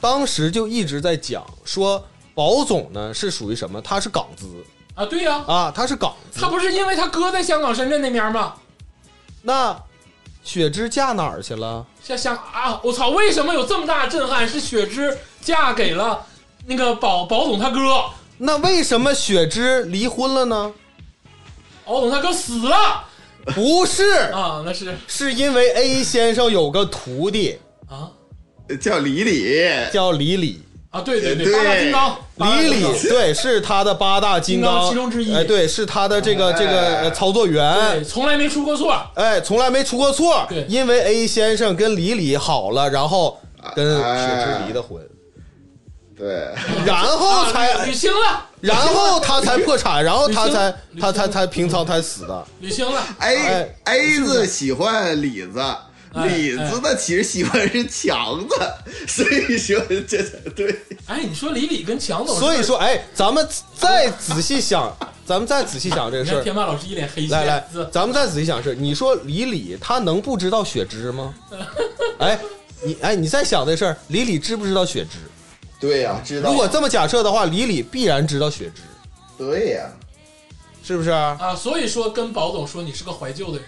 [0.00, 2.04] 当时就一直在讲说，
[2.34, 3.80] 宝总呢是属于什么？
[3.80, 4.46] 他是港资
[4.94, 6.48] 啊，对呀、啊，他是港资他。
[6.48, 8.54] 不是因为他哥在香港、深圳那边吗？
[9.42, 9.80] 那
[10.42, 11.86] 雪芝嫁哪儿去了？
[12.02, 14.48] 像香啊，我操，为什么有这么大震撼？
[14.48, 16.26] 是雪芝嫁给了
[16.66, 18.04] 那个宝宝总他哥，
[18.38, 20.72] 那为什么雪芝离婚了呢？
[21.86, 23.04] 宝总他哥死了。
[23.54, 24.92] 不是，啊，那是。
[25.06, 27.58] 是因为 A 先生有个徒弟。
[27.88, 28.10] 啊？
[28.80, 29.56] 叫李李，
[29.92, 30.60] 叫李李，
[30.90, 32.92] 啊，对对对八大金刚，八大李金刚。
[32.92, 35.32] 李对，是他的八大金金刚其中之一。
[35.32, 37.72] 哎，对，是他的这个这个呃操作员。
[37.92, 38.02] 对，。
[38.02, 39.00] 从来没出过错。
[39.14, 40.44] 哎，从来没出过错。
[40.48, 43.38] 对，因为 A 先生跟李李好了，然后
[43.76, 45.00] 跟雪芝离的婚，
[46.16, 46.48] 对，
[46.86, 52.46] 然后啊才捋，清了，然后他才破产，然后他才他才才平仓才死的。
[52.62, 53.02] 捋清了。
[53.18, 55.60] A 哎 A 字喜欢李子，
[56.14, 58.56] 哎李子呢其实喜欢是强子，
[59.06, 59.78] 所以说
[60.08, 60.74] 这才对。
[61.06, 63.46] 哎，你说李李跟强总，所以说，哎，咱们
[63.78, 64.90] 再仔细想，
[65.26, 66.42] 咱们再仔细想这个事儿。
[66.42, 67.30] 天霸老师一脸黑线。
[67.30, 71.34] 来来，咱们再仔细想事，你说李李他能不知道雪芝吗？
[72.18, 72.38] 哎，
[72.82, 75.18] 你哎，你再想这事儿，李李知不知道雪芝？
[75.78, 76.50] 对呀、知道。
[76.50, 78.82] 如果这么假设的话，李李必然知道雪芝，
[79.36, 79.90] 对呀、
[80.82, 81.10] 是不是？
[81.10, 83.66] 啊，所以说跟宝总说你是个怀旧的人。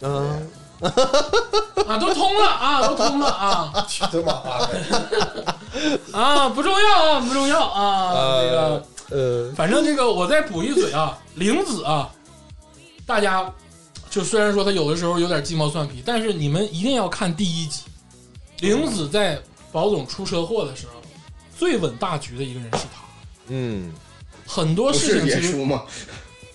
[0.00, 0.50] 嗯，
[1.86, 3.86] 啊，都通了啊，都通了啊。
[3.88, 5.56] 去他妈的！
[6.12, 8.12] 啊，不重要啊，不重要啊，
[8.42, 8.86] 这个。
[9.10, 12.10] 呃，反正这个我再补一嘴啊，玲子啊，
[13.06, 13.50] 大家
[14.10, 17.84] 就虽然说他有的时候有点鸡毛蒜皮，但是你们一定要看第一集，
[18.60, 19.40] 玲子在
[19.72, 20.94] 宝总出车祸的时候，
[21.56, 23.02] 最稳大局的一个人是他。
[23.48, 23.92] 嗯，
[24.46, 25.82] 很多事情其实爷叔吗？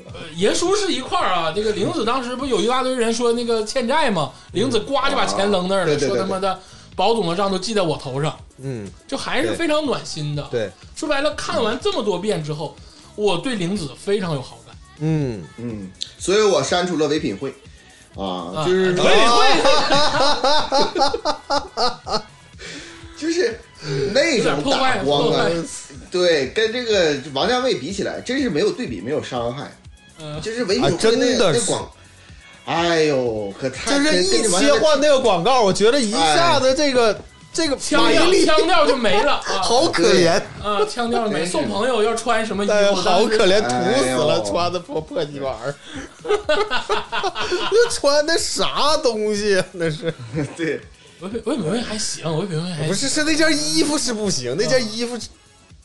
[0.06, 4.32] 呃爷叔是一块儿啊， 这个玲子当时不有一大堆人说那个欠债吗？
[4.52, 6.60] 玲子呱就把钱扔那儿了，说他妈的
[6.96, 10.44] 保总的账都记在我头上，嗯，就还是非常暖心的。
[10.52, 12.76] 对，说白了，看完这么多遍之后，
[13.16, 14.76] 我对玲子非常有好感。
[15.00, 17.54] 嗯，嗯，所以我删除了唯品会。
[18.16, 19.48] 啊，啊就是唯品会
[23.24, 23.58] 就是
[24.14, 25.50] 那种打光啊，
[26.12, 29.72] 对，跟这个王家卫比起来，真是没有对比，没有伤害。
[30.20, 30.42] 嗯。
[30.42, 31.60] 就是唯品啊会那真的是。
[31.60, 31.92] 那广，
[32.66, 37.18] 哎呦，可太就是一切换那个广告，我觉得一下子这个
[37.54, 38.12] 这个腔
[38.46, 39.60] 腔调就没了啊。
[39.64, 40.32] 好可怜，
[40.62, 41.46] 啊，腔调没。
[41.46, 42.96] 送朋友要穿什么衣哎，服？
[42.96, 44.44] 好可怜，哎土死了，呦。
[44.44, 45.76] 穿的破破鸡玩意儿，
[47.72, 49.66] 那穿的啥东西啊？
[49.74, 50.14] 那是。
[50.58, 50.80] 对，
[51.24, 55.18] 唯品唯品会还行，唯品会还行不是是那件衣服是不行，那件衣服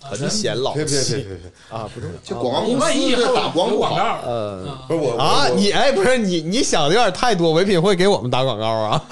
[0.00, 1.36] 很显老别别别气别别！
[1.76, 4.66] 啊，不重要就广告公万一以司后打广告，呃。
[4.68, 7.52] 啊不是我啊，我你哎，不是你，你想的有点太多。
[7.52, 9.04] 唯品会给我们打广告啊？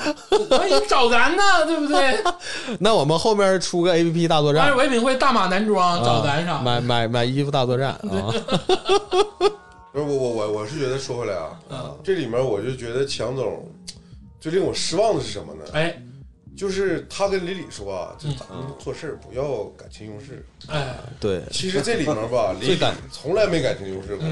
[0.50, 2.18] 万一找咱呢，对不对？
[2.80, 6.60] 那我们后面出个 A P P 大作战唯品会大码男装找咱啥？
[6.60, 8.34] 买买买衣服大作战啊！
[9.92, 13.66] 不是我我我我是觉得说回来啊，嗯这里面我就觉得强总
[14.40, 15.64] 最令我失望的是什么呢？
[15.72, 15.96] 哎
[16.56, 18.36] 就是他跟李李说啊，这嗯。
[18.38, 20.44] 咱们做事儿不要感情用事。
[20.68, 22.78] 哎，对，其实这里面吧， 李李
[23.12, 24.26] 从来没感情用事过，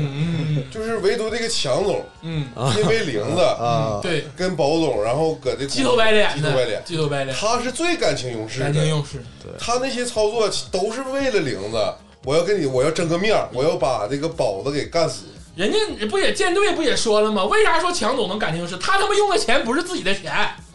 [0.70, 2.48] 就是唯独这个强总，嗯。
[2.78, 3.94] 因为玲子啊。
[3.94, 8.64] 嗯，对，跟宝总，然后搁这鸡头白脸的，鸡头白脸，鸡头白脸，他是最感情用事的。
[8.64, 9.22] 感情用事，
[9.59, 11.94] 他那些操作都是为了玲子，
[12.24, 15.26] 我要跟你，我要争个面儿，我要把这个宝子给干死。
[15.55, 17.44] 人家不也舰队不也说了吗？
[17.44, 18.76] 为啥说强总能感情用事？
[18.78, 20.32] 他他妈用的钱不是自己的钱，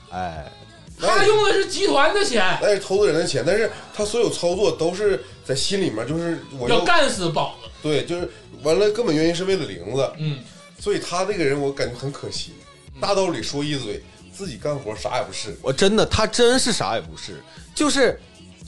[0.09, 0.49] 哎，
[0.99, 7.69] 他用的是集团的钱，那是投资人的钱，但是他所有操作都是在心里面，就是我要干死宝子。
[7.81, 8.29] 对，就是
[8.63, 10.39] 完了，根本原因是为了玲子，嗯，
[10.79, 12.51] 所以他这个人我感觉很可惜，
[12.99, 14.03] 大道理说一嘴，
[14.33, 15.57] 自己干活啥也不是。
[15.61, 17.41] 我真的他真是啥也不是，
[17.73, 18.19] 就是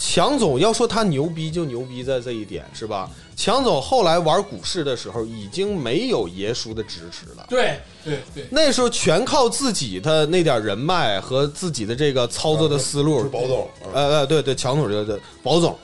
[0.03, 3.07] 强总要说他牛逼就牛逼在这一点是吧？
[3.35, 7.45] 强总后来玩股市的时候已经没有爷叔的支持了。
[7.47, 15.77] 对对对，那时候全靠自己的那点人脉和自己的这个操作的思是路，宝总，啊呃呃，对对，强总这个宝总。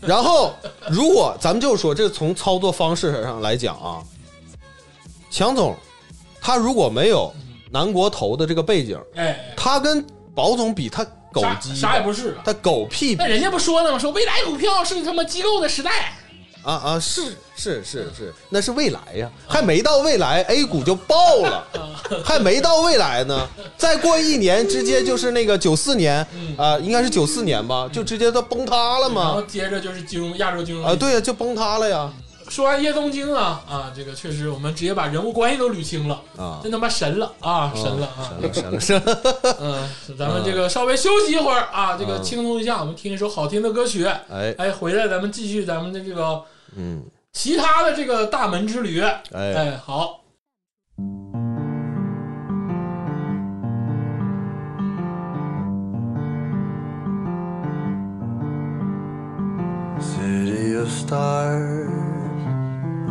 [0.00, 0.52] 然后，
[0.90, 4.02] 如果咱们就说这从操作方式上来讲啊，
[5.30, 5.76] 强总
[6.40, 7.32] 他如果没有
[7.70, 10.04] 南国投的这个背景，哎，他跟
[10.34, 12.36] 宝总比，他狗鸡啥也不是。
[12.44, 13.98] 他狗屁那人家不说了吗？
[13.98, 16.18] 说未来股票是他妈机构的时代。
[16.62, 17.00] 啊啊！
[17.00, 21.66] 是是是是，那是未来呀，还没到未来，A 股就爆了，
[22.24, 23.48] 还没到未来呢。
[23.76, 26.24] 再过一年，直接就是那个九四年
[26.56, 29.46] 啊，应该是九四年吧，就直接都崩塌了嘛然后嘛。
[29.48, 32.08] 接着就是金融亚洲金融啊，对呀，就崩塌了呀。
[32.52, 38.30] 说完叶东京啊啊，这个确实我们直接把人物关系都捋清了啊真他妈神了啊，神了啊！
[38.52, 39.18] 神了神了，
[39.58, 39.88] 嗯，
[40.18, 44.04] 咱们这个稍微休息一会儿啊，这个轻松一下，我们听一首好听的歌曲。
[44.04, 46.42] 哎哎，回来咱们继续咱们的这个
[46.76, 47.02] 嗯，
[47.32, 49.00] 其他的这个大门之旅。
[49.00, 50.20] 哎，哎，好
[59.98, 61.91] ，City of stars,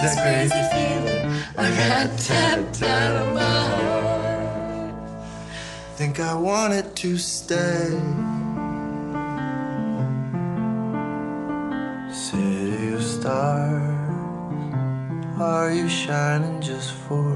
[0.00, 1.26] This crazy feeling.
[1.56, 4.94] A rat tapped out of my heart.
[5.96, 7.90] Think I wanted to stay.
[12.10, 13.90] City of stars,
[15.38, 17.29] are you shining just for